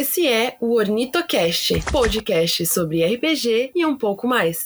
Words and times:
Esse 0.00 0.26
é 0.26 0.56
o 0.62 0.76
Ornitocast, 0.76 1.78
podcast 1.92 2.64
sobre 2.64 3.04
RPG 3.04 3.72
e 3.74 3.84
um 3.84 3.94
pouco 3.98 4.26
mais. 4.26 4.64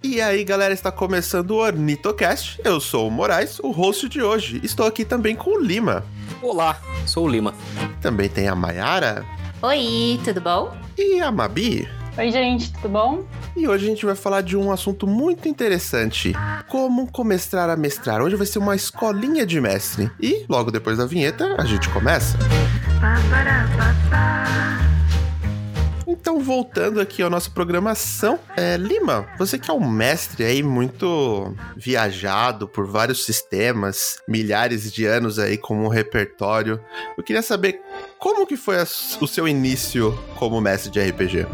E 0.00 0.20
aí, 0.20 0.44
galera, 0.44 0.72
está 0.72 0.92
começando 0.92 1.50
o 1.50 1.56
Ornitocast. 1.56 2.60
Eu 2.64 2.78
sou 2.78 3.08
o 3.08 3.10
Moraes, 3.10 3.58
o 3.58 3.72
host 3.72 4.08
de 4.08 4.22
hoje. 4.22 4.60
Estou 4.62 4.86
aqui 4.86 5.04
também 5.04 5.34
com 5.34 5.56
o 5.56 5.60
Lima. 5.60 6.04
Olá, 6.40 6.80
sou 7.04 7.24
o 7.24 7.28
Lima. 7.28 7.52
Também 8.00 8.28
tem 8.28 8.46
a 8.46 8.54
Mayara. 8.54 9.26
Oi, 9.60 10.20
tudo 10.24 10.40
bom? 10.40 10.72
E 10.96 11.18
a 11.18 11.32
Mabi. 11.32 11.95
Oi, 12.18 12.30
gente, 12.30 12.72
tudo 12.72 12.88
bom? 12.88 13.26
E 13.54 13.68
hoje 13.68 13.84
a 13.84 13.88
gente 13.90 14.06
vai 14.06 14.14
falar 14.14 14.40
de 14.40 14.56
um 14.56 14.72
assunto 14.72 15.06
muito 15.06 15.48
interessante: 15.48 16.32
como 16.66 17.12
comestrar 17.12 17.68
a 17.68 17.76
mestrar. 17.76 18.22
Hoje 18.22 18.36
vai 18.36 18.46
ser 18.46 18.58
uma 18.58 18.74
escolinha 18.74 19.44
de 19.44 19.60
mestre. 19.60 20.10
E 20.18 20.46
logo 20.48 20.70
depois 20.70 20.96
da 20.96 21.04
vinheta, 21.04 21.54
a 21.58 21.64
gente 21.66 21.90
começa. 21.90 22.38
Então, 26.06 26.40
voltando 26.40 27.02
aqui 27.02 27.22
à 27.22 27.28
nossa 27.28 27.50
programação, 27.50 28.38
é, 28.56 28.78
Lima, 28.78 29.28
você 29.38 29.58
que 29.58 29.70
é 29.70 29.74
um 29.74 29.86
mestre 29.86 30.42
aí 30.42 30.62
muito 30.62 31.54
viajado 31.76 32.66
por 32.66 32.86
vários 32.86 33.26
sistemas, 33.26 34.18
milhares 34.26 34.90
de 34.90 35.04
anos 35.04 35.38
aí 35.38 35.58
como 35.58 35.84
um 35.84 35.88
repertório, 35.88 36.80
eu 37.18 37.22
queria 37.22 37.42
saber 37.42 37.80
como 38.18 38.46
que 38.46 38.56
foi 38.56 38.80
a, 38.80 38.84
o 39.20 39.26
seu 39.26 39.46
início 39.46 40.18
como 40.36 40.60
mestre 40.62 40.90
de 40.90 41.00
RPG? 41.00 41.46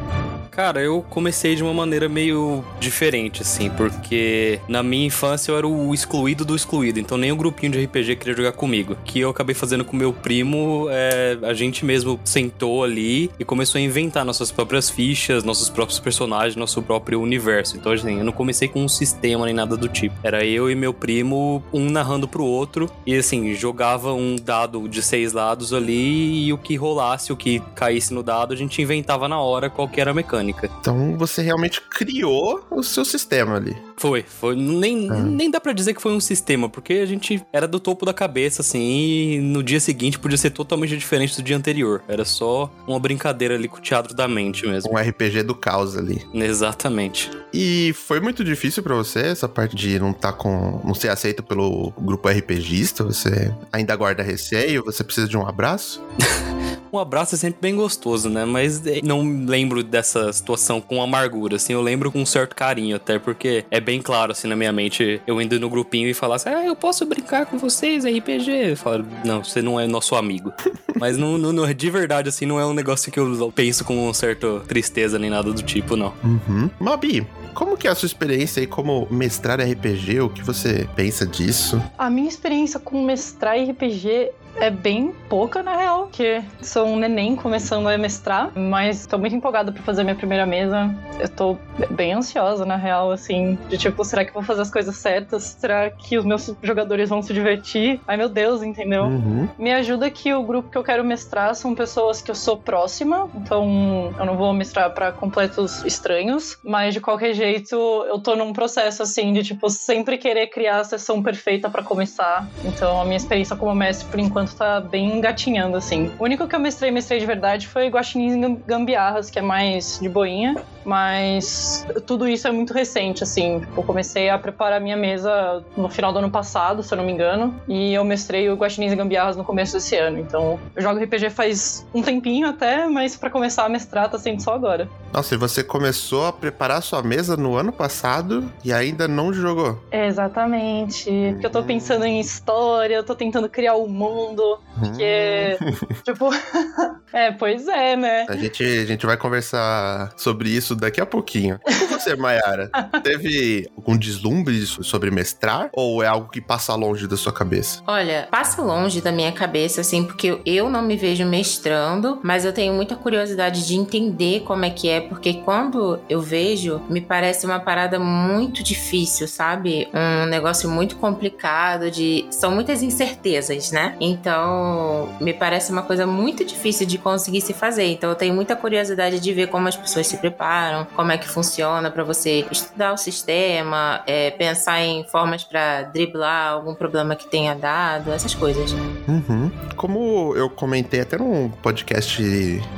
Cara, 0.53 0.83
eu 0.83 1.03
comecei 1.09 1.57
de 1.57 1.63
uma 1.63 1.73
maneira 1.73 2.11
meio 2.11 2.63
diferente, 2.79 3.41
assim, 3.41 3.71
porque 3.71 4.61
na 4.69 4.83
minha 4.83 5.07
infância 5.07 5.51
eu 5.51 5.57
era 5.57 5.67
o 5.67 5.95
excluído 5.95 6.45
do 6.45 6.55
excluído, 6.55 7.01
então 7.01 7.17
nem 7.17 7.33
o 7.33 7.37
grupinho 7.37 7.73
de 7.73 7.83
RPG 7.83 8.17
queria 8.17 8.37
jogar 8.37 8.53
comigo. 8.53 8.95
Que 9.03 9.21
eu 9.21 9.31
acabei 9.31 9.55
fazendo 9.55 9.83
com 9.83 9.97
meu 9.97 10.13
primo, 10.13 10.89
é, 10.91 11.39
a 11.43 11.55
gente 11.55 11.87
mesmo 11.87 12.21
sentou 12.23 12.85
ali 12.85 13.31
e 13.39 13.47
começou 13.47 13.79
a 13.79 13.83
inventar 13.83 14.27
nossas 14.27 14.53
próprias 14.53 14.91
fichas, 14.91 15.43
nossos 15.43 15.71
próprios 15.71 15.99
personagens, 15.99 16.55
nosso 16.55 16.83
próprio 16.83 17.19
universo. 17.19 17.79
Então, 17.79 17.91
assim, 17.91 18.19
eu 18.19 18.25
não 18.25 18.33
comecei 18.33 18.69
com 18.69 18.85
um 18.85 18.89
sistema 18.89 19.47
nem 19.47 19.55
nada 19.55 19.75
do 19.75 19.89
tipo. 19.89 20.15
Era 20.23 20.45
eu 20.45 20.71
e 20.71 20.75
meu 20.75 20.93
primo, 20.93 21.65
um 21.73 21.89
narrando 21.89 22.29
pro 22.29 22.45
outro, 22.45 22.91
e 23.07 23.15
assim, 23.15 23.55
jogava 23.55 24.13
um 24.13 24.37
dado 24.37 24.87
de 24.87 25.03
seis 25.03 25.33
lados 25.33 25.73
ali 25.73 26.45
e 26.45 26.53
o 26.53 26.59
que 26.59 26.77
rolasse, 26.77 27.33
o 27.33 27.37
que 27.37 27.63
caísse 27.75 28.13
no 28.13 28.23
dado, 28.23 28.53
a 28.53 28.57
gente 28.57 28.83
inventava 28.83 29.27
na 29.27 29.41
hora 29.41 29.71
qual 29.71 29.89
que 29.89 29.99
era 29.99 30.11
a 30.11 30.15
mecânica 30.15 30.42
mecânica. 30.43 30.69
Então 30.81 31.17
você 31.17 31.43
realmente 31.43 31.81
criou 31.81 32.67
o 32.71 32.83
seu 32.83 33.05
sistema 33.05 33.57
ali. 33.57 33.77
Foi, 33.97 34.23
foi. 34.23 34.57
Nem, 34.57 35.11
ah. 35.11 35.15
nem 35.15 35.51
dá 35.51 35.61
para 35.61 35.73
dizer 35.73 35.95
que 35.95 36.03
foi 36.03 36.13
um 36.13 36.21
sistema, 36.21 36.69
porque 36.69 36.95
a 36.95 37.07
gente 37.07 37.43
era 37.53 37.69
do 37.69 37.79
topo 37.79 38.05
da 38.05 38.13
cabeça, 38.13 38.63
assim, 38.63 38.81
e 38.81 39.41
no 39.41 39.63
dia 39.63 39.79
seguinte 39.79 40.19
podia 40.19 40.37
ser 40.37 40.51
totalmente 40.51 40.97
diferente 40.97 41.37
do 41.37 41.43
dia 41.43 41.57
anterior. 41.57 42.03
Era 42.09 42.25
só 42.25 42.71
uma 42.87 42.99
brincadeira 42.99 43.55
ali 43.55 43.69
com 43.69 43.79
o 43.79 43.81
teatro 43.81 44.15
da 44.15 44.27
mente 44.27 44.67
mesmo. 44.67 44.93
Um 44.93 44.97
RPG 44.97 45.45
do 45.45 45.55
caos 45.55 45.97
ali. 45.97 46.27
Exatamente. 46.35 47.31
E 47.53 47.93
foi 47.95 48.21
muito 48.21 48.43
difícil 48.43 48.83
para 48.83 48.95
você 48.95 49.21
essa 49.21 49.49
parte 49.49 49.77
de 49.77 49.99
não 49.99 50.11
estar 50.11 50.33
tá 50.33 50.39
com. 50.39 50.81
não 50.85 50.95
ser 50.95 51.09
aceito 51.09 51.43
pelo 51.43 51.93
grupo 51.99 52.29
RPGista? 52.29 53.05
Você 53.05 53.55
ainda 53.73 53.95
guarda 53.95 54.23
receio? 54.23 54.85
Você 54.85 55.05
precisa 55.05 55.29
de 55.29 55.37
um 55.37 55.47
abraço? 55.47 56.03
um 56.93 56.99
abraço 56.99 57.35
é 57.35 57.39
sempre 57.39 57.59
bem 57.61 57.75
gostoso, 57.75 58.29
né? 58.29 58.45
Mas 58.45 58.87
é, 58.87 59.01
não 59.03 59.23
lembro 59.47 59.83
dessa 59.83 60.33
situação 60.33 60.81
com 60.81 61.03
amargura, 61.03 61.57
assim, 61.57 61.73
eu 61.73 61.81
lembro 61.81 62.11
com 62.13 62.21
um 62.21 62.27
certo 62.27 62.55
carinho, 62.55 62.97
até 62.97 63.19
porque 63.19 63.65
é 63.71 63.81
bem 63.81 64.01
claro, 64.01 64.33
assim, 64.33 64.49
na 64.49 64.57
minha 64.57 64.73
mente, 64.73 65.21
eu 65.27 65.41
indo 65.41 65.59
no 65.59 65.71
grupinho 65.71 66.09
e 66.09 66.15
falar 66.15 66.37
assim, 66.37 66.51
ah, 66.51 66.65
eu 66.65 66.77
posso 66.77 67.07
brincar 67.07 67.47
com 67.47 67.59
vocês, 67.59 68.05
RPG? 68.05 68.51
Eu 68.71 68.77
falo, 68.77 69.07
não, 69.25 69.43
você 69.43 69.63
não 69.63 69.79
é 69.79 69.87
nosso 69.87 70.15
amigo. 70.15 70.53
Mas 70.99 71.17
não, 71.17 71.39
não, 71.39 71.53
não, 71.53 71.73
de 71.73 71.91
verdade, 71.91 72.29
assim, 72.29 72.47
não 72.47 72.61
é 72.61 72.67
um 72.67 72.75
negócio 72.75 73.11
que 73.11 73.19
eu 73.19 73.53
penso 73.55 73.85
com 73.85 74.05
uma 74.05 74.15
certa 74.15 74.61
tristeza 74.61 75.19
nem 75.19 75.31
nada 75.31 75.53
do 75.53 75.63
tipo, 75.63 75.97
não. 75.97 76.13
Uhum. 76.23 76.71
Mabi, 76.79 77.27
como 77.55 77.77
que 77.77 77.87
é 77.87 77.91
a 77.91 77.95
sua 77.95 78.07
experiência 78.07 78.61
aí 78.61 78.67
como 78.67 79.07
mestrar 79.11 79.61
RPG? 79.61 80.21
O 80.21 80.29
que 80.29 80.43
você 80.43 80.89
pensa 80.95 81.27
disso? 81.27 81.83
A 81.97 82.11
minha 82.11 82.29
experiência 82.29 82.79
com 82.81 83.05
mestrar 83.05 83.57
RPG 83.57 84.33
é 84.57 84.71
bem 84.71 85.15
pouca, 85.29 85.63
na 85.63 85.77
real, 85.77 86.09
que 86.13 86.43
sou 86.61 86.87
um 86.87 86.97
neném 86.97 87.35
começando 87.35 87.89
a 87.89 87.97
mestrar, 87.97 88.53
mas 88.55 89.07
tô 89.07 89.19
muito 89.19 89.35
empolgada 89.35 89.73
pra 89.73 89.83
fazer 89.83 90.05
minha 90.05 90.15
primeira 90.15 90.45
mesa. 90.45 90.95
Eu 91.19 91.29
tô 91.29 91.57
bem 91.91 92.13
ansiosa, 92.13 92.65
na 92.65 92.77
real, 92.77 93.11
assim, 93.11 93.59
de 93.69 93.79
tipo, 93.79 94.05
será 94.05 94.25
que 94.25 94.31
eu 94.31 94.35
vou 94.35 94.43
fazer 94.43 94.63
as 94.63 94.71
coisas 94.71 94.95
certas? 94.97 95.57
Será 95.59 95.91
que 95.91 96.19
os 96.19 96.25
meus 96.25 96.55
jogadores 96.63 97.09
vão 97.09 97.23
se 97.23 97.33
divertir? 97.33 98.01
Ai, 98.07 98.17
meu 98.17 98.29
Deus, 98.29 98.63
entendeu? 98.63 99.05
Uhum. 99.05 99.49
Me 99.59 99.73
ajuda 99.73 100.11
que 100.11 100.33
o 100.35 100.43
grupo 100.43 100.71
que 100.71 100.77
eu 100.77 100.85
quero 100.85 101.03
mestrar 101.03 101.55
são 101.55 101.75
pessoas 101.75 102.21
que 102.21 102.31
eu 102.31 102.35
sou 102.35 102.57
próxima, 102.57 103.29
então 103.35 104.13
eu 104.19 104.27
não 104.27 104.37
vou 104.37 104.53
mestrar 104.53 104.91
para 104.93 105.13
completos 105.13 105.85
estranhos, 105.85 106.59
mas 106.63 106.95
de 106.95 107.01
qualquer 107.01 107.33
jeito 107.33 107.42
eu 107.45 108.19
tô 108.21 108.37
num 108.37 108.53
processo, 108.53 109.03
assim, 109.03 109.33
de 109.33 109.43
tipo, 109.43 109.69
sempre 109.71 110.19
querer 110.19 110.49
criar 110.49 110.81
a 110.81 110.85
sessão 110.85 111.23
perfeita 111.23 111.69
para 111.69 111.83
começar. 111.83 112.49
Então 112.65 113.01
a 113.01 113.05
minha 113.05 113.17
experiência 113.17 113.57
como 113.57 113.75
mestre, 113.75 114.09
por 114.09 114.21
enquanto, 114.21 114.57
tá 114.57 114.81
bem 114.81 115.17
engatinhando, 115.17 115.77
assim. 115.77 116.11
O 116.19 116.25
único 116.25 116.47
que 116.47 116.55
eu 116.55 116.61
mestrei, 116.61 116.91
mestrei 116.91 117.19
de 117.19 117.27
verdade 117.27 117.67
foi 117.67 117.89
Guaxinins 117.89 118.63
Gambiarras, 118.67 119.31
que 119.31 119.39
é 119.39 119.43
mais 119.43 119.99
de 120.01 120.09
boinha, 120.09 120.55
mas 120.85 121.87
tudo 122.07 122.29
isso 122.29 122.47
é 122.47 122.53
muito 122.53 122.73
recente, 122.73 123.23
assim. 123.23 123.61
Tipo, 123.61 123.81
eu 123.81 123.85
comecei 123.85 124.29
a 124.29 124.39
preparar 124.39 124.81
minha 124.81 124.97
mesa 124.97 125.65
no 125.77 125.89
final 125.89 126.13
do 126.13 126.19
ano 126.19 126.31
passado, 126.31 126.83
se 126.83 126.93
eu 126.93 126.99
não 126.99 127.05
me 127.05 127.13
engano, 127.13 127.55
e 127.69 127.95
eu 127.95 128.05
mestrei 128.05 128.49
o 128.51 128.55
Guaxinins 128.55 128.95
Gambiarras 128.95 129.37
no 129.37 129.45
começo 129.45 129.75
desse 129.75 129.97
ano. 129.97 130.19
Então, 130.19 130.59
eu 130.75 130.83
jogo 130.83 131.03
RPG 131.03 131.31
faz 131.31 131.87
um 131.95 132.03
tempinho 132.03 132.49
até, 132.49 132.87
mas 132.87 133.17
para 133.17 133.31
começar 133.31 133.65
a 133.65 133.69
mestrar 133.69 134.11
tá 134.11 134.19
sendo 134.19 134.43
só 134.43 134.55
agora. 134.55 134.89
Nossa, 135.13 135.35
e 135.35 135.39
você 135.39 135.63
começou 135.63 136.27
a 136.27 136.33
preparar 136.33 136.83
sua 136.83 137.03
mesa 137.03 137.37
no 137.37 137.57
ano 137.57 137.73
passado 137.73 138.51
e 138.65 138.73
ainda 138.73 139.07
não 139.07 139.33
jogou? 139.33 139.79
exatamente. 139.91 141.11
Porque 141.33 141.47
eu 141.47 141.51
tô 141.51 141.63
pensando 141.63 142.05
em 142.05 142.21
história, 142.21 142.97
eu 142.97 143.05
tô 143.05 143.15
tentando 143.15 143.49
criar 143.49 143.75
o 143.75 143.85
um 143.85 143.89
mundo 143.89 144.13
mundo. 144.13 144.59
Porque, 144.79 145.59
hum. 145.61 145.97
tipo. 146.05 146.31
é, 147.13 147.33
pois 147.33 147.69
é, 147.69 147.97
né? 147.97 148.27
A 148.29 148.37
gente, 148.37 148.63
a 148.63 148.87
gente 148.87 149.07
vai 149.07 149.17
conversar 149.17 150.13
sobre 150.17 150.51
isso 150.51 150.72
daqui 150.75 151.01
a 151.01 151.07
pouquinho. 151.07 151.59
E 151.67 151.87
você, 151.87 152.17
Mayara? 152.17 152.71
teve 153.03 153.69
algum 153.77 153.97
deslumbre 153.97 154.65
sobre 154.67 155.11
mestrar? 155.11 155.71
Ou 155.73 156.03
é 156.03 156.07
algo 156.07 156.29
que 156.29 156.41
passa 156.41 156.75
longe 156.75 157.07
da 157.07 157.17
sua 157.17 157.33
cabeça? 157.33 157.83
Olha, 157.87 158.29
passa 158.31 158.63
longe 158.63 159.01
da 159.01 159.13
minha 159.13 159.33
cabeça, 159.33 159.81
assim, 159.81 160.05
porque 160.05 160.41
eu 160.45 160.69
não 160.69 160.83
me 160.83 160.97
vejo 160.97 161.25
mestrando, 161.25 162.19
mas 162.23 162.45
eu 162.45 162.53
tenho 162.53 162.75
muita 162.75 162.97
curiosidade 162.97 163.67
de 163.67 163.75
entender 163.75 164.41
como 164.41 164.65
é 164.65 164.71
que 164.71 164.89
é, 164.89 165.01
porque 165.01 165.35
quando 165.35 166.01
eu 166.09 166.21
vejo, 166.21 166.81
me 166.89 167.01
parece 167.01 167.47
uma 167.47 167.61
parada 167.61 167.99
muito 167.99 168.63
difícil, 168.63 169.27
sabe? 169.29 169.89
Um 169.95 170.27
negócio 170.27 170.69
muito 170.69 170.97
complicado, 170.97 171.91
de. 171.91 172.27
São 172.31 172.51
muitas 172.53 172.83
incertezas, 172.83 173.71
né? 173.71 173.97
Então, 174.01 174.33
então, 174.33 175.09
me 175.21 175.33
parece 175.33 175.71
uma 175.71 175.83
coisa 175.83 176.07
muito 176.07 176.45
difícil 176.45 176.87
de 176.87 176.97
conseguir 176.97 177.41
se 177.41 177.53
fazer. 177.53 177.85
Então, 177.87 178.09
eu 178.11 178.17
tenho 178.17 178.35
muita 178.35 178.57
curiosidade 178.57 179.21
de 179.21 179.33
ver 179.33 179.49
como 179.49 179.69
as 179.69 179.77
pessoas 179.77 180.07
se 180.07 180.17
preparam, 180.17 180.62
como 180.95 181.13
é 181.13 181.19
que 181.19 181.29
funciona 181.29 181.91
para 181.91 182.05
você 182.05 182.47
estudar 182.51 182.93
o 182.93 182.97
sistema, 182.97 184.03
é, 184.07 184.31
pensar 184.31 184.83
em 184.83 185.05
formas 185.05 185.45
para 185.45 185.83
driblar 185.83 186.53
algum 186.53 186.75
problema 186.75 187.17
que 187.17 187.27
tenha 187.27 187.55
dado, 187.55 188.13
essas 188.13 188.35
coisas. 188.35 188.73
Uhum. 189.09 189.51
Como 189.77 190.35
eu 190.37 190.49
comentei 190.51 191.01
até 191.01 191.19
num 191.19 191.49
podcast, 191.49 192.23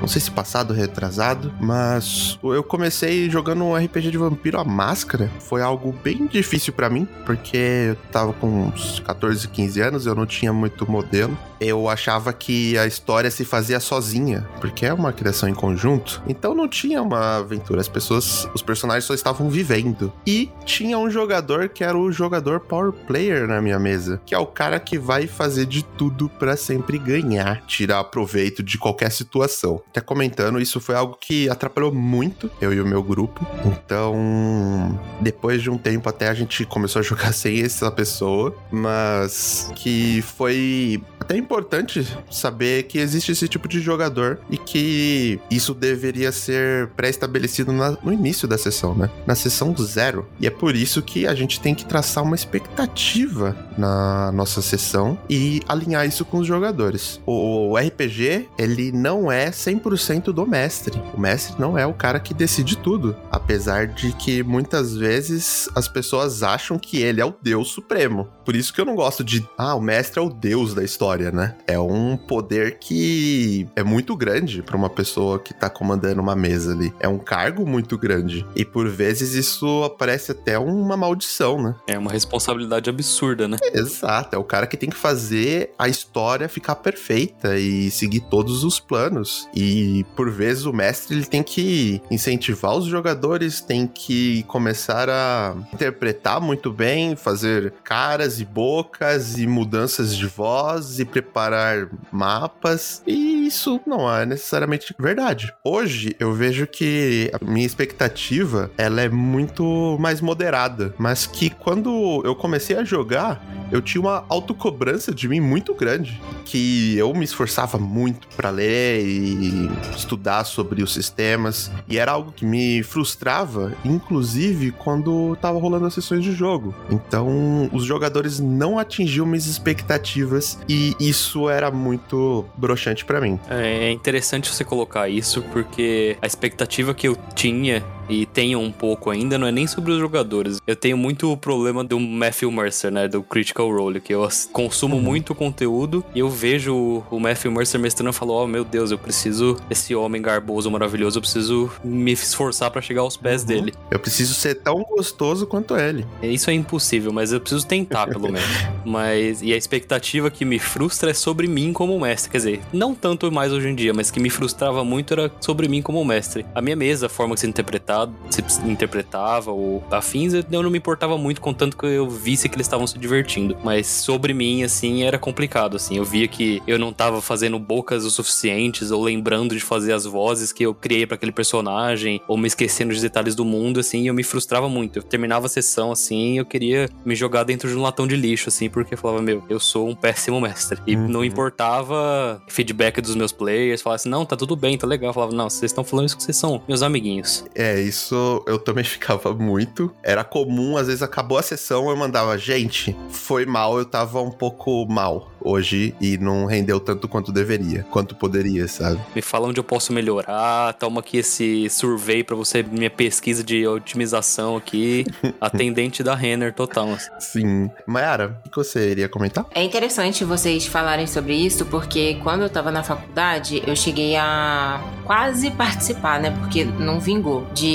não 0.01 0.09
sei 0.09 0.21
se 0.21 0.31
passado 0.31 0.71
ou 0.71 0.77
retrasado, 0.77 1.53
mas 1.61 2.39
eu 2.43 2.63
comecei 2.63 3.29
jogando 3.31 3.65
um 3.65 3.75
RPG 3.75 4.11
de 4.11 4.19
vampiro 4.19 4.59
a 4.59 4.65
máscara. 4.65 5.31
Foi 5.41 5.63
algo 5.63 5.93
bem 5.93 6.27
difícil 6.27 6.73
para 6.73 6.89
mim, 6.91 7.09
porque 7.25 7.57
eu 7.57 7.97
tava 8.11 8.33
com 8.33 8.67
uns 8.67 9.01
14, 9.01 9.49
15 9.49 9.81
anos, 9.81 10.07
eu 10.07 10.15
não 10.15 10.27
tinha 10.27 10.53
muito 10.53 10.91
modelo 10.91 11.37
eu 11.67 11.89
achava 11.89 12.33
que 12.33 12.77
a 12.77 12.87
história 12.87 13.31
se 13.31 13.45
fazia 13.45 13.81
sozinha, 13.81 14.47
porque 14.61 14.85
é 14.85 14.93
uma 14.93 15.13
criação 15.13 15.49
em 15.49 15.55
conjunto. 15.55 16.23
Então 16.29 16.55
não 16.55 16.69
tinha 16.69 17.03
uma 17.03 17.39
aventura, 17.39 17.74
as 17.79 17.89
pessoas, 17.89 18.49
os 18.55 18.63
personagens 18.63 19.05
só 19.05 19.15
estavam 19.15 19.49
vivendo. 19.49 20.13
E 20.27 20.51
tinha 20.65 20.99
um 20.99 21.11
jogador 21.11 21.69
que 21.69 21.85
era 21.85 21.97
o 21.97 22.11
jogador 22.13 22.61
power 22.61 22.93
player 22.93 23.47
na 23.47 23.61
minha 23.61 23.79
mesa, 23.79 24.21
que 24.25 24.35
é 24.35 24.39
o 24.39 24.47
cara 24.47 24.79
que 24.81 24.99
vai 24.99 25.27
fazer 25.27 25.67
de 25.67 25.85
tudo 25.85 26.29
para 26.29 26.57
sempre 26.57 26.99
ganhar, 26.99 27.65
tirar 27.67 28.05
proveito 28.05 28.63
de 28.63 28.79
qualquer 28.79 29.11
situação. 29.11 29.83
Até 29.91 30.01
comentando, 30.01 30.61
isso 30.61 30.81
foi 30.81 30.95
algo 30.95 31.17
que 31.21 31.49
atrapalhou 31.49 31.93
muito 31.93 32.51
eu 32.61 32.73
e 32.73 32.81
o 32.81 32.87
meu 32.87 33.03
grupo. 33.03 33.47
Então, 33.65 34.99
depois 35.21 35.63
de 35.63 35.71
um 35.71 35.79
tempo 35.79 36.09
até 36.09 36.29
a 36.29 36.35
gente 36.35 36.65
começou 36.65 37.01
a 37.01 37.03
jogar 37.03 37.33
sem 37.35 37.63
essa 37.63 37.91
pessoa, 37.91 38.55
mas 38.71 39.71
que 39.77 40.23
foi 40.23 41.03
até 41.21 41.37
importante 41.37 42.07
saber 42.31 42.85
que 42.85 42.99
existe 42.99 43.33
esse 43.33 43.49
tipo 43.49 43.67
de 43.67 43.81
jogador 43.81 44.39
e 44.51 44.59
que 44.59 45.41
isso 45.51 45.73
deveria 45.75 46.31
ser 46.31 46.89
pré-estabelecido 46.89 47.64
na, 47.73 47.97
no 48.03 48.13
início 48.13 48.47
da 48.47 48.59
sessão, 48.59 48.95
né? 48.95 49.11
Na 49.27 49.35
sessão 49.35 49.75
zero. 49.77 50.27
E 50.41 50.47
é 50.47 50.51
por 50.51 50.75
isso 50.75 51.03
que 51.03 51.27
a 51.27 51.35
gente 51.35 51.61
tem 51.61 51.75
que 51.75 51.85
traçar 51.85 52.23
uma 52.23 52.37
expectativa 52.37 53.57
na 53.77 54.33
nossa 54.33 54.63
sessão 54.63 55.19
e 55.29 55.63
alinhar 55.69 56.07
isso 56.07 56.25
com 56.25 56.39
os 56.39 56.47
jogadores. 56.47 57.21
O, 57.27 57.71
o 57.71 57.77
RPG, 57.77 58.49
ele 58.59 58.93
não 58.93 59.31
é 59.31 59.51
100% 59.51 60.33
do 60.33 60.47
mestre. 60.47 61.01
O 61.15 61.21
mestre 61.21 61.61
não 61.61 61.77
é 61.77 61.87
o 61.87 61.95
cara 61.95 62.21
que 62.21 62.35
decide 62.35 62.77
tudo. 62.77 63.17
Apesar 63.31 63.87
de 63.87 64.13
que 64.13 64.43
muitas 64.43 64.97
vezes 64.97 65.69
as 65.75 65.89
pessoas 65.89 66.43
acham 66.43 66.79
que 66.79 67.01
ele 67.03 67.21
é 67.21 67.25
o 67.25 67.35
Deus 67.43 67.69
Supremo. 67.69 68.29
Por 68.45 68.55
isso 68.55 68.73
que 68.73 68.81
eu 68.81 68.85
não 68.85 68.95
gosto 68.95 69.25
de. 69.25 69.47
Ah, 69.57 69.75
o 69.75 69.81
mestre 69.81 70.19
é 70.19 70.23
o 70.23 70.29
Deus 70.29 70.75
da 70.75 70.83
história, 70.83 71.31
né? 71.31 71.57
É 71.67 71.79
um 71.79 72.17
poder 72.17 72.79
que 72.79 73.67
é 73.75 73.83
muito 73.83 74.17
grande 74.17 74.63
para 74.63 74.77
uma 74.77 74.91
pessoa 74.91 75.39
que 75.39 75.55
tá 75.55 75.71
comandando 75.71 76.21
uma 76.21 76.37
mesa 76.37 76.73
ali. 76.73 76.93
É 77.01 77.09
um 77.09 77.19
cargo 77.19 77.54
muito 77.63 77.99
grande. 77.99 78.47
E 78.57 78.65
por 78.65 78.89
vezes 78.89 79.35
isso 79.35 79.89
parece 79.99 80.33
até 80.33 80.59
uma 80.59 80.97
maldição, 80.97 81.63
né? 81.63 81.75
É 81.87 81.99
uma 81.99 82.11
responsabilidade 82.11 82.89
absurda, 82.89 83.47
né? 83.47 83.57
Exato. 83.73 84.35
É 84.35 84.39
o 84.39 84.45
cara 84.45 84.67
que 84.67 84.77
tem 84.77 84.91
que 84.91 84.97
fazer 84.97 85.71
a 85.79 85.89
história 85.89 86.49
ficar 86.49 86.77
perfeita 86.77 87.59
e 87.59 87.91
seguir 87.91 88.21
todos 88.21 88.65
os 88.65 88.81
planos. 88.81 89.49
E 89.55 90.05
por 90.17 90.31
vezes 90.31 90.65
o 90.65 90.73
mestre 90.73 91.17
ele 91.17 91.27
tem 91.27 91.43
que 91.43 92.01
incentivar 92.11 92.75
os 92.77 92.87
jogadores, 92.87 93.61
tem 93.61 93.87
que 93.87 94.43
começar 94.45 95.09
a 95.11 95.55
interpretar 95.73 96.41
muito 96.41 96.73
bem, 96.73 97.17
fazer 97.17 97.73
caras 97.83 98.41
e 98.41 98.45
bocas 98.45 99.39
e 99.39 99.47
mudanças 99.47 100.17
de 100.17 100.27
voz 100.27 100.99
e 100.99 101.05
preparar 101.05 101.89
mapas. 102.11 103.03
E 103.07 103.47
isso 103.47 103.81
não 103.87 104.13
é 104.13 104.25
necessariamente 104.25 104.95
verdade. 104.99 105.53
Hoje 105.65 106.15
eu 106.19 106.33
vejo 106.33 106.67
que 106.67 107.31
minha 107.45 107.67
expectativa 107.67 108.71
ela 108.77 109.01
é 109.01 109.09
muito 109.09 109.97
mais 110.01 110.21
moderada, 110.21 110.95
mas 110.99 111.27
que 111.27 111.51
quando 111.51 112.23
eu 112.25 112.35
comecei 112.35 112.77
a 112.77 112.85
jogar, 112.85 113.45
eu 113.71 113.81
tinha 113.81 114.01
uma 114.01 114.25
autocobrança 114.29 115.13
de 115.13 115.29
mim 115.29 115.41
muito 115.41 115.75
grande, 115.75 116.21
que 116.45 116.97
eu 116.97 117.13
me 117.15 117.25
esforçava 117.25 117.79
muito 117.79 118.29
para 118.37 118.51
ler 118.51 119.05
e 119.05 119.71
estudar 119.97 120.45
sobre 120.45 120.83
os 120.83 120.93
sistemas, 120.93 121.71
e 121.89 121.99
era 121.99 122.13
algo 122.13 122.33
que 122.33 122.45
me 122.45 122.83
frustrava, 122.83 123.73
inclusive 123.85 124.71
quando 124.71 125.37
tava 125.41 125.59
rolando 125.59 125.87
as 125.87 125.95
sessões 125.95 126.23
de 126.23 126.33
jogo. 126.33 126.75
Então, 126.91 127.69
os 127.73 127.85
jogadores 127.85 128.39
não 128.39 128.79
atingiam 128.79 129.27
minhas 129.27 129.47
expectativas 129.47 130.59
e 130.69 130.95
isso 131.01 131.49
era 131.49 131.71
muito 131.71 132.45
broxante 132.57 133.05
para 133.05 133.21
mim. 133.21 133.39
É 133.49 133.91
interessante 133.91 134.49
você 134.49 134.65
colocar 134.65 135.09
isso 135.09 135.43
porque 135.53 136.17
a 136.21 136.27
expectativa 136.27 136.95
que 136.95 137.09
eu 137.09 137.17
tinha 137.35 137.83
e 138.09 138.27
tenho 138.27 138.59
um 138.59 138.71
pouco 138.71 139.11
ainda, 139.11 139.39
não 139.39 139.47
é 139.47 139.53
nem 139.53 139.67
sobre 139.67 139.93
os 139.93 139.99
jogadores. 139.99 140.61
Eu 140.67 140.77
tenho 140.77 140.97
muito 140.97 141.31
o 141.33 141.37
problema 141.37 141.83
do 141.83 141.99
Matthew 141.99 142.51
Mercer, 142.51 142.91
né? 142.91 143.09
Do 143.09 143.23
Critical 143.23 143.71
Role, 143.71 144.01
que 144.01 144.15
eu 144.15 144.29
consumo 144.53 144.97
uhum. 144.97 145.03
muito 145.03 145.35
conteúdo 145.35 146.05
e 146.15 146.19
eu 146.19 146.29
vejo 146.29 147.03
o 147.11 147.21
Matthew 147.21 147.51
Mercer 147.51 147.81
mestrando 147.81 148.11
e 148.11 148.13
falo, 148.13 148.35
oh 148.35 148.47
meu 148.47 148.65
Deus, 148.65 148.91
eu 148.91 148.99
preciso 148.99 149.57
esse 149.71 149.95
homem 149.95 150.21
garboso, 150.21 150.71
maravilhoso, 150.71 151.19
eu 151.19 151.23
preciso 151.23 151.71
me 151.83 152.13
esforçar 152.13 152.71
para 152.71 152.81
chegar 152.81 153.03
aos 153.03 153.17
pés 153.17 153.43
uhum. 153.43 153.49
dele. 153.49 153.75
Eu 153.91 153.99
preciso 153.99 154.35
ser 154.35 154.57
tão 154.57 154.83
gostoso 154.83 155.47
quanto 155.47 155.77
ele. 155.77 156.07
Isso 156.23 156.51
é 156.51 156.53
impossível, 156.53 157.13
mas 157.13 157.33
eu 157.33 157.41
preciso 157.41 157.67
tentar, 157.67 158.07
pelo 158.07 158.31
menos. 158.31 158.45
Mas, 158.85 159.43
e 159.43 159.53
a 159.53 159.57
expectativa 159.57 160.31
que 160.31 160.45
me 160.45 160.59
frustra 160.59 161.11
é 161.11 161.15
sobre 161.15 161.47
mim 161.47 161.73
como 161.73 161.99
mestre. 161.99 162.31
Quer 162.31 162.39
dizer, 162.39 162.61
não 162.73 162.95
tanto 162.95 163.31
mais 163.33 163.51
hoje 163.51 163.69
em 163.69 163.75
dia, 163.75 163.95
mas 163.95 164.11
que 164.11 164.21
me 164.21 164.29
frustrava 164.29 164.85
muito 164.85 165.13
era 165.15 165.33
sobre 165.41 165.69
mim 165.69 165.81
como 165.81 166.05
mestre. 166.05 166.45
A 166.55 166.61
minha 166.61 166.77
mesa, 166.77 167.07
a 167.07 167.09
forma 167.09 167.35
que 167.35 167.41
se 167.41 167.47
interpretava 167.47 167.94
se 168.31 168.43
interpretava 168.63 169.51
ou 169.51 169.83
afins, 169.91 170.33
eu 170.35 170.45
não 170.63 170.71
me 170.71 170.79
importava 170.79 171.17
muito, 171.17 171.41
contanto 171.41 171.77
que 171.77 171.87
eu 171.87 172.09
visse 172.09 172.49
que 172.49 172.57
eles 172.57 172.67
estavam 172.67 172.87
se 172.87 172.99
divertindo. 172.99 173.57
Mas 173.63 173.87
sobre 173.87 174.33
mim, 174.35 174.63
assim, 174.63 175.03
era 175.03 175.19
complicado, 175.19 175.77
assim. 175.77 175.97
Eu 175.97 176.05
via 176.05 176.29
que 176.29 176.63
eu 176.67 176.79
não 176.79 176.93
tava 176.93 177.21
fazendo 177.21 177.59
bocas 177.59 178.05
o 178.05 178.11
suficientes, 178.11 178.91
ou 178.91 179.03
lembrando 179.03 179.55
de 179.55 179.61
fazer 179.61 179.93
as 179.93 180.05
vozes 180.05 180.53
que 180.53 180.65
eu 180.65 180.75
criei 180.75 181.07
para 181.07 181.17
aquele 181.17 181.33
personagem, 181.33 182.21
ou 182.29 182.37
me 182.37 182.47
esquecendo 182.47 182.93
dos 182.93 183.03
detalhes 183.03 183.35
do 183.35 183.45
mundo, 183.45 183.81
assim, 183.81 184.03
e 184.03 184.07
eu 184.07 184.15
me 184.15 184.23
frustrava 184.23 184.69
muito. 184.69 184.99
Eu 184.99 185.03
terminava 185.03 185.47
a 185.47 185.49
sessão, 185.49 185.93
assim, 185.93 186.39
eu 186.39 186.45
queria 186.45 186.89
me 187.05 187.15
jogar 187.15 187.45
dentro 187.45 187.69
de 187.69 187.77
um 187.77 187.83
latão 187.83 188.07
de 188.07 188.17
lixo, 188.17 188.49
assim, 188.49 188.69
porque 188.69 188.95
eu 188.95 188.99
falava, 188.99 189.23
meu, 189.23 189.43
eu 189.49 189.61
sou 189.61 189.89
um 189.89 189.95
péssimo 189.95 190.41
mestre. 190.41 190.81
E 190.87 190.97
uhum. 190.97 191.09
não 191.09 191.25
importava 191.25 192.43
feedback 192.49 193.01
dos 193.01 193.15
meus 193.15 193.33
players, 193.33 193.83
falasse, 193.83 194.09
não, 194.09 194.25
tá 194.25 194.37
tudo 194.37 194.57
bem, 194.57 194.77
tá 194.77 194.87
legal. 194.87 195.11
Eu 195.11 195.15
falava, 195.15 195.35
não, 195.35 195.49
vocês 195.49 195.71
estão 195.71 195.85
falando 195.85 196.07
isso 196.07 196.17
que 196.17 196.23
vocês 196.23 196.37
são 196.37 196.63
meus 196.67 196.83
amiguinhos. 196.83 197.45
É, 197.55 197.81
isso 197.85 198.43
eu 198.47 198.59
também 198.59 198.85
ficava 198.85 199.35
muito. 199.35 199.95
Era 200.03 200.25
comum, 200.25 200.77
às 200.77 200.87
vezes 200.87 201.03
acabou 201.03 201.39
a 201.39 201.43
sessão, 201.43 201.89
eu 201.91 201.97
mandava, 201.97 202.37
gente, 202.39 202.97
foi 203.11 203.47
mal, 203.47 203.79
eu 203.79 203.85
tava 203.85 204.21
um 204.21 204.31
pouco 204.31 204.87
mal 204.87 205.31
hoje 205.45 205.95
e 206.01 206.17
não 206.17 206.47
rendeu 206.47 206.81
tanto 206.81 207.07
quanto 207.07 207.31
deveria, 207.31 207.85
quanto 207.91 208.15
poderia, 208.15 208.67
sabe? 208.67 208.99
Me 209.15 209.21
fala 209.21 209.47
onde 209.47 209.61
eu 209.61 209.65
posso 209.65 209.93
melhorar, 209.93 210.73
toma 210.75 211.01
aqui 211.01 211.19
esse 211.19 211.69
survey 211.69 212.25
para 212.25 212.35
você, 212.35 212.63
minha 212.63 212.91
pesquisa 212.91 213.45
de 213.45 213.67
otimização 213.67 214.57
aqui, 214.57 215.05
atendente 215.41 216.03
da 216.03 216.15
Renner 216.15 216.55
total. 216.55 216.97
Sim. 217.19 217.71
Mayara, 217.87 218.41
o 218.47 218.51
que 218.51 218.57
você 218.57 218.91
iria 218.91 219.09
comentar? 219.09 219.45
É 219.55 219.63
interessante 219.63 220.25
vocês 220.25 220.67
falarem 220.67 221.07
sobre 221.07 221.35
isso, 221.35 221.67
porque 221.67 222.19
quando 222.23 222.43
eu 222.43 222.49
tava 222.49 222.71
na 222.71 222.83
faculdade, 222.83 223.63
eu 223.67 223.77
cheguei 223.77 224.17
a 224.17 224.83
quase 225.05 225.51
participar, 225.51 226.21
né? 226.21 226.31
Porque 226.31 226.65
não 226.65 226.99
vingou. 226.99 227.47
De 227.53 227.74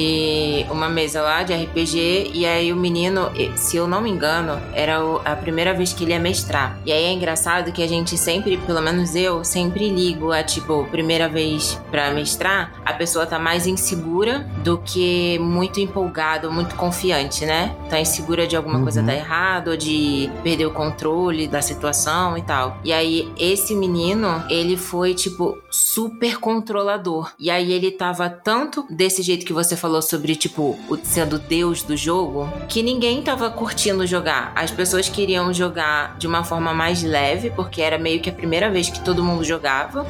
uma 0.69 0.89
mesa 0.89 1.21
lá 1.21 1.43
de 1.43 1.53
RPG, 1.53 2.31
e 2.33 2.45
aí 2.45 2.71
o 2.71 2.75
menino, 2.75 3.31
se 3.55 3.77
eu 3.77 3.87
não 3.87 4.01
me 4.01 4.09
engano, 4.09 4.59
era 4.73 4.99
a 5.25 5.35
primeira 5.35 5.73
vez 5.73 5.93
que 5.93 6.03
ele 6.03 6.11
ia 6.11 6.19
mestrar. 6.19 6.79
E 6.85 6.91
aí 6.91 7.03
é 7.03 7.11
engraçado 7.11 7.39
engraçado 7.49 7.71
que 7.71 7.81
a 7.81 7.87
gente 7.87 8.17
sempre, 8.17 8.57
pelo 8.57 8.81
menos 8.81 9.15
eu, 9.15 9.43
sempre 9.43 9.89
ligo 9.89 10.31
a 10.31 10.43
tipo, 10.43 10.85
primeira 10.85 11.27
vez 11.27 11.79
para 11.89 12.11
mestrar, 12.11 12.73
a 12.85 12.93
pessoa 12.93 13.25
tá 13.25 13.39
mais 13.39 13.65
insegura 13.65 14.47
do 14.63 14.77
que 14.77 15.39
muito 15.39 15.79
empolgada, 15.79 16.49
muito 16.49 16.75
confiante, 16.75 17.45
né? 17.45 17.75
Tá 17.89 17.99
insegura 17.99 18.45
de 18.45 18.55
alguma 18.55 18.77
uhum. 18.77 18.83
coisa 18.83 19.03
tá 19.03 19.13
errado, 19.13 19.69
ou 19.69 19.77
de 19.77 20.29
perder 20.43 20.65
o 20.65 20.71
controle 20.71 21.47
da 21.47 21.61
situação 21.61 22.37
e 22.37 22.41
tal. 22.41 22.77
E 22.83 22.91
aí, 22.91 23.31
esse 23.37 23.73
menino, 23.73 24.43
ele 24.49 24.75
foi, 24.77 25.13
tipo, 25.13 25.57
super 25.69 26.37
controlador. 26.37 27.31
E 27.39 27.49
aí, 27.49 27.71
ele 27.71 27.91
tava 27.91 28.29
tanto 28.29 28.85
desse 28.89 29.21
jeito 29.21 29.45
que 29.45 29.53
você 29.53 29.75
falou 29.75 29.88
sobre, 30.01 30.35
tipo, 30.35 30.77
o, 30.89 30.97
sendo 31.03 31.39
Deus 31.39 31.83
do 31.83 31.97
jogo, 31.97 32.51
que 32.67 32.83
ninguém 32.83 33.21
tava 33.21 33.49
curtindo 33.49 34.05
jogar. 34.05 34.51
As 34.55 34.71
pessoas 34.71 35.09
queriam 35.09 35.53
jogar 35.53 36.17
de 36.17 36.27
uma 36.27 36.43
forma 36.43 36.73
mais 36.73 37.03
leve 37.03 37.49
porque 37.49 37.81
era 37.81 37.97
meio 37.97 38.21
que 38.21 38.29
a 38.29 38.33
primeira 38.33 38.69
vez 38.69 38.89
que 38.89 38.99
todo 39.01 39.23
mundo 39.23 39.43
jogava. 39.43 40.05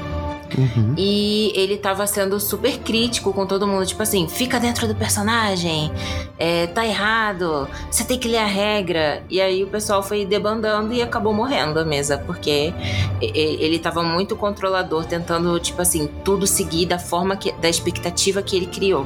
Uhum. 0.57 0.95
E 0.97 1.51
ele 1.55 1.77
tava 1.77 2.05
sendo 2.07 2.39
super 2.39 2.79
crítico 2.79 3.31
com 3.31 3.45
todo 3.45 3.67
mundo, 3.67 3.85
tipo 3.85 4.01
assim, 4.01 4.27
fica 4.27 4.59
dentro 4.59 4.87
do 4.87 4.95
personagem, 4.95 5.91
é, 6.37 6.67
tá 6.67 6.85
errado, 6.85 7.67
você 7.89 8.03
tem 8.03 8.17
que 8.17 8.27
ler 8.27 8.39
a 8.39 8.45
regra. 8.45 9.23
E 9.29 9.39
aí 9.39 9.63
o 9.63 9.67
pessoal 9.67 10.01
foi 10.01 10.25
debandando 10.25 10.93
e 10.93 11.01
acabou 11.01 11.33
morrendo 11.33 11.79
a 11.79 11.85
mesa, 11.85 12.17
porque 12.17 12.73
ele 13.21 13.79
tava 13.79 14.01
muito 14.01 14.35
controlador, 14.35 15.05
tentando, 15.05 15.59
tipo 15.59 15.81
assim, 15.81 16.09
tudo 16.23 16.47
seguir 16.47 16.87
da 16.87 16.97
forma 16.97 17.37
que, 17.37 17.51
da 17.53 17.69
expectativa 17.69 18.41
que 18.41 18.55
ele 18.55 18.65
criou. 18.65 19.05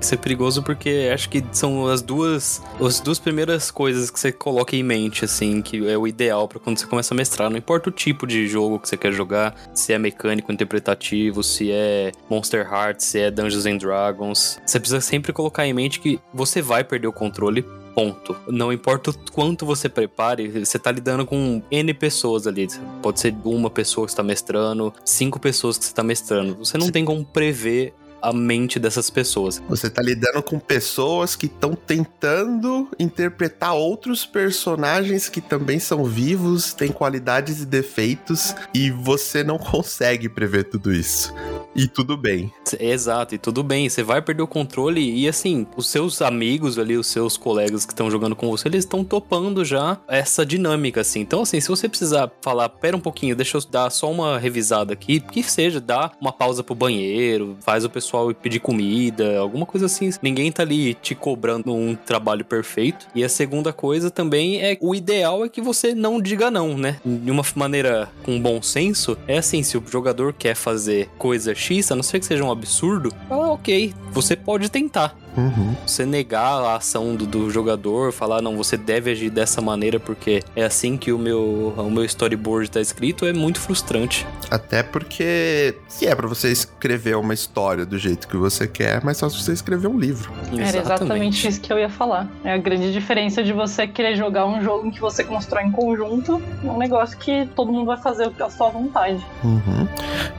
Isso 0.00 0.14
é 0.14 0.16
perigoso 0.16 0.62
porque 0.62 1.10
acho 1.12 1.28
que 1.28 1.44
são 1.52 1.86
as 1.86 2.02
duas, 2.02 2.60
as 2.80 3.00
duas 3.00 3.18
primeiras 3.18 3.70
coisas 3.70 4.10
que 4.10 4.18
você 4.18 4.32
coloca 4.32 4.74
em 4.74 4.82
mente, 4.82 5.24
assim, 5.24 5.62
que 5.62 5.88
é 5.88 5.96
o 5.96 6.06
ideal 6.06 6.48
para 6.48 6.58
quando 6.58 6.78
você 6.78 6.86
começa 6.86 7.14
a 7.14 7.16
mestrar. 7.16 7.48
Não 7.48 7.56
importa 7.56 7.88
o 7.88 7.92
tipo 7.92 8.26
de 8.26 8.48
jogo 8.48 8.80
que 8.80 8.88
você 8.88 8.96
quer 8.96 9.12
jogar, 9.12 9.54
se 9.74 9.92
é 9.92 9.98
mecânico, 9.98 10.52
interpretativo, 10.52 11.42
se 11.42 11.70
é 11.70 12.12
Monster 12.28 12.66
Hearts, 12.66 13.06
se 13.06 13.20
é 13.20 13.30
Dungeons 13.30 13.66
and 13.66 13.76
Dragons. 13.76 14.60
Você 14.66 14.80
precisa 14.80 15.00
sempre 15.00 15.32
colocar 15.32 15.66
em 15.66 15.72
mente 15.72 16.00
que 16.00 16.20
você 16.34 16.60
vai 16.60 16.82
perder 16.82 17.06
o 17.06 17.12
controle 17.12 17.64
Ponto. 17.94 18.34
Não 18.48 18.72
importa 18.72 19.10
o 19.10 19.14
quanto 19.32 19.66
você 19.66 19.88
prepare, 19.88 20.48
você 20.48 20.78
tá 20.78 20.90
lidando 20.90 21.26
com 21.26 21.62
N 21.70 21.94
pessoas 21.94 22.46
ali. 22.46 22.66
Pode 23.02 23.20
ser 23.20 23.34
uma 23.44 23.68
pessoa 23.68 24.06
que 24.06 24.12
está 24.12 24.22
mestrando, 24.22 24.92
cinco 25.04 25.38
pessoas 25.38 25.76
que 25.76 25.84
você 25.84 25.90
está 25.90 26.02
mestrando. 26.02 26.54
Você 26.56 26.78
não 26.78 26.90
tem 26.90 27.04
como 27.04 27.24
prever 27.24 27.94
a 28.22 28.32
mente 28.32 28.78
dessas 28.78 29.10
pessoas. 29.10 29.62
Você 29.68 29.90
tá 29.90 30.00
lidando 30.00 30.42
com 30.42 30.58
pessoas 30.58 31.34
que 31.34 31.46
estão 31.46 31.74
tentando 31.74 32.88
interpretar 32.98 33.74
outros 33.74 34.24
personagens 34.24 35.28
que 35.28 35.40
também 35.40 35.78
são 35.78 36.04
vivos, 36.04 36.72
têm 36.72 36.92
qualidades 36.92 37.60
e 37.60 37.66
defeitos, 37.66 38.54
e 38.72 38.90
você 38.90 39.42
não 39.42 39.58
consegue 39.58 40.28
prever 40.28 40.64
tudo 40.64 40.92
isso. 40.92 41.34
E 41.74 41.88
tudo 41.88 42.16
bem. 42.16 42.52
Exato, 42.78 43.34
e 43.34 43.38
tudo 43.38 43.62
bem. 43.62 43.88
Você 43.88 44.02
vai 44.02 44.20
perder 44.20 44.42
o 44.42 44.46
controle 44.46 45.00
e 45.00 45.26
assim, 45.26 45.66
os 45.76 45.88
seus 45.88 46.20
amigos 46.20 46.78
ali, 46.78 46.96
os 46.96 47.06
seus 47.06 47.36
colegas 47.36 47.86
que 47.86 47.92
estão 47.92 48.10
jogando 48.10 48.36
com 48.36 48.50
você, 48.50 48.68
eles 48.68 48.84
estão 48.84 49.02
topando 49.02 49.64
já 49.64 49.98
essa 50.06 50.44
dinâmica, 50.44 51.00
assim. 51.00 51.20
Então, 51.20 51.42
assim, 51.42 51.60
se 51.60 51.68
você 51.68 51.88
precisar 51.88 52.30
falar, 52.42 52.68
pera 52.68 52.96
um 52.96 53.00
pouquinho, 53.00 53.34
deixa 53.34 53.56
eu 53.56 53.62
dar 53.70 53.90
só 53.90 54.10
uma 54.10 54.38
revisada 54.38 54.92
aqui, 54.92 55.18
que 55.18 55.42
seja, 55.42 55.80
dá 55.80 56.12
uma 56.20 56.32
pausa 56.32 56.62
pro 56.62 56.74
banheiro, 56.74 57.56
faz 57.60 57.84
o 57.84 57.90
pessoal 57.90 58.11
pedir 58.40 58.60
comida, 58.60 59.38
alguma 59.38 59.66
coisa 59.66 59.86
assim. 59.86 60.10
Ninguém 60.22 60.50
tá 60.52 60.62
ali 60.62 60.94
te 60.94 61.14
cobrando 61.14 61.74
um 61.74 61.94
trabalho 61.94 62.44
perfeito. 62.44 63.06
E 63.14 63.24
a 63.24 63.28
segunda 63.28 63.72
coisa 63.72 64.10
também 64.10 64.60
é 64.60 64.76
o 64.80 64.94
ideal 64.94 65.44
é 65.44 65.48
que 65.48 65.60
você 65.60 65.94
não 65.94 66.20
diga 66.20 66.50
não, 66.50 66.76
né? 66.76 66.96
De 67.04 67.30
uma 67.30 67.42
maneira 67.54 68.08
com 68.24 68.40
bom 68.40 68.60
senso, 68.62 69.16
é 69.26 69.38
assim, 69.38 69.62
se 69.62 69.76
o 69.76 69.84
jogador 69.86 70.32
quer 70.32 70.54
fazer 70.54 71.08
coisa 71.18 71.54
X, 71.54 71.90
a 71.90 71.96
não 71.96 72.02
ser 72.02 72.20
que 72.20 72.26
seja 72.26 72.44
um 72.44 72.50
absurdo, 72.50 73.12
ah, 73.30 73.52
ok, 73.52 73.94
você 74.10 74.36
pode 74.36 74.68
tentar. 74.68 75.21
Uhum. 75.36 75.74
Você 75.86 76.04
negar 76.04 76.62
a 76.62 76.76
ação 76.76 77.14
do, 77.14 77.26
do, 77.26 77.50
jogador, 77.50 78.12
falar, 78.12 78.42
não, 78.42 78.56
você 78.56 78.76
deve 78.76 79.10
agir 79.10 79.30
dessa 79.30 79.60
maneira 79.60 79.98
porque 79.98 80.42
é 80.54 80.64
assim 80.64 80.96
que 80.96 81.12
o 81.12 81.18
meu, 81.18 81.74
o 81.76 81.90
meu 81.90 82.04
storyboard 82.04 82.70
tá 82.70 82.80
escrito, 82.80 83.26
é 83.26 83.32
muito 83.32 83.60
frustrante. 83.60 84.26
Até 84.50 84.82
porque 84.82 85.76
se 85.88 86.06
é 86.06 86.14
para 86.14 86.26
você 86.26 86.50
escrever 86.50 87.16
uma 87.16 87.34
história 87.34 87.86
do 87.86 87.98
jeito 87.98 88.28
que 88.28 88.36
você 88.36 88.66
quer, 88.66 88.98
é 88.98 89.04
mais 89.04 89.18
fácil 89.18 89.40
você 89.40 89.52
escrever 89.52 89.88
um 89.88 89.98
livro. 89.98 90.32
Era 90.52 90.78
exatamente 90.78 91.48
isso 91.48 91.60
que 91.60 91.72
eu 91.72 91.78
ia 91.78 91.88
falar. 91.88 92.28
É 92.44 92.52
a 92.52 92.58
grande 92.58 92.92
diferença 92.92 93.42
de 93.42 93.52
você 93.52 93.86
querer 93.86 94.16
jogar 94.16 94.46
um 94.46 94.62
jogo 94.62 94.90
que 94.90 95.00
você 95.00 95.24
constrói 95.24 95.64
em 95.64 95.70
conjunto, 95.70 96.42
um 96.62 96.76
negócio 96.76 97.16
que 97.18 97.46
todo 97.54 97.72
mundo 97.72 97.86
vai 97.86 97.96
fazer 97.96 98.30
a 98.40 98.50
sua 98.50 98.68
vontade. 98.68 99.24
Uhum. 99.42 99.88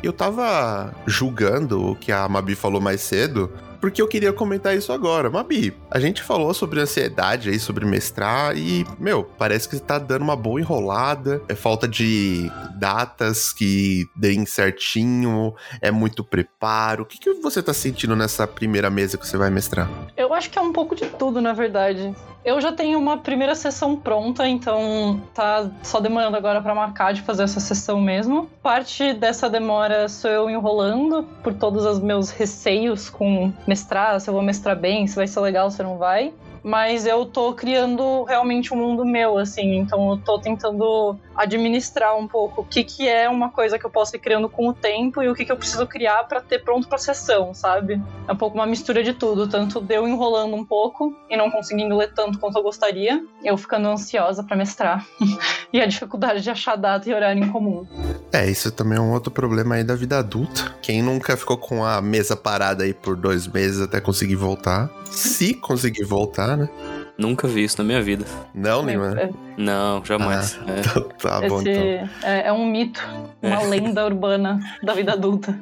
Eu 0.02 0.14
tava 0.14 0.94
julgando 1.06 1.92
o 1.92 1.96
que 1.96 2.12
a 2.12 2.28
Mabi 2.28 2.56
falou 2.56 2.82
mais 2.82 3.02
cedo, 3.02 3.50
porque 3.84 4.02
eu 4.02 4.08
queria 4.08 4.32
comentar 4.32 4.74
isso 4.78 4.94
agora. 4.94 5.30
Mabi, 5.30 5.75
a 5.92 6.00
gente 6.00 6.24
falou 6.24 6.54
sobre 6.54 6.80
ansiedade 6.80 7.50
aí, 7.50 7.60
sobre 7.60 7.86
mestrar, 7.86 8.56
e, 8.56 8.88
meu, 8.98 9.25
parece 9.38 9.68
que 9.68 9.78
tá 9.78 10.00
dando 10.00 10.22
uma 10.22 10.38
boa 10.38 10.58
enrolada. 10.58 11.42
É 11.50 11.54
falta 11.54 11.86
de 11.86 12.50
datas 12.75 13.52
que 13.52 14.06
deem 14.16 14.46
certinho, 14.46 15.54
é 15.82 15.92
muito 15.92 16.24
preparo. 16.24 17.04
O 17.04 17.06
que, 17.06 17.20
que 17.20 17.34
você 17.42 17.62
tá 17.62 17.74
sentindo 17.74 18.16
nessa 18.16 18.48
primeira 18.48 18.90
mesa 18.90 19.18
que 19.18 19.28
você 19.28 19.36
vai 19.36 19.50
mestrar? 19.50 19.90
Eu 20.16 20.34
acho 20.34 20.50
que 20.50 20.58
é 20.58 20.62
um 20.62 20.72
pouco 20.72 20.96
de 20.96 21.06
tudo, 21.08 21.42
na 21.42 21.52
verdade. 21.52 22.16
Eu 22.46 22.60
já 22.60 22.74
tenho 22.74 23.00
uma 23.00 23.18
primeira 23.18 23.56
sessão 23.56 23.96
pronta, 23.96 24.46
então 24.48 25.22
tá 25.34 25.70
só 25.82 26.02
demorando 26.02 26.36
agora 26.36 26.62
para 26.62 26.75
marcar 26.75 27.13
de 27.13 27.22
fazer 27.22 27.44
essa 27.44 27.60
sessão 27.62 28.02
mesmo. 28.02 28.50
Parte 28.62 29.13
dessa 29.13 29.50
demora 29.50 30.10
sou 30.10 30.30
eu 30.30 30.50
enrolando 30.50 31.24
por 31.42 31.54
todos 31.54 31.86
os 31.86 32.00
meus 32.00 32.30
receios 32.32 33.10
com 33.10 33.54
mestrar, 33.74 34.22
se 34.22 34.30
eu 34.30 34.34
vou 34.34 34.44
mestrar 34.44 34.75
bem, 34.75 35.08
se 35.08 35.15
vai 35.15 35.27
ser 35.27 35.39
legal, 35.39 35.72
se 35.72 35.82
não 35.82 35.98
vai 35.98 36.32
mas 36.63 37.05
eu 37.05 37.25
tô 37.25 37.53
criando 37.53 38.24
realmente 38.24 38.74
um 38.74 38.77
mundo 38.77 39.05
meu, 39.05 39.38
assim, 39.38 39.75
então 39.75 40.12
eu 40.12 40.17
tô 40.17 40.39
tentando 40.39 41.17
administrar 41.36 42.15
um 42.15 42.27
pouco 42.27 42.62
o 42.62 42.65
que, 42.65 42.84
que 42.84 43.08
é 43.08 43.27
uma 43.27 43.50
coisa 43.50 43.77
que 43.77 43.86
eu 43.86 43.89
posso 43.89 44.15
ir 44.15 44.20
criando 44.20 44.48
com 44.48 44.70
o 44.70 44.74
tempo 44.74 45.22
e 45.22 45.27
o 45.27 45.36
que, 45.36 45.46
que 45.46 45.51
eu 45.51 45.58
preciso 45.58 45.86
criar 45.86 46.24
para 46.24 46.41
ter 46.41 46.63
pronto 46.63 46.88
pra 46.88 46.98
sessão, 46.98 47.53
sabe? 47.53 48.01
É 48.27 48.32
um 48.32 48.36
pouco 48.36 48.55
uma 48.55 48.65
mistura 48.65 49.03
de 49.03 49.13
tudo, 49.13 49.48
tanto 49.48 49.82
de 49.82 49.96
eu 49.96 50.08
enrolando 50.08 50.55
um 50.55 50.63
pouco 50.63 51.13
e 51.29 51.36
não 51.36 51.51
conseguindo 51.51 51.98
ler 51.98 52.13
tanto 52.13 52.39
quanto 52.39 52.58
eu 52.58 52.63
gostaria, 52.63 53.24
eu 53.43 53.58
ficando 53.58 53.89
ansiosa 53.89 54.43
para 54.43 54.55
mestrar, 54.55 55.05
e 55.74 55.82
a 55.82 55.86
dificuldade 55.86 56.41
de 56.41 56.50
achar 56.50 56.75
data 56.77 57.10
e 57.10 57.13
horário 57.13 57.43
em 57.43 57.50
comum. 57.50 57.86
É, 58.32 58.50
isso 58.50 58.72
também 58.72 58.98
é 58.98 59.01
um 59.01 59.12
outro 59.12 59.32
problema 59.32 59.75
aí 59.75 59.84
da 59.84 59.96
vida 59.96 60.17
adulta. 60.17 60.74
Quem 60.82 61.01
nunca 61.01 61.38
ficou 61.38 61.58
com 61.58 61.86
a 61.86 62.01
mesa 62.01 62.36
parada 62.36 62.84
aí 62.84 62.93
por 62.93 63.15
dois 63.15 63.48
meses 63.48 63.82
até 63.82 64.01
conseguir 64.01 64.36
voltar? 64.36 64.89
Se 65.12 65.53
conseguir 65.53 66.03
voltar, 66.03 66.52
né? 66.57 66.69
Nunca 67.17 67.48
vi 67.48 67.63
isso 67.63 67.77
na 67.77 67.83
minha 67.83 68.01
vida. 68.01 68.25
Não, 68.53 68.86
Lima? 68.86 69.19
É, 69.19 69.29
não, 69.57 70.03
jamais. 70.03 70.60
Ah, 70.65 70.72
é. 70.72 70.81
Tá, 70.81 71.01
tá 71.01 71.48
bom, 71.48 71.62
Esse 71.62 71.69
então. 71.69 72.10
É, 72.24 72.48
é, 72.48 72.53
um 72.53 72.65
mito, 72.65 73.01
uma 73.41 73.62
é. 73.62 73.67
lenda 73.67 74.05
urbana 74.05 74.60
da 74.81 74.93
vida 74.93 75.13
adulta. 75.13 75.57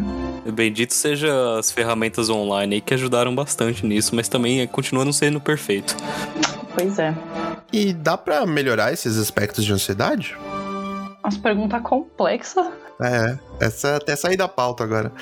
Bendito 0.52 0.94
seja 0.94 1.58
as 1.58 1.70
ferramentas 1.70 2.28
online 2.28 2.76
aí 2.76 2.80
que 2.80 2.94
ajudaram 2.94 3.34
bastante 3.34 3.84
nisso, 3.84 4.14
mas 4.14 4.28
também 4.28 4.66
continua 4.68 5.04
não 5.04 5.12
sendo 5.12 5.40
perfeito. 5.40 5.96
Pois 6.74 6.98
é. 6.98 7.14
E 7.72 7.92
dá 7.92 8.16
para 8.16 8.44
melhorar 8.46 8.92
esses 8.92 9.18
aspectos 9.18 9.64
de 9.64 9.72
ansiedade? 9.72 10.36
Umas 11.22 11.36
perguntas 11.36 11.82
complexas. 11.82 12.66
É, 13.00 13.38
essa 13.60 13.96
até 13.96 14.16
sair 14.16 14.36
da 14.36 14.48
pauta 14.48 14.84
agora. 14.84 15.12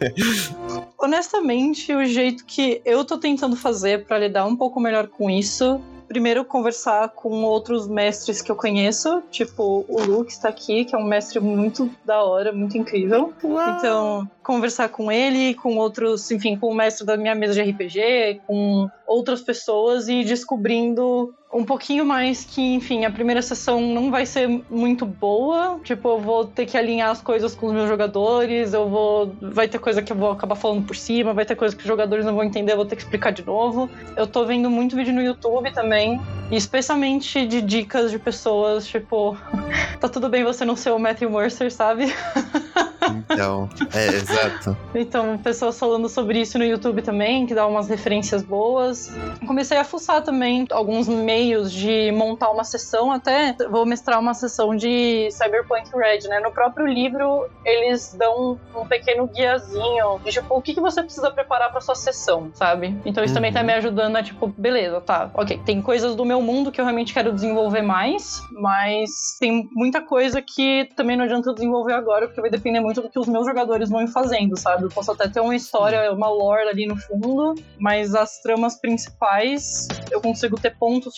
Honestamente, 0.98 1.94
o 1.94 2.04
jeito 2.04 2.44
que 2.44 2.80
eu 2.84 3.04
tô 3.04 3.18
tentando 3.18 3.56
fazer 3.56 4.06
para 4.06 4.18
lidar 4.18 4.46
um 4.46 4.56
pouco 4.56 4.80
melhor 4.80 5.08
com 5.08 5.28
isso 5.28 5.80
primeiro 6.06 6.44
conversar 6.44 7.08
com 7.10 7.42
outros 7.42 7.86
mestres 7.86 8.40
que 8.40 8.50
eu 8.50 8.56
conheço, 8.56 9.22
tipo 9.30 9.84
o 9.88 10.02
Lu, 10.02 10.24
que 10.24 10.32
está 10.32 10.48
aqui, 10.48 10.84
que 10.84 10.94
é 10.94 10.98
um 10.98 11.04
mestre 11.04 11.40
muito 11.40 11.90
da 12.04 12.22
hora, 12.22 12.52
muito 12.52 12.78
incrível. 12.78 13.32
Uau. 13.42 13.70
Então, 13.70 14.30
conversar 14.42 14.88
com 14.88 15.10
ele, 15.10 15.54
com 15.54 15.76
outros, 15.76 16.30
enfim, 16.30 16.56
com 16.56 16.68
o 16.68 16.74
mestre 16.74 17.04
da 17.04 17.16
minha 17.16 17.34
mesa 17.34 17.54
de 17.54 17.70
RPG, 17.70 18.42
com 18.46 18.88
outras 19.06 19.42
pessoas 19.42 20.08
e 20.08 20.24
descobrindo 20.24 21.34
um 21.56 21.64
pouquinho 21.64 22.04
mais 22.04 22.44
que, 22.44 22.74
enfim, 22.74 23.06
a 23.06 23.10
primeira 23.10 23.40
sessão 23.40 23.80
não 23.80 24.10
vai 24.10 24.26
ser 24.26 24.62
muito 24.68 25.06
boa. 25.06 25.80
Tipo, 25.82 26.10
eu 26.10 26.20
vou 26.20 26.44
ter 26.44 26.66
que 26.66 26.76
alinhar 26.76 27.10
as 27.10 27.22
coisas 27.22 27.54
com 27.54 27.68
os 27.68 27.72
meus 27.72 27.88
jogadores, 27.88 28.74
eu 28.74 28.88
vou. 28.88 29.34
Vai 29.40 29.66
ter 29.66 29.78
coisa 29.78 30.02
que 30.02 30.12
eu 30.12 30.16
vou 30.16 30.30
acabar 30.30 30.54
falando 30.54 30.86
por 30.86 30.94
cima, 30.94 31.32
vai 31.32 31.46
ter 31.46 31.56
coisa 31.56 31.74
que 31.74 31.80
os 31.80 31.88
jogadores 31.88 32.26
não 32.26 32.34
vão 32.34 32.44
entender, 32.44 32.72
eu 32.72 32.76
vou 32.76 32.84
ter 32.84 32.96
que 32.96 33.02
explicar 33.02 33.30
de 33.30 33.44
novo. 33.44 33.88
Eu 34.14 34.26
tô 34.26 34.44
vendo 34.44 34.68
muito 34.68 34.94
vídeo 34.94 35.14
no 35.14 35.22
YouTube 35.22 35.72
também, 35.72 36.20
especialmente 36.50 37.46
de 37.46 37.62
dicas 37.62 38.10
de 38.10 38.18
pessoas, 38.18 38.86
tipo, 38.86 39.34
tá 39.98 40.08
tudo 40.10 40.28
bem 40.28 40.44
você 40.44 40.62
não 40.64 40.76
ser 40.76 40.90
o 40.90 40.98
Matthew 40.98 41.30
Mercer, 41.30 41.72
sabe? 41.72 42.12
Então, 43.08 43.68
é, 43.94 44.08
exato. 44.08 44.76
Então, 44.94 45.38
pessoas 45.38 45.78
falando 45.78 46.08
sobre 46.08 46.40
isso 46.40 46.58
no 46.58 46.64
YouTube 46.64 47.02
também, 47.02 47.46
que 47.46 47.54
dá 47.54 47.66
umas 47.66 47.88
referências 47.88 48.42
boas. 48.42 49.12
Comecei 49.46 49.78
a 49.78 49.84
fuçar 49.84 50.22
também 50.22 50.66
alguns 50.70 51.08
meios 51.08 51.45
de 51.72 52.10
montar 52.12 52.50
uma 52.50 52.64
sessão, 52.64 53.12
até 53.12 53.54
vou 53.70 53.86
mestrar 53.86 54.18
uma 54.18 54.34
sessão 54.34 54.74
de 54.74 55.28
Cyberpunk 55.30 55.90
Red, 55.96 56.28
né? 56.28 56.40
No 56.40 56.50
próprio 56.50 56.86
livro, 56.86 57.48
eles 57.64 58.14
dão 58.18 58.58
um 58.74 58.86
pequeno 58.86 59.26
guiazinho 59.26 60.20
de, 60.24 60.32
tipo, 60.32 60.54
o 60.54 60.62
que, 60.62 60.74
que 60.74 60.80
você 60.80 61.02
precisa 61.02 61.30
preparar 61.30 61.70
para 61.70 61.80
sua 61.80 61.94
sessão, 61.94 62.50
sabe? 62.54 62.96
Então, 63.04 63.22
isso 63.22 63.32
uhum. 63.32 63.36
também 63.36 63.52
tá 63.52 63.60
uhum. 63.60 63.66
me 63.66 63.72
ajudando 63.74 64.16
a, 64.16 64.22
tipo, 64.22 64.48
beleza, 64.48 65.00
tá, 65.00 65.30
ok, 65.34 65.60
tem 65.64 65.80
coisas 65.80 66.14
do 66.14 66.24
meu 66.24 66.40
mundo 66.42 66.72
que 66.72 66.80
eu 66.80 66.84
realmente 66.84 67.12
quero 67.12 67.32
desenvolver 67.32 67.82
mais, 67.82 68.40
mas 68.52 69.36
tem 69.38 69.68
muita 69.72 70.00
coisa 70.00 70.42
que 70.42 70.88
também 70.96 71.16
não 71.16 71.24
adianta 71.24 71.50
eu 71.50 71.54
desenvolver 71.54 71.92
agora, 71.92 72.26
porque 72.26 72.40
vai 72.40 72.50
depender 72.50 72.80
muito 72.80 73.00
do 73.00 73.08
que 73.08 73.18
os 73.18 73.28
meus 73.28 73.46
jogadores 73.46 73.88
vão 73.88 74.06
fazendo, 74.08 74.58
sabe? 74.58 74.84
Eu 74.84 74.88
posso 74.88 75.12
até 75.12 75.28
ter 75.28 75.40
uma 75.40 75.54
história, 75.54 76.12
uma 76.12 76.28
lore 76.28 76.68
ali 76.68 76.86
no 76.86 76.96
fundo, 76.96 77.54
mas 77.78 78.14
as 78.14 78.40
tramas 78.40 78.76
principais 78.80 79.88
eu 80.10 80.20
consigo 80.20 80.58
ter 80.60 80.76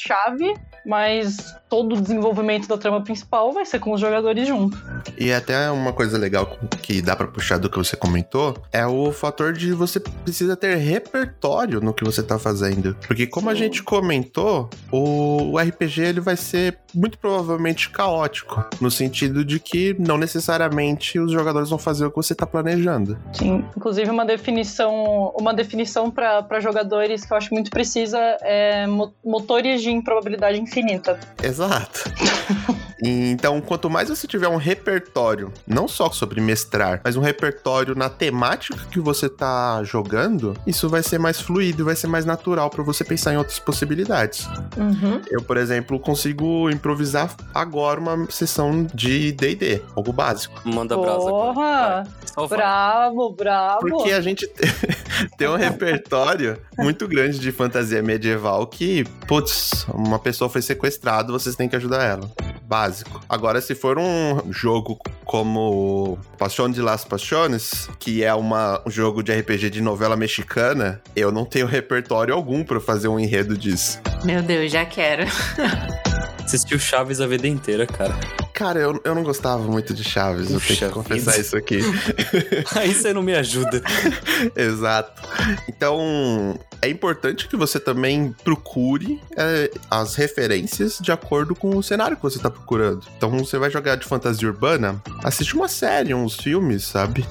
pontos-chave, 0.09 0.55
mas 0.85 1.55
todo 1.69 1.95
o 1.95 2.01
desenvolvimento 2.01 2.67
da 2.67 2.79
trama 2.79 3.03
principal 3.03 3.53
vai 3.53 3.65
ser 3.67 3.79
com 3.79 3.93
os 3.93 4.01
jogadores 4.01 4.49
junto. 4.49 4.79
E 5.19 5.33
até 5.33 5.71
uma 5.71 5.93
coisa 5.93 6.17
legal 6.17 6.59
que 6.83 7.03
dá 7.03 7.15
para 7.15 7.27
puxar 7.27 7.59
do 7.59 7.69
que 7.69 7.77
você 7.77 7.95
comentou 7.97 8.57
é 8.73 8.87
o 8.87 9.13
fator 9.13 9.53
de 9.53 9.73
você 9.73 10.01
precisa 10.01 10.57
ter 10.57 10.77
repertório 10.77 11.81
no 11.81 11.93
que 11.93 12.05
você 12.05 12.23
tá 12.23 12.39
fazendo. 12.39 12.97
Porque 13.07 13.27
como 13.27 13.49
Sim. 13.49 13.53
a 13.53 13.55
gente 13.55 13.83
comentou, 13.83 14.71
o, 14.91 15.53
o 15.53 15.59
RPG 15.59 16.01
ele 16.01 16.21
vai 16.21 16.37
ser 16.37 16.79
muito 16.95 17.19
provavelmente 17.19 17.91
caótico, 17.91 18.65
no 18.81 18.91
sentido 18.91 19.45
de 19.45 19.61
que 19.61 19.95
não 19.99 20.17
necessariamente 20.17 21.19
os 21.19 21.31
jogadores 21.31 21.69
vão 21.69 21.79
fazer 21.79 22.07
o 22.07 22.11
que 22.11 22.17
você 22.17 22.35
tá 22.35 22.47
planejando. 22.47 23.19
Sim, 23.35 23.65
inclusive 23.77 24.11
uma 24.11 24.25
definição, 24.25 25.35
uma 25.39 25.53
definição 25.53 26.11
para 26.11 26.61
jogadores 26.61 27.27
que 27.27 27.33
eu 27.33 27.37
acho 27.37 27.53
muito 27.53 27.71
precisa 27.71 28.19
é 28.41 28.87
motores 29.25 29.83
de 29.83 29.91
improbabilidade 29.99 30.59
infinita. 30.59 31.19
Exato. 31.43 32.01
Então, 33.03 33.61
quanto 33.61 33.89
mais 33.89 34.09
você 34.09 34.27
tiver 34.27 34.49
um 34.49 34.57
repertório, 34.57 35.53
não 35.67 35.87
só 35.87 36.11
sobre 36.11 36.41
mestrar, 36.41 37.01
mas 37.05 37.17
um 37.17 37.21
repertório 37.21 37.95
na 37.95 38.09
temática 38.09 38.79
que 38.91 39.01
você 39.01 39.29
tá 39.29 39.83
jogando, 39.85 40.57
isso 40.67 40.89
vai 40.89 41.03
ser 41.03 41.19
mais 41.19 41.41
fluido, 41.41 41.85
vai 41.85 41.97
ser 41.97 42.07
mais 42.07 42.25
natural 42.25 42.71
para 42.71 42.83
você 42.83 43.05
pensar 43.05 43.33
em 43.33 43.37
outras 43.37 43.59
possibilidades. 43.59 44.47
Uhum. 44.77 45.21
Eu, 45.31 45.43
por 45.43 45.57
exemplo, 45.57 45.99
consigo 45.99 46.71
improvisar 46.71 47.35
agora 47.55 48.01
uma 48.01 48.31
sessão 48.31 48.87
de 48.95 49.33
D&D, 49.33 49.83
algo 49.95 50.13
básico. 50.13 50.61
Manda 50.65 50.97
brasa 50.97 51.29
agora. 51.29 52.05
Bravo, 52.49 53.33
bravo. 53.33 53.81
Porque 53.81 54.13
a 54.13 54.21
gente 54.21 54.47
tem 55.37 55.49
um 55.49 55.57
repertório 55.57 56.59
muito 56.79 57.09
grande 57.09 57.39
de 57.39 57.51
fantasia 57.51 58.03
medieval 58.03 58.67
que, 58.67 59.05
putz, 59.27 59.87
uma 59.93 60.19
pessoa 60.19 60.49
foi 60.49 60.63
sequestrada, 60.63 61.33
vocês 61.33 61.57
têm 61.57 61.69
que 61.69 61.77
ajudar 61.77 62.05
ela. 62.05 62.31
Básico. 62.69 63.23
Agora, 63.27 63.63
se 63.63 63.75
for 63.75 63.99
um 63.99 64.53
jogo 64.53 64.99
como 65.25 66.19
Paixão 66.37 66.71
de 66.71 66.83
las 66.83 67.03
Passiones, 67.03 67.89
que 67.99 68.23
é 68.23 68.35
uma, 68.35 68.83
um 68.87 68.91
jogo 68.91 69.23
de 69.23 69.33
RPG 69.33 69.71
de 69.71 69.81
novela 69.81 70.17
mexicana, 70.17 71.01
eu 71.17 71.33
não 71.33 71.47
tenho 71.47 71.67
repertório 71.67 72.35
algum 72.35 72.63
para 72.63 72.79
fazer 72.79 73.09
um 73.09 73.19
enredo 73.19 73.57
disso. 73.57 73.99
Meu 74.23 74.43
Deus, 74.43 74.71
já 74.71 74.85
quero. 74.85 75.25
Assistiu 76.45 76.79
Chaves 76.79 77.21
a 77.21 77.27
vida 77.27 77.47
inteira, 77.47 77.87
cara. 77.87 78.15
Cara, 78.55 78.81
eu, 78.81 79.01
eu 79.05 79.15
não 79.15 79.23
gostava 79.23 79.63
muito 79.63 79.95
de 79.95 80.03
Chaves, 80.03 80.51
eu 80.51 80.61
tenho 80.61 80.79
que 80.79 80.89
confessar 80.89 81.33
vida. 81.33 81.43
isso 81.43 81.57
aqui. 81.57 81.81
Aí 82.75 82.93
você 82.93 83.13
não 83.13 83.23
me 83.23 83.35
ajuda. 83.35 83.83
Exato. 84.57 85.23
Então, 85.69 86.59
é 86.81 86.89
importante 86.89 87.49
que 87.49 87.57
você 87.57 87.79
também 87.81 88.35
procure 88.45 89.21
é, 89.37 89.71
as 89.91 90.15
referências 90.15 90.99
de 91.01 91.11
acordo 91.13 91.55
com 91.55 91.77
o 91.77 91.83
cenário 91.83 92.17
que 92.17 92.23
você 92.23 92.39
tá 92.39 92.51
procurando. 92.51 93.07
Então, 93.17 93.31
você 93.31 93.59
vai 93.59 93.71
jogar 93.71 93.97
de 93.97 94.07
fantasia 94.07 94.49
urbana, 94.49 95.03
assiste 95.25 95.55
uma 95.55 95.69
série, 95.69 96.15
uns 96.15 96.37
filmes, 96.37 96.85
sabe? 96.85 97.25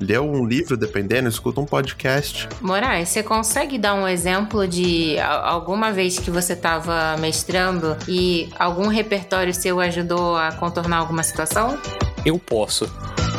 Lê 0.00 0.18
um 0.18 0.46
livro, 0.46 0.76
dependendo, 0.76 1.28
escuta 1.28 1.60
um 1.60 1.66
podcast. 1.66 2.48
Moraes, 2.60 3.08
você 3.10 3.22
consegue 3.22 3.78
dar 3.78 3.94
um 3.94 4.08
exemplo 4.08 4.66
de 4.66 5.18
alguma 5.18 5.92
vez 5.92 6.18
que 6.18 6.30
você 6.30 6.54
estava 6.54 7.16
mestrando 7.18 7.96
e 8.08 8.48
algum 8.58 8.88
repertório 8.88 9.52
seu 9.54 9.80
ajudou 9.80 10.36
a 10.36 10.52
contornar 10.52 10.98
alguma 10.98 11.22
situação? 11.22 11.78
Eu 12.24 12.38
posso. 12.38 12.90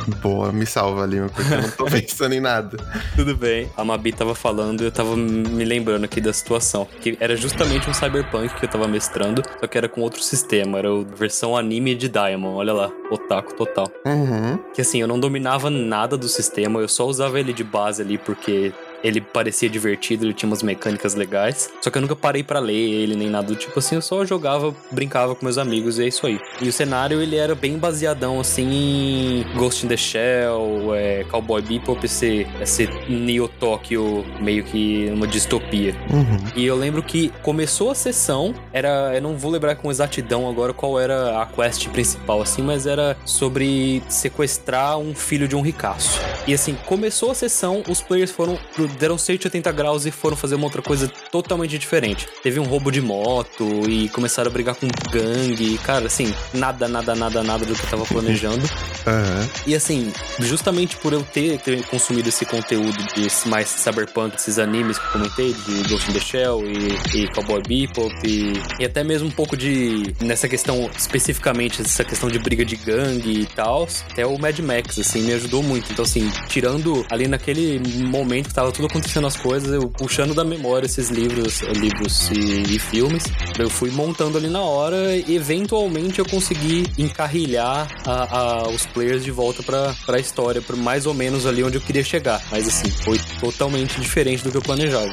Boa, 0.22 0.52
me 0.52 0.66
salva, 0.66 1.06
Lima, 1.06 1.30
porque 1.30 1.54
eu 1.54 1.62
não 1.62 1.72
tô 1.72 1.86
pensando 1.92 2.34
em 2.34 2.40
nada. 2.40 2.78
Tudo 3.16 3.36
bem. 3.36 3.70
A 3.76 3.84
Mabi 3.84 4.12
tava 4.12 4.36
falando 4.36 4.82
e 4.82 4.86
eu 4.86 4.92
tava 4.92 5.16
me 5.16 5.64
lembrando 5.64 6.06
aqui 6.06 6.22
da 6.22 6.34
situação. 6.34 6.88
Que 7.00 7.18
era 7.20 7.36
justamente 7.36 7.90
um 7.90 7.94
cyberpunk 7.94 8.54
que 8.56 8.66
eu 8.66 8.70
tava 8.70 8.88
mestrando, 8.88 9.44
só 9.60 9.68
que 9.68 9.78
era 9.78 9.88
com 9.88 10.02
outro 10.02 10.22
sistema. 10.22 10.78
Era 10.78 10.90
a 10.90 11.04
versão 11.16 11.56
anime 11.56 11.96
de 11.96 12.08
Diamond. 12.08 12.58
Olha 12.58 12.74
lá, 12.74 12.92
otaku 13.10 13.54
total. 13.56 13.92
Uhum. 14.06 14.58
Que 14.74 14.82
assim, 14.82 15.02
eu 15.02 15.08
não 15.08 15.20
dominava 15.20 15.70
nada 15.70 16.18
do 16.18 16.28
sistema, 16.28 16.80
eu 16.80 16.88
só 16.88 17.06
usava 17.06 17.40
ele 17.40 17.54
de 17.54 17.64
base 17.64 18.02
ali 18.02 18.18
porque 18.18 18.74
ele 19.04 19.22
parecia 19.22 19.70
divertido, 19.70 20.26
ele 20.26 20.34
tinha 20.34 20.48
umas 20.48 20.64
mecânicas 20.64 21.16
legais. 21.16 21.70
Só 21.82 21.90
que 21.90 21.98
eu 21.98 22.02
nunca 22.02 22.16
parei 22.16 22.44
pra 22.44 22.60
ler 22.60 22.74
ele 22.74 23.16
nem 23.16 23.30
nada 23.30 23.48
do 23.48 23.56
tipo 23.56 23.78
assim, 23.80 23.96
eu 23.96 24.02
só 24.02 24.26
jogava, 24.26 24.74
brincava 24.92 25.36
com 25.36 25.46
meus 25.46 25.58
amigos 25.58 26.00
e 26.00 26.04
é 26.04 26.08
isso 26.08 26.26
aí. 26.26 26.40
E 26.62 26.68
o 26.68 26.74
cenário 26.74 27.22
ele 27.22 27.36
era 27.36 27.56
bem 27.56 27.78
baseadão 27.78 28.40
assim 28.40 28.72
em 28.72 29.58
Ghost 29.58 29.86
in 29.86 29.90
the 29.90 29.98
Shell, 29.98 30.96
é, 30.96 31.24
Cowboy 31.26 31.62
Bebop, 31.62 32.06
esse, 32.06 32.48
esse 32.62 32.88
Neo 33.10 33.48
Tokyo 33.48 34.26
meio 34.40 34.64
que 34.64 35.10
uma 35.12 35.28
distopia. 35.28 35.96
Uhum. 36.12 36.40
E 36.56 36.66
eu 36.66 36.76
lembro 36.76 37.02
que 37.02 37.30
começou 37.42 37.92
a 37.92 37.96
sessão, 37.96 38.54
era. 38.74 39.16
Eu 39.16 39.22
não 39.22 39.38
vou 39.38 39.52
lembrar 39.52 39.76
com 39.76 39.90
exatidão 39.90 40.50
agora 40.50 40.74
qual 40.74 41.00
era 41.00 41.42
a 41.42 41.46
quest 41.46 41.88
principal, 41.90 42.42
assim, 42.42 42.62
mas 42.62 42.86
era 42.86 43.18
sobre 43.26 44.02
sequestrar 44.10 44.98
um 44.98 45.14
filho 45.14 45.48
de 45.48 45.56
um 45.56 45.62
ricaço. 45.62 46.20
E 46.48 46.54
assim, 46.54 46.76
começou 46.86 47.32
a 47.32 47.36
sessão, 47.36 47.84
os 47.88 48.02
players 48.02 48.32
foram. 48.32 48.58
Deram 49.00 49.18
180 49.18 49.72
graus 49.72 50.06
e 50.06 50.12
foram 50.12 50.36
fazer 50.36 50.56
uma 50.56 50.66
outra 50.66 50.82
coisa 50.82 51.08
totalmente 51.32 51.78
diferente. 51.78 52.28
Teve 52.44 52.60
um 52.60 52.64
roubo 52.64 52.92
de 52.92 53.02
moto 53.02 53.90
e 53.90 54.10
começaram 54.10 54.50
a 54.50 54.54
brigar 54.54 54.76
com 54.76 54.88
gangue. 55.12 55.78
Cara, 55.80 56.06
assim, 56.06 56.34
nada, 56.54 56.88
nada, 56.88 57.16
nada, 57.16 57.44
nada 57.44 57.66
do 57.66 57.74
que 57.74 57.84
eu 57.84 57.90
tava 57.90 58.06
planejando. 58.06 58.68
Aham. 59.08 59.50
E 59.66 59.76
assim, 59.76 60.12
justamente 60.40 60.98
por 60.98 61.14
eu 61.14 61.24
ter, 61.24 61.60
ter 61.60 61.86
consumido 61.88 62.30
esse 62.30 62.46
conteúdo 62.46 62.98
de 63.14 63.28
mais 63.48 63.68
cyberpunk, 63.68 64.36
esses 64.36 64.60
animes 64.60 64.98
que 64.98 65.06
eu 65.06 65.12
comentei, 65.12 65.54
de 65.54 65.90
Ghost 65.90 66.10
in 66.10 66.14
the 66.14 66.20
Shell 66.20 66.64
e, 66.66 67.18
e 67.18 67.28
Cowboy 67.34 67.62
Bebop, 67.68 68.14
e, 68.26 68.54
e 68.80 68.86
até 68.86 69.04
mesmo 69.04 69.28
um 69.28 69.32
pouco 69.32 69.56
de. 69.56 70.14
nessa 70.22 70.48
questão, 70.48 70.90
especificamente, 70.98 71.82
essa 71.82 72.04
questão 72.04 72.30
de 72.30 72.40
briga 72.40 72.64
de 72.64 72.76
gangue 72.76 73.42
e 73.42 73.46
tal, 73.46 73.88
até 74.12 74.26
o 74.26 74.38
Mad 74.38 74.58
Max, 74.60 75.00
assim, 75.00 75.22
me 75.22 75.34
ajudou 75.34 75.64
muito. 75.64 75.92
Então, 75.92 76.04
assim, 76.04 76.30
tirando 76.48 77.06
ali 77.10 77.28
naquele 77.28 77.80
momento 78.06 78.50
que 78.50 78.54
tava 78.54 78.72
tudo 78.72 78.81
acontecendo 78.88 79.28
as 79.28 79.36
coisas, 79.36 79.72
eu 79.72 79.88
puxando 79.90 80.34
da 80.34 80.44
memória 80.44 80.86
esses 80.86 81.10
livros, 81.10 81.62
livros 81.62 82.30
e, 82.32 82.76
e 82.76 82.80
filmes, 82.80 83.24
eu 83.60 83.70
fui 83.70 83.90
montando 83.92 84.38
ali 84.38 84.48
na 84.50 84.62
hora 84.62 85.16
e 85.16 85.36
eventualmente 85.36 86.20
eu 86.20 86.26
consegui 86.26 86.86
encarrilhar 86.98 87.88
a- 88.06 88.38
a- 88.38 88.70
os 88.70 88.86
players 88.86 89.24
de 89.24 89.32
volta 89.32 89.62
pra, 89.64 89.94
pra 90.06 90.20
história, 90.20 90.62
pra 90.62 90.76
mais 90.76 91.06
ou 91.06 91.14
menos 91.14 91.46
ali 91.46 91.64
onde 91.64 91.78
eu 91.78 91.82
queria 91.82 92.04
chegar. 92.04 92.42
Mas 92.52 92.68
assim, 92.68 92.90
foi 92.90 93.20
totalmente 93.40 94.00
diferente 94.00 94.44
do 94.44 94.52
que 94.52 94.58
eu 94.58 94.62
planejava. 94.62 95.12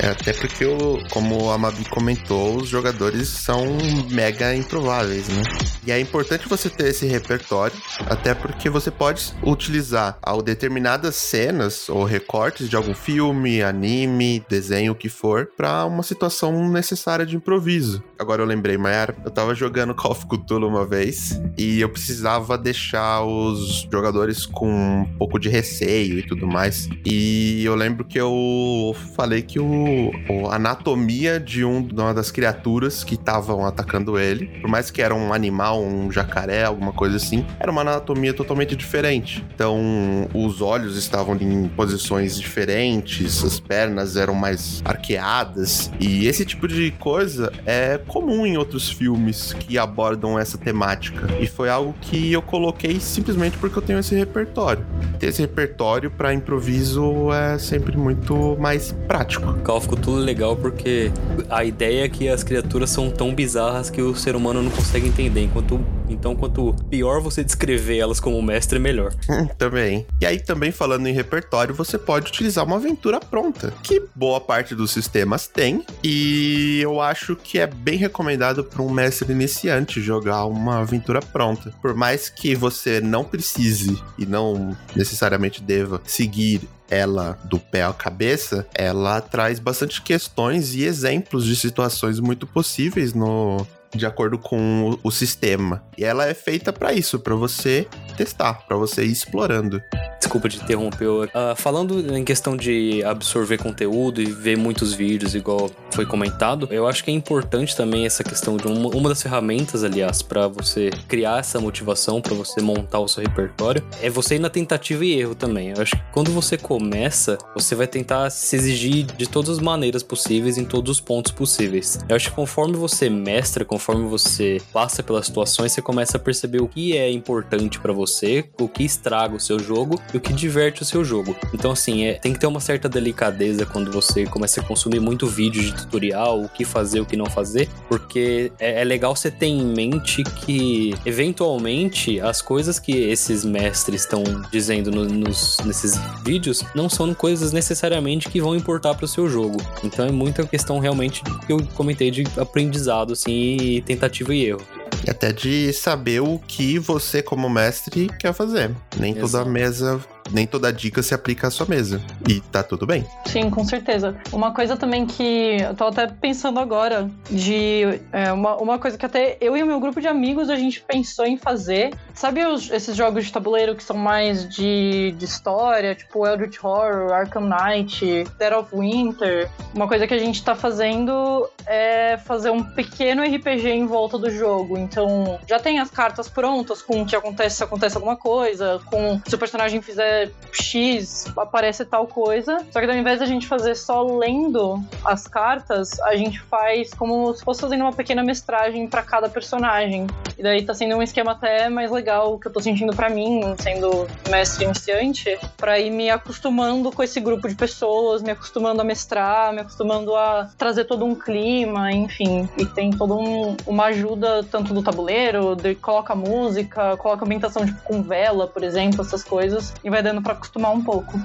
É, 0.00 0.08
até 0.08 0.32
porque, 0.32 0.64
o, 0.64 0.98
como 1.10 1.50
a 1.50 1.56
Mabi 1.58 1.84
comentou, 1.88 2.56
os 2.56 2.68
jogadores 2.68 3.28
são 3.28 3.64
mega 4.10 4.54
improváveis, 4.54 5.28
né? 5.28 5.42
E 5.86 5.92
é 5.92 5.98
importante 6.00 6.48
você 6.48 6.68
ter 6.68 6.88
esse 6.88 7.06
repertório, 7.06 7.76
até 8.10 8.34
porque 8.34 8.68
você 8.68 8.90
pode 8.90 9.32
utilizar 9.42 10.18
ao 10.22 10.42
determinadas 10.42 11.14
cenas 11.16 11.88
ou 11.88 12.04
recortes 12.04 12.68
de 12.68 12.76
algum 12.76 12.94
filme, 13.06 13.62
anime, 13.62 14.44
desenho, 14.48 14.90
o 14.90 14.96
que 14.96 15.08
for, 15.08 15.48
pra 15.56 15.84
uma 15.84 16.02
situação 16.02 16.68
necessária 16.68 17.24
de 17.24 17.36
improviso. 17.36 18.02
Agora 18.18 18.40
eu 18.40 18.46
lembrei, 18.46 18.78
Mayara, 18.78 19.14
eu 19.26 19.30
tava 19.30 19.54
jogando 19.54 19.94
Call 19.94 20.12
of 20.12 20.24
Cthulhu 20.26 20.66
uma 20.66 20.86
vez 20.86 21.38
e 21.58 21.80
eu 21.82 21.88
precisava 21.90 22.56
deixar 22.56 23.22
os 23.22 23.86
jogadores 23.92 24.46
com 24.46 24.70
um 25.02 25.04
pouco 25.18 25.38
de 25.38 25.50
receio 25.50 26.18
e 26.18 26.22
tudo 26.22 26.46
mais. 26.46 26.88
E 27.04 27.62
eu 27.62 27.74
lembro 27.74 28.06
que 28.06 28.18
eu 28.18 28.96
falei 29.14 29.42
que 29.42 29.60
o- 29.60 30.10
a 30.50 30.56
anatomia 30.56 31.38
de 31.38 31.62
um, 31.62 31.82
de 31.82 31.92
uma 31.92 32.14
das 32.14 32.30
criaturas 32.30 33.04
que 33.04 33.16
estavam 33.16 33.66
atacando 33.66 34.18
ele, 34.18 34.46
por 34.62 34.70
mais 34.70 34.90
que 34.90 35.02
era 35.02 35.14
um 35.14 35.34
animal, 35.34 35.82
um 35.84 36.10
jacaré, 36.10 36.64
alguma 36.64 36.94
coisa 36.94 37.16
assim, 37.16 37.44
era 37.60 37.70
uma 37.70 37.82
anatomia 37.82 38.32
totalmente 38.32 38.74
diferente. 38.74 39.44
Então, 39.54 40.26
os 40.32 40.62
olhos 40.62 40.96
estavam 40.96 41.36
em 41.36 41.68
posições 41.68 42.40
diferentes, 42.40 43.44
as 43.44 43.60
pernas 43.60 44.16
eram 44.16 44.34
mais 44.34 44.80
arqueadas, 44.86 45.90
e 46.00 46.26
esse 46.26 46.46
tipo 46.46 46.66
de 46.66 46.90
coisa 46.92 47.52
é 47.66 48.00
comum 48.06 48.46
em 48.46 48.56
outros 48.56 48.90
filmes 48.90 49.52
que 49.52 49.78
abordam 49.78 50.38
essa 50.38 50.56
temática. 50.56 51.26
E 51.40 51.46
foi 51.46 51.68
algo 51.68 51.94
que 52.00 52.32
eu 52.32 52.42
coloquei 52.42 53.00
simplesmente 53.00 53.56
porque 53.58 53.78
eu 53.78 53.82
tenho 53.82 53.98
esse 53.98 54.14
repertório. 54.14 54.84
Ter 55.18 55.26
esse 55.26 55.42
repertório 55.42 56.10
para 56.10 56.32
improviso 56.32 57.32
é 57.32 57.58
sempre 57.58 57.96
muito 57.96 58.56
mais 58.58 58.92
prático. 59.06 59.54
Call 59.60 59.78
of 59.78 59.88
Cthulhu 59.88 60.22
é 60.22 60.24
legal 60.24 60.56
porque 60.56 61.10
a 61.50 61.64
ideia 61.64 62.04
é 62.04 62.08
que 62.08 62.28
as 62.28 62.42
criaturas 62.42 62.90
são 62.90 63.10
tão 63.10 63.34
bizarras 63.34 63.90
que 63.90 64.00
o 64.00 64.14
ser 64.14 64.36
humano 64.36 64.62
não 64.62 64.70
consegue 64.70 65.08
entender. 65.08 65.42
Enquanto, 65.42 65.80
então, 66.08 66.34
quanto 66.34 66.74
pior 66.88 67.20
você 67.20 67.42
descrever 67.42 67.98
elas 67.98 68.20
como 68.20 68.40
mestre, 68.42 68.78
melhor. 68.78 69.12
Também. 69.58 70.06
E 70.20 70.26
aí, 70.26 70.38
também 70.38 70.70
falando 70.70 71.06
em 71.06 71.12
repertório, 71.12 71.74
você 71.74 71.98
pode 71.98 72.28
utilizar 72.28 72.64
uma 72.64 72.76
aventura 72.76 73.18
pronta, 73.20 73.72
que 73.82 74.02
boa 74.14 74.40
parte 74.40 74.74
dos 74.74 74.90
sistemas 74.90 75.46
tem. 75.46 75.84
E 76.02 76.80
eu 76.82 77.00
acho 77.00 77.36
que 77.36 77.58
é 77.58 77.66
bem 77.66 77.95
recomendado 77.96 78.64
para 78.64 78.82
um 78.82 78.90
mestre 78.90 79.32
iniciante 79.32 80.00
jogar 80.00 80.46
uma 80.46 80.80
aventura 80.80 81.20
pronta. 81.20 81.72
Por 81.80 81.94
mais 81.94 82.28
que 82.28 82.54
você 82.54 83.00
não 83.00 83.24
precise 83.24 84.00
e 84.18 84.26
não 84.26 84.76
necessariamente 84.94 85.62
deva 85.62 86.00
seguir 86.04 86.68
ela 86.88 87.38
do 87.44 87.58
pé 87.58 87.82
à 87.82 87.92
cabeça, 87.92 88.66
ela 88.74 89.20
traz 89.20 89.58
bastante 89.58 90.00
questões 90.02 90.74
e 90.74 90.84
exemplos 90.84 91.44
de 91.44 91.56
situações 91.56 92.20
muito 92.20 92.46
possíveis 92.46 93.12
no 93.12 93.66
de 93.96 94.06
acordo 94.06 94.38
com 94.38 94.98
o, 95.02 95.10
sistema. 95.10 95.82
E 95.96 96.04
ela 96.04 96.26
é 96.26 96.34
feita 96.34 96.72
para 96.72 96.92
isso, 96.92 97.18
para 97.18 97.34
você 97.34 97.86
testar, 98.16 98.66
para 98.66 98.76
você 98.76 99.04
ir 99.04 99.12
explorando. 99.12 99.80
Desculpa 100.18 100.48
te 100.48 100.58
interromper. 100.58 101.30
Ah, 101.32 101.54
falando 101.56 102.14
em 102.14 102.24
questão 102.24 102.56
de 102.56 103.02
absorver 103.04 103.58
conteúdo 103.58 104.20
e 104.20 104.26
ver 104.26 104.56
muitos 104.58 104.92
vídeos, 104.92 105.34
igual 105.34 105.70
foi 105.92 106.04
comentado, 106.04 106.68
eu 106.70 106.86
acho 106.86 107.02
que 107.02 107.10
é 107.10 107.14
importante 107.14 107.74
também 107.74 108.04
essa 108.04 108.22
questão 108.22 108.56
de 108.56 108.66
uma, 108.66 108.88
uma 108.90 109.08
das 109.08 109.22
ferramentas, 109.22 109.82
aliás, 109.82 110.20
para 110.20 110.46
você 110.46 110.90
criar 111.08 111.40
essa 111.40 111.58
motivação, 111.58 112.20
para 112.20 112.34
você 112.34 112.60
montar 112.60 113.00
o 113.00 113.08
seu 113.08 113.22
repertório, 113.22 113.82
é 114.02 114.10
você 114.10 114.36
ir 114.36 114.38
na 114.38 114.50
tentativa 114.50 115.04
e 115.04 115.18
erro 115.18 115.34
também. 115.34 115.70
Eu 115.70 115.82
acho 115.82 115.96
que 115.96 116.02
quando 116.12 116.30
você 116.32 116.58
começa, 116.58 117.38
você 117.54 117.74
vai 117.74 117.86
tentar 117.86 118.28
se 118.30 118.56
exigir 118.56 119.06
de 119.06 119.26
todas 119.26 119.50
as 119.50 119.58
maneiras 119.58 120.02
possíveis, 120.02 120.58
em 120.58 120.64
todos 120.64 120.90
os 120.90 121.00
pontos 121.00 121.32
possíveis. 121.32 121.98
Eu 122.08 122.16
acho 122.16 122.30
que 122.30 122.36
conforme 122.36 122.76
você 122.76 123.08
mestra, 123.08 123.64
conforme 123.64 123.85
você 123.94 124.60
passa 124.72 125.02
pelas 125.02 125.26
situações, 125.26 125.72
você 125.72 125.82
começa 125.82 126.16
a 126.16 126.20
perceber 126.20 126.60
o 126.60 126.68
que 126.68 126.96
é 126.96 127.10
importante 127.10 127.78
para 127.78 127.92
você, 127.92 128.44
o 128.60 128.68
que 128.68 128.82
estraga 128.84 129.34
o 129.36 129.40
seu 129.40 129.58
jogo 129.58 130.00
e 130.12 130.16
o 130.16 130.20
que 130.20 130.32
diverte 130.32 130.82
o 130.82 130.84
seu 130.84 131.04
jogo. 131.04 131.36
Então, 131.54 131.70
assim, 131.70 132.04
é, 132.04 132.14
tem 132.14 132.32
que 132.32 132.38
ter 132.40 132.46
uma 132.46 132.60
certa 132.60 132.88
delicadeza 132.88 133.64
quando 133.66 133.90
você 133.92 134.24
começa 134.26 134.60
a 134.60 134.64
consumir 134.64 135.00
muito 135.00 135.26
vídeo 135.26 135.62
de 135.62 135.74
tutorial, 135.74 136.42
o 136.42 136.48
que 136.48 136.64
fazer, 136.64 137.00
o 137.00 137.06
que 137.06 137.16
não 137.16 137.26
fazer, 137.26 137.68
porque 137.88 138.50
é, 138.58 138.80
é 138.80 138.84
legal 138.84 139.14
você 139.14 139.30
ter 139.30 139.46
em 139.46 139.64
mente 139.64 140.22
que, 140.24 140.94
eventualmente, 141.04 142.20
as 142.20 142.40
coisas 142.40 142.78
que 142.78 142.92
esses 142.92 143.44
mestres 143.44 144.02
estão 144.02 144.22
dizendo 144.50 144.90
no- 144.90 145.04
nos, 145.04 145.58
nesses 145.64 145.94
vídeos 146.24 146.64
não 146.74 146.88
são 146.88 147.12
coisas 147.14 147.52
necessariamente 147.52 148.28
que 148.28 148.40
vão 148.40 148.56
importar 148.56 148.94
para 148.94 149.04
o 149.04 149.08
seu 149.08 149.28
jogo. 149.28 149.58
Então, 149.84 150.06
é 150.06 150.10
muita 150.10 150.46
questão 150.46 150.78
realmente 150.78 151.22
que 151.46 151.52
eu 151.52 151.58
comentei 151.74 152.10
de 152.10 152.24
aprendizado, 152.36 153.12
assim, 153.12 153.56
e 153.60 153.75
tentativa 153.80 154.34
e 154.34 154.46
erro. 154.46 154.85
E 155.04 155.10
até 155.10 155.32
de 155.32 155.72
saber 155.72 156.20
o 156.20 156.38
que 156.46 156.78
você, 156.78 157.22
como 157.22 157.48
mestre, 157.48 158.08
quer 158.18 158.32
fazer. 158.32 158.70
Nem 158.98 159.12
toda 159.14 159.24
Exato. 159.26 159.48
mesa 159.50 160.00
nem 160.32 160.44
toda 160.44 160.72
dica 160.72 161.04
se 161.04 161.14
aplica 161.14 161.46
à 161.46 161.50
sua 161.52 161.66
mesa. 161.66 162.00
E 162.28 162.40
tá 162.40 162.60
tudo 162.62 162.84
bem. 162.84 163.06
Sim, 163.26 163.48
com 163.48 163.64
certeza. 163.64 164.16
Uma 164.32 164.52
coisa 164.52 164.76
também 164.76 165.06
que 165.06 165.58
eu 165.60 165.72
tô 165.74 165.84
até 165.84 166.06
pensando 166.08 166.58
agora, 166.58 167.08
de 167.30 168.00
é, 168.12 168.32
uma, 168.32 168.56
uma 168.56 168.76
coisa 168.78 168.98
que 168.98 169.06
até 169.06 169.36
eu 169.40 169.56
e 169.56 169.62
o 169.62 169.66
meu 169.66 169.78
grupo 169.78 170.00
de 170.00 170.08
amigos 170.08 170.50
a 170.50 170.56
gente 170.56 170.82
pensou 170.82 171.24
em 171.26 171.36
fazer. 171.36 171.94
Sabe 172.12 172.44
os- 172.44 172.70
esses 172.72 172.96
jogos 172.96 173.26
de 173.26 173.32
tabuleiro 173.32 173.76
que 173.76 173.84
são 173.84 173.96
mais 173.96 174.48
de, 174.48 175.12
de 175.16 175.24
história, 175.24 175.94
tipo 175.94 176.26
Eldritch 176.26 176.58
Horror, 176.62 177.12
Arkham 177.12 177.48
Knight, 177.48 178.24
Dead 178.36 178.52
of 178.52 178.74
Winter? 178.76 179.48
Uma 179.74 179.86
coisa 179.86 180.08
que 180.08 180.14
a 180.14 180.18
gente 180.18 180.42
tá 180.42 180.56
fazendo 180.56 181.48
é 181.66 182.16
fazer 182.24 182.50
um 182.50 182.62
pequeno 182.64 183.22
RPG 183.22 183.68
em 183.68 183.86
volta 183.86 184.18
do 184.18 184.28
jogo. 184.30 184.76
Então, 184.90 185.38
já 185.46 185.58
tem 185.58 185.78
as 185.78 185.90
cartas 185.90 186.28
prontas 186.28 186.80
com 186.80 187.02
o 187.02 187.06
que 187.06 187.16
acontece 187.16 187.56
se 187.56 187.64
acontece 187.64 187.96
alguma 187.96 188.16
coisa, 188.16 188.80
com 188.86 189.20
se 189.26 189.34
o 189.34 189.38
personagem 189.38 189.82
fizer 189.82 190.30
X, 190.52 191.26
aparece 191.36 191.84
tal 191.84 192.06
coisa. 192.06 192.58
Só 192.70 192.80
que 192.80 192.86
ao 192.86 192.96
invés 192.96 193.18
da 193.18 193.26
gente 193.26 193.46
fazer 193.46 193.74
só 193.74 194.02
lendo 194.02 194.80
as 195.04 195.26
cartas, 195.26 195.98
a 196.00 196.14
gente 196.16 196.40
faz 196.42 196.94
como 196.94 197.34
se 197.34 197.44
fosse 197.44 197.60
fazendo 197.60 197.82
uma 197.82 197.92
pequena 197.92 198.22
mestragem 198.22 198.86
pra 198.86 199.02
cada 199.02 199.28
personagem. 199.28 200.06
E 200.38 200.42
daí 200.42 200.64
tá 200.64 200.72
sendo 200.74 200.96
um 200.96 201.02
esquema 201.02 201.32
até 201.32 201.68
mais 201.68 201.90
legal 201.90 202.38
que 202.38 202.46
eu 202.48 202.52
tô 202.52 202.60
sentindo 202.60 202.94
pra 202.94 203.08
mim, 203.10 203.40
sendo 203.58 204.06
mestre 204.30 204.64
iniciante, 204.64 205.38
pra 205.56 205.78
ir 205.78 205.90
me 205.90 206.08
acostumando 206.10 206.92
com 206.92 207.02
esse 207.02 207.18
grupo 207.20 207.48
de 207.48 207.54
pessoas, 207.54 208.22
me 208.22 208.30
acostumando 208.30 208.80
a 208.80 208.84
mestrar, 208.84 209.52
me 209.52 209.60
acostumando 209.60 210.14
a 210.14 210.48
trazer 210.56 210.84
todo 210.84 211.04
um 211.04 211.14
clima, 211.14 211.90
enfim. 211.90 212.48
E 212.58 212.66
tem 212.66 212.90
toda 212.90 213.14
um- 213.14 213.56
uma 213.66 213.86
ajuda 213.86 214.44
tanto 214.50 214.65
do 214.74 214.82
tabuleiro, 214.82 215.54
de 215.56 215.74
coloca 215.74 216.14
música, 216.14 216.96
coloca 216.96 217.24
ambientação 217.24 217.64
tipo, 217.66 217.80
com 217.82 218.02
vela, 218.02 218.46
por 218.46 218.62
exemplo, 218.62 219.02
essas 219.02 219.22
coisas, 219.24 219.72
e 219.84 219.90
vai 219.90 220.02
dando 220.02 220.22
pra 220.22 220.32
acostumar 220.32 220.72
um 220.72 220.82
pouco. 220.82 221.18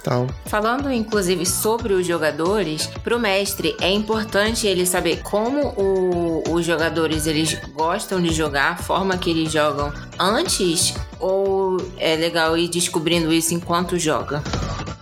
Então, 0.00 0.26
Falando 0.44 0.90
inclusive 0.92 1.44
sobre 1.44 1.92
os 1.92 2.06
jogadores, 2.06 2.86
pro 3.02 3.18
mestre 3.18 3.76
é 3.80 3.90
importante 3.90 4.64
ele 4.66 4.86
saber 4.86 5.20
como 5.24 5.68
o- 5.76 6.42
os 6.52 6.64
jogadores 6.64 7.26
eles 7.26 7.58
gostam 7.74 8.22
de 8.22 8.32
jogar, 8.32 8.72
a 8.72 8.76
forma 8.76 9.18
que 9.18 9.30
eles 9.30 9.50
jogam 9.52 9.92
antes, 10.18 10.94
ou 11.18 11.76
é 11.98 12.16
legal 12.16 12.56
ir 12.56 12.68
descobrindo 12.68 13.32
isso 13.32 13.54
enquanto 13.54 13.98
joga? 13.98 14.42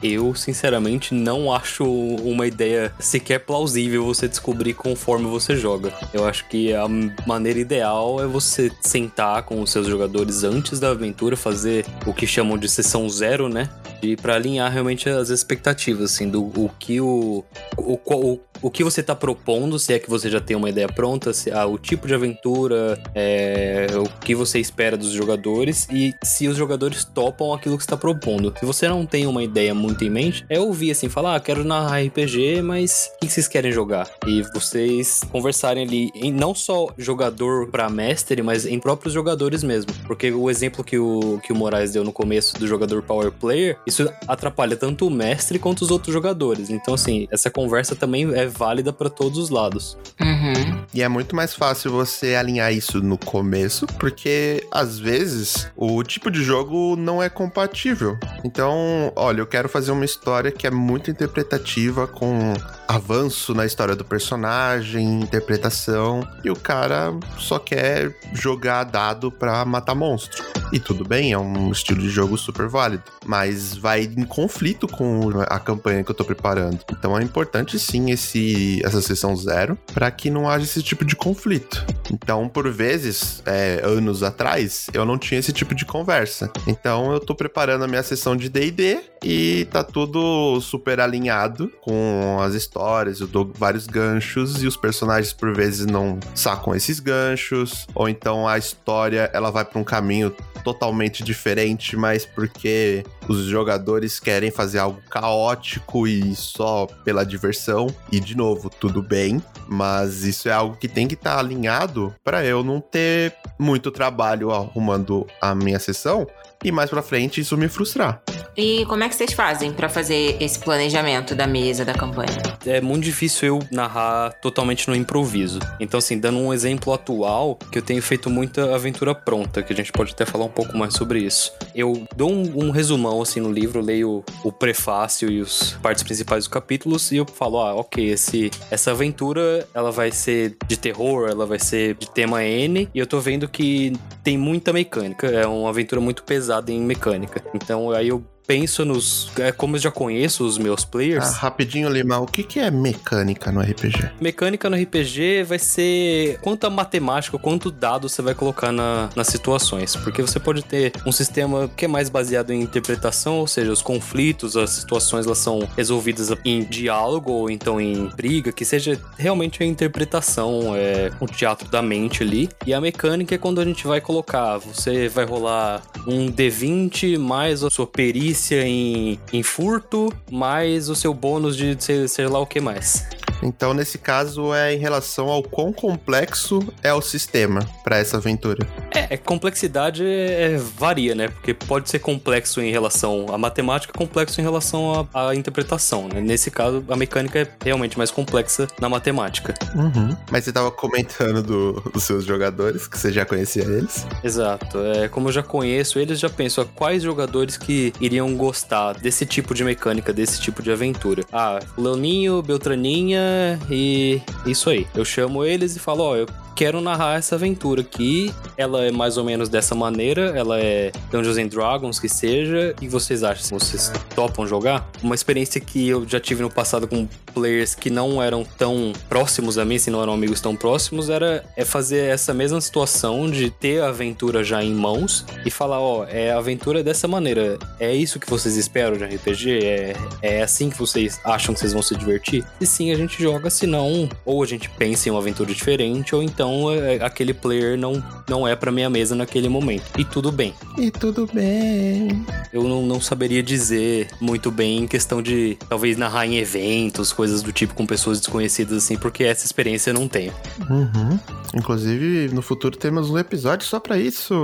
Eu, 0.03 0.35
sinceramente, 0.35 1.15
não 1.15 1.51
acho 1.51 1.83
uma 1.83 2.47
ideia 2.47 2.93
sequer 2.99 3.39
plausível 3.39 4.05
você 4.05 4.29
descobrir 4.29 4.75
conforme 4.75 5.27
você 5.27 5.57
joga. 5.57 5.95
Eu 6.13 6.27
acho 6.27 6.47
que 6.47 6.75
a 6.75 6.87
maneira 7.27 7.59
ideal 7.59 8.23
é 8.23 8.27
você 8.27 8.71
sentar 8.83 9.45
com 9.45 9.63
os 9.63 9.71
seus 9.71 9.87
jogadores 9.87 10.45
antes 10.45 10.79
da 10.79 10.91
aventura, 10.91 11.39
fazer 11.39 11.87
o 12.05 12.13
que 12.13 12.27
chamam 12.27 12.59
de 12.59 12.69
sessão 12.69 13.09
zero, 13.09 13.49
né? 13.49 13.71
E 14.03 14.15
pra 14.15 14.35
alinhar 14.35 14.71
realmente 14.71 15.09
as 15.09 15.31
expectativas, 15.31 16.13
assim, 16.13 16.29
do 16.29 16.43
o 16.43 16.71
que 16.79 17.01
o. 17.01 17.43
O, 17.79 17.99
o, 18.05 18.41
o 18.65 18.71
que 18.71 18.83
você 18.83 19.03
tá 19.03 19.15
propondo, 19.15 19.79
se 19.79 19.93
é 19.93 19.99
que 19.99 20.09
você 20.09 20.31
já 20.31 20.41
tem 20.41 20.57
uma 20.57 20.71
ideia 20.71 20.89
pronta, 20.89 21.35
se, 21.35 21.51
ah, 21.51 21.67
o 21.67 21.77
tipo 21.77 22.09
de 22.09 22.15
aventura, 22.15 22.99
é, 23.15 23.89
o 23.95 24.05
que 24.21 24.35
você 24.35 24.59
espera 24.59 24.97
dos 24.97 25.11
jogadores 25.11 25.87
e 25.93 26.15
se 26.25 26.49
os 26.49 26.57
jogadores 26.57 27.05
topam 27.05 27.53
aquilo 27.53 27.77
que 27.77 27.83
está 27.83 27.95
propondo. 27.95 28.55
Se 28.59 28.65
você 28.65 28.89
não 28.89 29.05
tem 29.05 29.27
uma 29.27 29.45
ideia 29.45 29.75
muito 29.75 30.03
em 30.03 30.09
mente, 30.09 30.47
é 30.49 30.59
ouvir 30.59 30.93
assim, 30.93 31.11
falar, 31.11 31.37
ah, 31.37 31.41
quero 31.41 31.63
narrar 31.63 32.01
RPG, 32.07 32.63
mas 32.63 33.11
o 33.17 33.27
que 33.27 33.31
vocês 33.31 33.47
querem 33.47 33.71
jogar? 33.71 34.09
E 34.27 34.41
vocês 34.55 35.21
conversarem 35.31 35.85
ali, 35.85 36.11
em 36.15 36.33
não 36.33 36.55
só 36.55 36.89
jogador 36.97 37.69
para 37.69 37.91
mestre, 37.91 38.41
mas 38.41 38.65
em 38.65 38.81
próprios 38.81 39.13
jogadores 39.13 39.63
mesmo. 39.63 39.93
Porque 40.07 40.33
o 40.33 40.49
exemplo 40.49 40.83
que 40.83 40.99
o, 40.99 41.39
que 41.43 41.53
o 41.53 41.57
Moraes 41.57 41.93
deu 41.93 42.03
no 42.03 42.13
começo 42.15 42.59
do 42.59 42.67
jogador 42.67 43.03
Power 43.03 43.31
Player, 43.31 43.77
isso 43.87 44.11
atrapalha 44.27 44.75
tanto 44.75 45.07
o 45.07 45.11
mestre 45.11 45.59
quanto 45.59 45.83
os 45.83 45.91
outros 45.91 46.15
jogadores. 46.15 46.71
Então, 46.71 46.95
assim, 46.95 47.29
essa 47.31 47.51
conversa 47.51 47.95
também 47.95 48.33
é 48.35 48.54
válida 48.57 48.93
para 48.93 49.11
todos 49.11 49.39
os 49.39 49.51
lados. 49.51 49.97
Uhum. 50.21 50.85
E 50.93 51.03
é 51.03 51.09
muito 51.09 51.35
mais 51.35 51.55
fácil 51.55 51.91
você 51.91 52.35
alinhar 52.35 52.73
isso 52.73 53.01
no 53.03 53.19
começo, 53.19 53.87
porque 53.99 54.67
às 54.71 54.99
vezes 54.99 55.69
o 55.77 56.03
tipo 56.03 56.31
de 56.31 56.43
jogo 56.43 56.97
não 56.97 57.23
é 57.23 57.29
compatível. 57.29 58.17
Então, 58.45 59.13
olha, 59.17 59.41
eu 59.41 59.47
quero 59.47 59.69
fazer 59.69 59.91
uma 59.91 60.05
história 60.05 60.53
que 60.53 60.67
é 60.67 60.71
muito 60.71 61.11
interpretativa, 61.11 62.07
com 62.07 62.55
avanço 62.87 63.55
na 63.55 63.67
história 63.67 63.97
do 63.97 64.05
personagem, 64.05 65.21
interpretação, 65.21 66.27
e 66.45 66.51
o 66.51 66.57
cara 66.57 67.13
só 67.39 67.59
quer 67.59 68.15
jogar 68.33 68.85
dado 68.85 69.33
pra 69.33 69.65
matar 69.65 69.95
monstro. 69.95 70.45
E 70.73 70.79
tudo 70.79 71.05
bem, 71.05 71.33
é 71.33 71.39
um 71.39 71.71
estilo 71.71 72.01
de 72.01 72.09
jogo 72.09 72.37
super 72.37 72.69
válido, 72.69 73.05
mas 73.25 73.77
vai 73.77 74.03
em 74.05 74.25
conflito 74.25 74.87
com 74.87 75.31
a 75.49 75.59
campanha 75.59 76.03
que 76.03 76.11
eu 76.11 76.15
tô 76.15 76.25
preparando. 76.25 76.81
Então 76.91 77.19
é 77.19 77.23
importante 77.23 77.79
sim 77.79 78.11
esse 78.11 78.44
essa 78.85 79.01
sessão 79.01 79.37
zero 79.37 79.79
para 79.93 80.11
que 80.11 80.31
não 80.31 80.49
haja 80.49 80.65
esse 80.65 80.83
tipo 80.83 81.05
de 81.05 81.17
conflito. 81.17 81.85
Então, 82.15 82.49
por 82.49 82.71
vezes, 82.71 83.43
é, 83.45 83.81
anos 83.83 84.23
atrás, 84.23 84.87
eu 84.93 85.05
não 85.05 85.19
tinha 85.19 85.41
esse 85.41 85.53
tipo 85.53 85.75
de 85.75 85.85
conversa. 85.85 86.51
Então, 86.67 87.13
eu 87.13 87.19
tô 87.19 87.35
preparando 87.35 87.85
a 87.85 87.89
minha 87.89 88.03
sessão 88.03 88.37
de 88.37 88.49
D&D 88.49 89.01
e 89.23 89.67
tá 89.71 89.83
tudo 89.83 90.61
super 90.61 91.01
alinhado 91.01 91.73
com 91.81 92.39
as 92.41 92.55
histórias. 92.55 93.21
Eu 93.21 93.27
dou 93.27 93.51
vários 93.57 93.87
ganchos 93.87 94.63
e 94.63 94.67
os 94.67 94.77
personagens, 94.77 95.33
por 95.33 95.55
vezes, 95.55 95.87
não 95.87 96.21
sacam 96.35 96.75
esses 96.75 97.01
ganchos. 97.01 97.87
Ou 97.95 98.09
então 98.09 98.47
a 98.47 98.57
história, 98.59 99.29
ela 99.33 99.51
vai 99.51 99.65
para 99.65 99.81
um 99.81 99.85
caminho 99.85 100.35
totalmente 100.65 101.23
diferente, 101.23 101.95
mas 101.95 102.25
porque 102.25 103.05
os 103.29 103.45
jogadores 103.45 104.19
querem 104.19 104.51
fazer 104.51 104.79
algo 104.79 105.01
caótico 105.11 106.09
e 106.09 106.35
só 106.35 106.87
pela 107.05 107.25
diversão. 107.25 107.87
E 108.11 108.19
de 108.19 108.37
novo, 108.37 108.71
tudo 108.71 109.03
bem, 109.03 109.43
mas 109.69 110.25
isso 110.25 110.49
é 110.49 110.53
algo 110.53 110.77
que 110.77 110.89
tem 110.89 111.07
que 111.07 111.15
estar 111.15 111.39
alinhado 111.39 112.04
para 112.25 112.45
eu 112.45 112.65
não 112.65 112.81
ter 112.81 113.35
muito 113.59 113.91
trabalho 113.91 114.51
arrumando 114.51 115.27
a 115.41 115.55
minha 115.55 115.79
sessão 115.79 116.27
e 116.65 116.73
mais 116.73 116.91
pra 116.91 117.03
frente 117.03 117.41
isso 117.41 117.57
me 117.57 117.69
frustrar. 117.69 118.23
E 118.57 118.85
como 118.87 119.05
é 119.05 119.09
que 119.09 119.15
vocês 119.15 119.33
fazem 119.33 119.73
pra 119.73 119.89
fazer 119.89 120.37
esse 120.41 120.59
planejamento 120.59 121.35
da 121.35 121.47
mesa, 121.47 121.85
da 121.85 121.93
campanha? 121.93 122.55
é 122.67 122.81
muito 122.81 123.05
difícil 123.05 123.49
eu 123.49 123.59
narrar 123.71 124.33
totalmente 124.41 124.89
no 124.89 124.97
improviso. 124.97 125.59
Então, 125.79 125.99
assim, 125.99 126.19
dando 126.19 126.39
um 126.39 126.53
exemplo 126.53 126.93
atual, 126.93 127.59
que 127.71 127.79
eu 127.79 127.83
tenho 127.83 128.01
feito 128.01 128.31
muita 128.31 128.75
aventura 128.75 129.15
pronta, 129.15 129.63
que 129.63 129.73
a 129.73 129.77
gente 129.77 129.93
pode 129.93 130.13
até 130.13 130.25
falar 130.25 130.45
um 130.47 130.51
pouco 130.51 130.77
mais 130.77 130.95
sobre 130.95 131.21
isso. 131.21 131.53
Eu 131.75 132.07
dou 132.17 132.31
um, 132.31 132.67
um 132.67 132.71
resumão, 132.71 133.21
assim, 133.21 133.41
no 133.41 133.53
livro, 133.53 133.81
leio 133.81 134.25
o 134.43 134.53
prefácio 134.53 135.31
e 135.31 135.41
as 135.41 135.77
partes 135.83 136.03
principais 136.03 136.45
dos 136.45 136.49
capítulos, 136.49 137.13
e 137.13 137.17
eu 137.17 137.27
falo, 137.27 137.59
ah, 137.61 137.75
ok, 137.75 138.11
esse, 138.11 138.51
essa 138.71 138.93
aventura, 138.93 139.67
ela 139.75 139.91
vai 139.91 140.11
ser 140.11 140.57
de 140.67 140.77
terror, 140.77 141.29
ela 141.29 141.45
vai 141.45 141.59
ser 141.59 141.95
de 141.95 142.09
tema 142.09 142.43
N, 142.45 142.89
e 142.95 142.99
eu 142.99 143.07
tô 143.07 143.21
vendo 143.21 143.49
que 143.49 143.93
tem 144.23 144.39
muita 144.39 144.73
mecânica, 144.73 145.27
é 145.27 145.47
uma 145.47 145.69
aventura 145.69 146.01
muito 146.01 146.23
pesada 146.23 146.54
em 146.69 146.81
mecânica. 146.81 147.43
Então, 147.55 147.91
aí 147.91 148.09
eu 148.09 148.23
penso 148.47 148.85
nos. 148.85 149.31
É, 149.39 149.53
como 149.53 149.77
eu 149.77 149.81
já 149.81 149.91
conheço 149.91 150.45
os 150.45 150.59
meus 150.59 150.85
players. 150.85 151.25
Ah, 151.27 151.31
rapidinho, 151.39 151.89
Lima, 151.89 152.19
o 152.19 152.27
que, 152.27 152.43
que 152.43 152.59
é 152.61 152.71
mecânica 152.71 153.51
no 153.51 153.61
RPG? 153.61 154.11
Mecânica 154.21 154.69
no 154.71 154.77
RPG 154.77 155.43
vai 155.45 155.59
ser 155.59 156.39
quanto 156.41 156.65
a 156.67 156.71
matemática, 156.71 157.39
quanto 157.39 157.71
dado 157.71 158.09
você 158.09 158.21
vai 158.23 158.35
colocar 158.35 158.71
na- 158.73 159.09
nas 159.17 159.29
situações. 159.29 159.97
Porque 159.97 160.21
você 160.23 160.39
pode 160.39 160.63
ter 160.63 160.93
um 161.07 161.13
sistema 161.13 161.71
que 161.77 161.85
é 161.85 161.89
mais 161.89 162.09
baseado 162.09 162.53
em 162.53 162.61
interpretação, 162.61 163.39
ou 163.39 163.47
seja, 163.47 163.73
os 163.73 163.83
conflitos, 163.83 164.57
as 164.57 164.71
situações 164.71 165.27
elas 165.27 165.39
são 165.39 165.67
resolvidas 165.77 166.31
em 166.45 166.65
diálogo 166.65 167.33
ou 167.33 167.51
então 167.51 167.81
em 167.81 168.09
briga, 168.17 168.53
que 168.53 168.65
seja 168.65 169.01
realmente 169.19 169.63
a 169.63 169.67
interpretação, 169.67 170.75
é, 170.77 171.11
o 171.21 171.27
teatro 171.27 171.69
da 171.69 171.81
mente 171.83 172.23
ali. 172.23 172.49
E 172.67 172.75
a 172.75 172.81
mecânica 172.81 173.35
é 173.35 173.39
quando 173.39 173.61
a 173.61 173.65
gente 173.65 173.87
vai 173.87 174.01
colocar, 174.01 174.59
você 174.59 175.09
vai 175.09 175.25
rolar 175.25 175.83
um 176.07 176.31
D20 176.31 177.19
mais 177.19 177.63
a 177.65 177.71
sua 177.71 177.87
perícia 177.87 178.34
em, 178.35 179.19
em 179.33 179.43
furto, 179.43 180.13
mais 180.31 180.89
o 180.89 180.95
seu 180.95 181.15
bônus 181.15 181.57
de 181.57 181.77
sei, 181.79 182.09
sei 182.09 182.27
lá 182.27 182.39
o 182.39 182.47
que 182.47 182.61
mais. 182.61 183.07
Então, 183.43 183.75
nesse 183.75 183.99
caso, 183.99 184.55
é 184.55 184.75
em 184.75 184.79
relação 184.79 185.29
ao 185.29 185.43
quão 185.43 185.73
complexo 185.73 186.61
é 186.83 186.93
o 186.93 187.01
sistema 187.01 187.61
para 187.83 187.99
essa 187.99 188.17
aventura. 188.17 188.67
É, 188.91 189.17
complexidade 189.17 190.05
é, 190.05 190.57
varia, 190.79 191.15
né? 191.15 191.29
Porque 191.29 191.53
pode 191.53 191.89
ser 191.91 191.99
complexo 191.99 192.61
em 192.61 192.71
relação 192.71 193.27
à 193.33 193.37
matemática, 193.39 193.93
complexo 193.93 194.41
em 194.41 194.45
relação 194.45 195.07
à, 195.13 195.29
à 195.29 195.35
interpretação, 195.35 196.09
né? 196.13 196.21
Nesse 196.21 196.51
caso, 196.51 196.85
a 196.89 196.97
mecânica 196.97 197.41
é 197.41 197.49
realmente 197.65 197.99
mais 197.99 198.11
complexa 198.11 198.67
na 198.81 198.89
matemática. 198.89 199.55
Uhum. 199.75 200.17
Mas 200.31 200.45
você 200.45 200.53
tava 200.53 200.71
comentando 200.71 201.43
do- 201.43 201.91
dos 201.93 202.05
seus 202.05 202.25
jogadores, 202.25 202.87
que 202.87 202.99
você 202.99 203.13
já 203.13 203.25
conhecia 203.25 203.63
eles. 203.65 204.07
Exato. 204.23 204.79
É, 204.79 205.09
como 205.09 205.29
eu 205.29 205.33
já 205.33 205.43
conheço 205.43 205.99
eles, 205.99 206.19
já 206.19 206.31
penso 206.31 206.61
a 206.61 206.65
quais 206.65 207.03
jogadores 207.03 207.57
que 207.57 207.93
iriam 208.01 208.35
gostar 208.37 208.95
desse 208.95 209.27
tipo 209.27 209.55
de 209.55 209.65
mecânica, 209.65 210.13
desse 210.13 210.41
tipo 210.41 210.63
de 210.63 210.71
aventura. 210.71 211.25
Ah, 211.33 211.59
Leoninho, 211.77 212.43
Beltraninha 212.43 213.24
e 213.71 214.21
isso 214.47 214.71
aí. 214.71 214.87
Eu 214.95 215.05
chamo 215.05 215.45
eles 215.45 215.77
e 215.77 215.79
falo, 215.79 216.03
ó, 216.03 216.17
eu 216.17 216.27
quero 216.55 216.81
narrar 216.81 217.19
essa 217.19 217.35
aventura 217.35 217.81
aqui. 217.81 218.33
Ela 218.57 218.85
é 218.85 218.91
mais 218.91 219.17
ou 219.17 219.25
menos 219.25 219.49
dessa 219.49 219.75
maneira, 219.75 220.33
ela 220.37 220.59
é 220.59 220.93
Dungeons 221.11 221.39
and 221.39 221.49
Dragons 221.49 221.99
que 221.99 222.09
seja. 222.09 222.75
E 222.81 222.89
vocês 222.89 223.23
acham? 223.23 223.59
Vocês 223.59 223.93
topam 224.15 224.47
jogar? 224.47 224.89
Uma 225.03 225.15
experiência 225.15 225.61
que 225.61 225.89
eu 225.89 226.07
já 226.09 226.21
tive 226.21 226.43
no 226.43 226.51
passado 226.51 226.87
com 226.87 227.09
players 227.35 227.75
que 227.75 227.91
não 227.91 228.23
eram 228.23 228.45
tão 228.45 228.93
próximos 229.09 229.59
a 229.59 229.65
mim, 229.65 229.79
se 229.79 229.91
não 229.91 230.01
eram 230.01 230.13
amigos 230.13 230.41
tão 230.41 230.55
próximos, 230.55 231.11
era 231.11 231.45
é 231.57 231.65
fazer 231.65 232.09
essa 232.09 232.33
mesma 232.33 232.61
situação 232.61 233.29
de 233.29 233.51
ter 233.51 233.83
a 233.83 233.89
aventura 233.89 234.45
já 234.45 234.63
em 234.63 234.73
mãos 234.73 235.27
e 235.45 235.51
falar, 235.51 235.81
ó, 235.81 236.07
é 236.09 236.31
a 236.31 236.39
aventura 236.39 236.83
dessa 236.83 237.09
maneira. 237.09 237.59
É 237.81 237.93
isso 237.93 238.21
que 238.21 238.31
vocês 238.31 238.57
esperam 238.57 238.97
de 238.97 239.05
RPG? 239.05 239.65
É, 239.65 239.97
é 240.23 240.43
assim 240.43 240.71
que 240.71 240.79
vocês 240.79 241.21
acham 241.25 241.55
que 241.55 241.61
vocês 241.61 241.73
vão 241.73 241.83
se 241.83 241.97
divertir? 241.97 242.45
E 242.61 242.67
sim, 242.67 242.93
a 242.93 242.95
gente 242.95 243.21
joga, 243.21 243.51
senão, 243.51 244.09
ou 244.25 244.43
a 244.43 244.47
gente 244.47 244.71
pensa 244.71 245.09
em 245.09 245.13
uma 245.13 245.21
aventura 245.21 245.53
diferente, 245.53 246.15
ou 246.15 246.23
então 246.23 246.44
é, 246.73 247.05
aquele 247.05 247.35
player 247.35 247.79
não, 247.79 248.03
não 248.29 248.47
é 248.47 248.55
pra 248.57 248.71
minha 248.71 248.89
mesa 248.91 249.15
naquele 249.15 249.49
momento. 249.49 249.85
E 249.99 250.05
tudo 250.05 250.31
bem. 250.31 250.55
E 250.79 250.91
tudo 250.91 251.29
bem. 251.33 252.25
Eu 252.53 252.65
não, 252.65 252.83
não 252.83 253.01
saberia 253.01 253.43
dizer 253.43 254.09
muito 254.21 254.51
bem 254.51 254.79
em 254.79 254.87
questão 254.87 255.23
de 255.23 255.57
talvez 255.69 255.97
narrar 255.97 256.27
em 256.27 256.37
eventos, 256.37 257.13
coisas 257.13 257.43
do 257.43 257.53
tipo 257.53 257.75
com 257.75 257.87
pessoas 257.87 258.19
desconhecidas 258.19 258.85
assim, 258.85 258.97
porque 258.97 259.25
essa 259.25 259.45
experiência 259.45 259.91
eu 259.91 259.95
não 259.95 260.09
tenho. 260.09 260.33
Uhum. 260.69 261.19
Inclusive, 261.55 262.33
no 262.35 262.43
futuro 262.43 262.77
temos 262.77 263.11
um 263.11 263.19
episódio 263.19 263.67
só 263.67 263.79
pra 263.79 263.99
isso. 263.99 264.35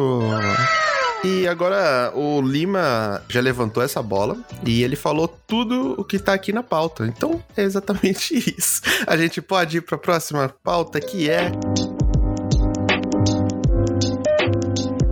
E 1.23 1.47
agora 1.47 2.13
o 2.15 2.41
Lima 2.41 3.23
já 3.29 3.41
levantou 3.41 3.83
essa 3.83 4.03
bola 4.03 4.39
e 4.65 4.83
ele 4.83 4.97
falou 4.97 5.29
tudo 5.29 5.95
o 5.99 6.05
que 6.05 6.19
tá 6.19 6.33
aqui 6.33 6.53
na 6.53 6.63
pauta. 6.63 7.07
Então 7.07 7.43
é 7.57 7.63
exatamente 7.63 8.35
isso. 8.57 8.81
A 9.07 9.17
gente 9.17 9.43
pode 9.43 9.79
ir 9.79 9.81
pra 9.83 9.99
próxima 9.99 10.49
pauta 10.63 10.99
que 10.99 11.29
é. 11.29 11.53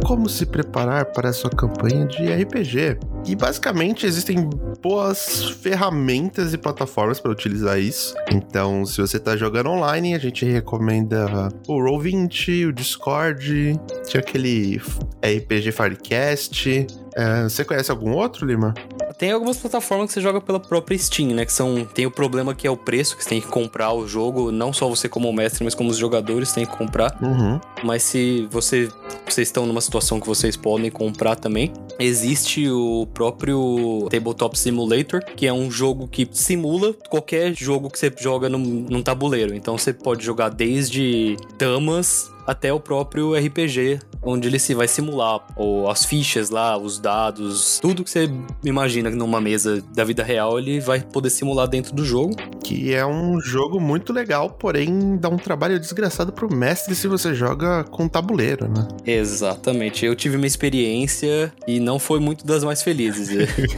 Como 0.08 0.26
se 0.26 0.46
preparar 0.46 1.04
para 1.12 1.34
sua 1.34 1.50
campanha 1.50 2.06
de 2.06 2.32
RPG? 2.32 2.98
E 3.26 3.36
basicamente 3.36 4.06
existem 4.06 4.48
boas 4.80 5.50
ferramentas 5.60 6.54
e 6.54 6.56
plataformas 6.56 7.20
para 7.20 7.30
utilizar 7.30 7.78
isso. 7.78 8.14
Então, 8.32 8.86
se 8.86 9.02
você 9.02 9.18
tá 9.18 9.36
jogando 9.36 9.68
online, 9.68 10.14
a 10.14 10.18
gente 10.18 10.46
recomenda 10.46 11.50
o 11.66 11.74
Roll20, 11.74 12.68
o 12.68 12.72
Discord, 12.72 13.78
tinha 14.06 14.20
aquele 14.22 14.80
RPG 15.22 15.72
Firecast. 15.72 16.86
É, 17.14 17.42
você 17.42 17.62
conhece 17.62 17.90
algum 17.90 18.12
outro, 18.12 18.46
Lima? 18.46 18.72
Tem 19.18 19.32
algumas 19.32 19.56
plataformas 19.56 20.08
que 20.08 20.14
você 20.14 20.20
joga 20.20 20.40
pela 20.40 20.60
própria 20.60 20.96
Steam, 20.96 21.30
né? 21.30 21.44
Que 21.44 21.52
são. 21.52 21.84
Tem 21.84 22.06
o 22.06 22.10
problema 22.10 22.54
que 22.54 22.66
é 22.66 22.70
o 22.70 22.76
preço, 22.76 23.16
que 23.16 23.24
você 23.24 23.30
tem 23.30 23.40
que 23.40 23.48
comprar 23.48 23.92
o 23.92 24.06
jogo. 24.06 24.52
Não 24.52 24.72
só 24.72 24.88
você 24.88 25.08
como 25.08 25.32
mestre, 25.32 25.64
mas 25.64 25.74
como 25.74 25.90
os 25.90 25.96
jogadores 25.96 26.52
têm 26.52 26.64
que 26.64 26.76
comprar. 26.76 27.18
Uhum. 27.20 27.60
Mas 27.82 28.04
se 28.04 28.46
você 28.50 28.88
vocês 29.26 29.48
estão 29.48 29.66
numa 29.66 29.80
situação 29.80 30.20
que 30.20 30.26
vocês 30.26 30.56
podem 30.56 30.90
comprar 30.90 31.36
também, 31.36 31.72
existe 31.98 32.68
o 32.70 33.06
próprio 33.12 34.06
Tabletop 34.10 34.58
Simulator, 34.58 35.22
que 35.36 35.46
é 35.46 35.52
um 35.52 35.70
jogo 35.70 36.08
que 36.08 36.26
simula 36.32 36.94
qualquer 37.08 37.54
jogo 37.54 37.90
que 37.90 37.98
você 37.98 38.12
joga 38.18 38.48
num, 38.48 38.86
num 38.88 39.02
tabuleiro. 39.02 39.54
Então 39.54 39.76
você 39.76 39.92
pode 39.92 40.24
jogar 40.24 40.48
desde 40.48 41.36
damas 41.58 42.30
até 42.46 42.72
o 42.72 42.80
próprio 42.80 43.34
RPG, 43.34 44.00
onde 44.28 44.46
ele 44.46 44.58
se 44.58 44.74
vai 44.74 44.86
simular 44.86 45.40
ou 45.56 45.90
as 45.90 46.04
fichas 46.04 46.50
lá, 46.50 46.76
os 46.76 46.98
dados, 46.98 47.78
tudo 47.80 48.04
que 48.04 48.10
você 48.10 48.30
imagina 48.62 49.08
numa 49.10 49.40
mesa 49.40 49.82
da 49.94 50.04
vida 50.04 50.22
real, 50.22 50.58
ele 50.58 50.80
vai 50.80 51.00
poder 51.00 51.30
simular 51.30 51.66
dentro 51.66 51.94
do 51.94 52.04
jogo. 52.04 52.36
Que 52.62 52.92
é 52.94 53.06
um 53.06 53.40
jogo 53.40 53.80
muito 53.80 54.12
legal, 54.12 54.50
porém 54.50 55.16
dá 55.16 55.28
um 55.28 55.38
trabalho 55.38 55.80
desgraçado 55.80 56.32
pro 56.32 56.52
mestre 56.52 56.94
se 56.94 57.08
você 57.08 57.34
joga 57.34 57.84
com 57.84 58.06
tabuleiro, 58.06 58.68
né? 58.68 58.86
Exatamente. 59.06 60.04
Eu 60.04 60.14
tive 60.14 60.36
uma 60.36 60.46
experiência 60.46 61.52
e 61.66 61.80
não 61.80 61.98
foi 61.98 62.20
muito 62.20 62.46
das 62.46 62.62
mais 62.62 62.82
felizes. 62.82 63.28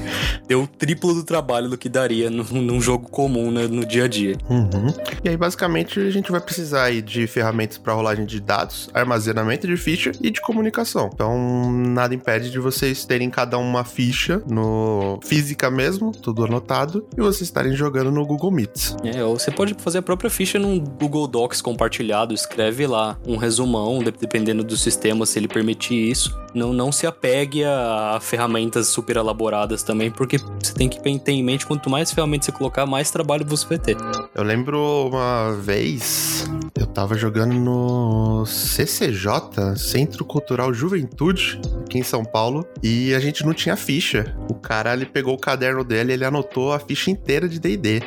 Deu 0.49 0.63
o 0.63 0.67
triplo 0.67 1.15
do 1.15 1.23
trabalho 1.23 1.69
do 1.69 1.79
que 1.79 1.89
daria 1.89 2.29
num, 2.31 2.81
jogo 2.81 3.09
comum 3.09 3.51
né, 3.51 3.69
no 3.69 3.85
dia 3.85 4.05
a 4.05 4.09
dia. 4.09 4.37
Uhum. 4.49 4.93
E 5.23 5.29
aí, 5.29 5.37
basicamente, 5.37 6.01
a 6.01 6.11
gente 6.11 6.33
vai 6.33 6.41
precisar 6.41 6.91
de 7.03 7.27
ferramentas 7.27 7.79
para 7.79 7.93
rolagem 7.93 8.25
de 8.25 8.41
dados, 8.41 8.91
armazenamento 8.93 9.67
de 9.67 9.77
ficha 9.77 10.11
e 10.21 10.31
de 10.31 10.40
comunicação. 10.43 11.11
Então, 11.13 11.71
nada 11.73 12.15
impede 12.15 12.51
de 12.51 12.59
vocês 12.59 13.05
terem 13.05 13.31
cada 13.31 13.59
uma 13.59 13.85
ficha 13.85 14.43
no 14.49 15.19
física 15.23 15.71
mesmo, 15.71 16.13
tudo 16.13 16.45
anotado, 16.45 17.07
e 17.17 17.21
vocês 17.21 17.43
estarem 17.43 17.75
jogando 17.75 18.11
no 18.11 18.25
Google 18.27 18.51
Meets. 18.51 18.97
É, 19.05 19.25
ou 19.25 19.39
você 19.39 19.51
pode 19.51 19.75
fazer 19.75 19.99
a 19.99 20.03
própria 20.03 20.31
ficha 20.31 20.59
num 20.59 20.79
Google 20.79 21.27
Docs 21.27 21.61
compartilhado, 21.61 22.35
escreve 22.35 22.87
lá 22.87 23.19
um 23.27 23.37
resumão, 23.37 23.99
de- 24.01 24.11
dependendo 24.11 24.63
do 24.65 24.77
sistema, 24.77 25.25
se 25.27 25.39
ele 25.39 25.49
permitir 25.49 25.95
isso. 26.11 26.39
Não, 26.53 26.73
não 26.73 26.91
se 26.91 27.07
apegue 27.07 27.63
a, 27.65 28.17
a 28.17 28.21
ferramentas 28.21 28.89
super 28.89 29.17
elaboradas 29.17 29.83
também, 29.85 30.11
porque 30.11 30.37
você 30.61 30.75
tem 30.75 30.89
que 30.89 30.99
ter 31.01 31.33
em 31.33 31.43
mente 31.45 31.65
quanto 31.65 31.89
mais 31.89 32.11
ferramentas 32.13 32.47
você 32.47 32.53
colocar, 32.53 32.87
mais 32.87 33.11
trabalho 33.11 33.45
você 33.47 33.67
vai 33.67 33.79
ter. 33.79 33.97
Eu 34.35 34.43
lembro 34.43 35.09
uma 35.09 35.53
vez, 35.53 36.45
eu 36.77 36.87
tava 36.87 37.17
jogando 37.17 37.55
no 37.55 38.45
CCJ, 38.47 39.77
Centro 39.77 40.20
Cultural 40.25 40.73
Juventude, 40.73 41.61
aqui 41.81 41.99
em 41.99 42.03
São 42.03 42.25
Paulo, 42.25 42.67
e 42.83 43.15
a 43.15 43.21
gente 43.21 43.45
não 43.45 43.55
tinha 43.55 43.77
ficha. 43.77 44.37
O 44.49 44.55
cara, 44.55 44.93
ele 44.93 45.07
pegou 45.07 45.35
o 45.35 45.39
caderno 45.39 45.85
dele 45.85 46.13
e 46.13 46.15
ele 46.15 46.25
anotou 46.25 46.73
a 46.73 46.79
ficha 46.79 47.11
inteira 47.11 47.49
de 47.49 47.59
D&D. 47.59 48.03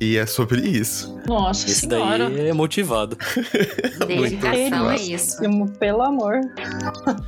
E 0.00 0.16
é 0.16 0.26
sobre 0.26 0.60
isso. 0.60 1.18
Nossa 1.26 1.66
Esse 1.66 1.86
senhora. 1.86 2.28
daí 2.28 2.48
é 2.48 2.52
motivado. 2.52 3.16
Dedicação 4.06 4.90
é 4.90 4.96
isso. 4.96 5.38
Pelo 5.78 6.02
amor. 6.02 6.40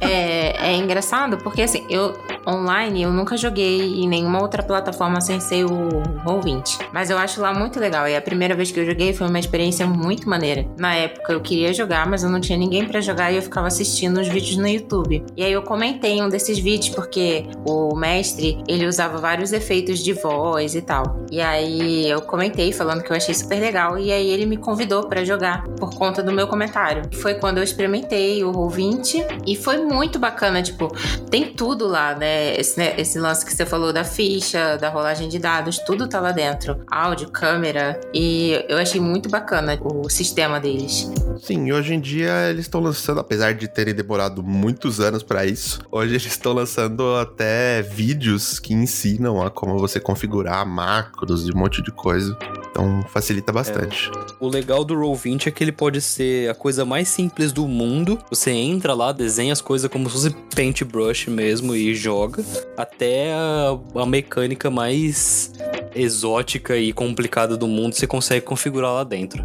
É, 0.01 0.71
é 0.71 0.77
engraçado 0.77 1.38
porque 1.38 1.62
assim, 1.62 1.85
eu 1.88 2.14
online 2.47 3.03
eu 3.03 3.12
nunca 3.12 3.37
joguei 3.37 3.81
em 3.81 4.09
nenhuma 4.09 4.40
outra 4.40 4.62
plataforma 4.62 5.21
sem 5.21 5.40
ser 5.40 5.64
o 5.64 5.88
Roll20. 6.25 6.79
Mas 6.92 7.11
eu 7.11 7.19
acho 7.19 7.40
lá 7.40 7.53
muito 7.53 7.81
legal. 7.81 8.07
E 8.09 8.14
a 8.14 8.21
primeira 8.21 8.55
vez 8.55 8.71
que 8.71 8.81
eu 8.81 8.87
joguei 8.87 9.12
foi 9.12 9.29
uma 9.29 9.38
experiência 9.38 9.87
muito 9.87 10.29
maneira. 10.29 10.66
Na 10.79 10.95
época 10.95 11.33
eu 11.33 11.40
queria 11.40 11.73
jogar, 11.73 12.09
mas 12.09 12.23
eu 12.23 12.31
não 12.31 12.40
tinha 12.40 12.59
ninguém 12.59 12.87
pra 12.87 13.01
jogar 13.01 13.33
e 13.33 13.37
eu 13.37 13.42
ficava 13.42 13.66
assistindo 13.66 14.21
os 14.21 14.29
vídeos 14.29 14.57
no 14.57 14.69
YouTube. 14.69 15.25
E 15.37 15.42
aí 15.42 15.53
eu 15.53 15.62
comentei 15.62 16.21
um 16.21 16.29
desses 16.29 16.59
vídeos 16.59 16.95
porque 16.95 17.47
o 17.66 17.95
mestre, 17.97 18.62
ele 18.69 18.87
usava 18.87 19.19
vários 19.19 19.53
efeitos 19.53 20.01
de 20.01 20.12
voz 20.12 20.75
e 20.75 20.83
tal. 20.83 21.25
E 21.31 21.40
aí 21.40 22.09
eu 22.09 22.21
comentei 22.21 22.45
falando 22.72 23.02
que 23.02 23.11
eu 23.11 23.16
achei 23.16 23.35
super 23.35 23.61
legal 23.61 23.98
e 23.98 24.12
aí 24.12 24.28
ele 24.28 24.46
me 24.46 24.56
convidou 24.56 25.06
pra 25.09 25.24
jogar 25.24 25.64
por 25.78 25.94
conta 25.94 26.22
do 26.22 26.32
meu 26.32 26.46
comentário. 26.46 27.02
Foi 27.20 27.35
quando 27.35 27.59
eu 27.59 27.62
experimentei 27.62 28.44
o 28.44 28.52
Roll20 28.52 29.42
e 29.46 29.56
foi 29.56 29.78
muito 29.78 30.18
bacana, 30.18 30.62
tipo, 30.62 30.94
tem 31.30 31.52
tudo 31.52 31.87
lá, 31.87 32.14
né? 32.14 32.59
Esse, 32.59 32.78
né? 32.78 32.94
esse 32.98 33.18
lance 33.18 33.44
que 33.44 33.52
você 33.52 33.64
falou 33.64 33.92
da 33.92 34.04
ficha, 34.04 34.76
da 34.76 34.88
rolagem 34.88 35.28
de 35.28 35.38
dados, 35.38 35.78
tudo 35.78 36.09
tá 36.09 36.20
lá 36.20 36.32
dentro. 36.32 36.78
Áudio, 36.90 37.30
câmera. 37.30 38.00
E 38.12 38.64
eu 38.68 38.78
achei 38.78 39.00
muito 39.00 39.28
bacana 39.28 39.78
o 39.82 40.09
sistema 40.09 40.61
deles. 40.61 41.11
Sim, 41.38 41.72
hoje 41.72 41.94
em 41.94 42.00
dia 42.00 42.50
eles 42.50 42.62
estão 42.62 42.80
lançando, 42.80 43.20
apesar 43.20 43.54
de 43.54 43.68
terem 43.68 43.94
demorado 43.94 44.42
muitos 44.42 45.00
anos 45.00 45.22
pra 45.22 45.44
isso, 45.44 45.80
hoje 45.90 46.12
eles 46.12 46.26
estão 46.26 46.52
lançando 46.52 47.16
até 47.16 47.82
vídeos 47.82 48.59
que 48.59 48.74
ensinam 48.74 49.42
a 49.42 49.50
como 49.50 49.78
você 49.78 50.00
configurar 50.00 50.66
macros 50.66 51.46
e 51.46 51.52
um 51.52 51.59
monte 51.59 51.82
de 51.82 51.90
coisa. 51.90 52.36
Então 52.70 53.03
facilita 53.09 53.51
bastante. 53.53 54.11
O 54.38 54.49
legal 54.49 54.85
do 54.85 54.94
Roll20 54.94 55.46
é 55.46 55.51
que 55.51 55.64
ele 55.64 55.72
pode 55.72 56.03
ser 56.03 56.51
a 56.51 56.55
coisa 56.55 56.85
mais 56.85 57.09
simples 57.09 57.51
do 57.51 57.66
mundo. 57.66 58.18
Você 58.29 58.51
entra 58.51 58.92
lá, 58.92 59.12
desenha 59.12 59.53
as 59.53 59.62
coisas 59.62 59.90
como 59.90 60.11
se 60.11 60.16
fosse 60.16 60.31
paintbrush 60.55 61.31
mesmo 61.31 61.75
e 61.75 61.94
joga. 61.94 62.44
Até 62.77 63.33
a, 63.33 63.79
a 63.94 64.05
mecânica 64.05 64.70
mais 64.70 65.53
exótica 65.94 66.77
e 66.77 66.92
complicada 66.92 67.57
do 67.57 67.66
mundo 67.66 67.94
você 67.94 68.07
consegue 68.07 68.44
configurar 68.44 68.92
lá 68.92 69.05
dentro. 69.05 69.42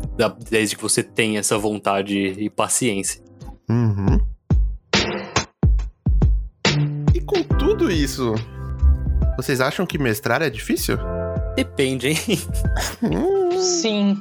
Desde 0.49 0.75
que 0.75 0.81
você 0.81 1.01
tenha 1.01 1.39
essa 1.39 1.57
vontade 1.57 2.17
e 2.17 2.49
paciência. 2.49 3.21
Uhum. 3.69 4.19
E 7.15 7.21
com 7.21 7.41
tudo 7.57 7.89
isso, 7.89 8.35
vocês 9.37 9.61
acham 9.61 9.85
que 9.85 9.97
mestrar 9.97 10.41
é 10.41 10.49
difícil? 10.49 10.97
Depende, 11.55 12.07
hein? 12.09 12.17
Sim. 13.59 14.17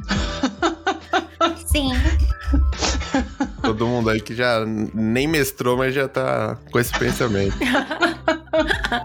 Sim. 1.66 1.92
todo 3.62 3.86
mundo 3.86 4.10
aí 4.10 4.20
que 4.20 4.34
já 4.34 4.64
nem 4.94 5.26
mestrou, 5.28 5.76
mas 5.76 5.94
já 5.94 6.08
tá 6.08 6.58
com 6.70 6.78
esse 6.78 6.92
pensamento. 6.98 7.56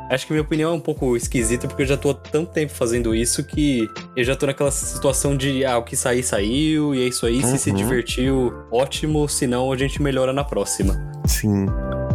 Acho 0.10 0.26
que 0.26 0.34
minha 0.34 0.42
opinião 0.42 0.72
é 0.72 0.74
um 0.74 0.80
pouco 0.80 1.16
esquisita, 1.16 1.68
porque 1.68 1.84
eu 1.84 1.88
já 1.88 1.96
tô 1.98 2.10
há 2.10 2.14
tanto 2.16 2.52
tempo 2.52 2.74
fazendo 2.74 3.14
isso 3.14 3.44
que 3.44 3.88
eu 4.16 4.24
já 4.24 4.36
tô 4.36 4.46
naquela 4.48 4.72
situação 4.72 5.38
de, 5.38 5.64
ah, 5.64 5.78
o 5.78 5.84
que 5.84 5.96
sair, 5.96 6.24
saiu, 6.24 6.96
e 6.96 7.04
é 7.04 7.08
isso 7.08 7.26
aí. 7.26 7.42
Se 7.44 7.58
se 7.60 7.70
Uhum. 7.70 7.76
divertiu, 7.76 8.54
ótimo. 8.72 9.30
Se 9.30 9.46
não, 9.46 9.72
a 9.72 9.78
gente 9.78 10.02
melhora 10.02 10.34
na 10.34 10.44
próxima. 10.44 10.96
Sim. 11.26 11.68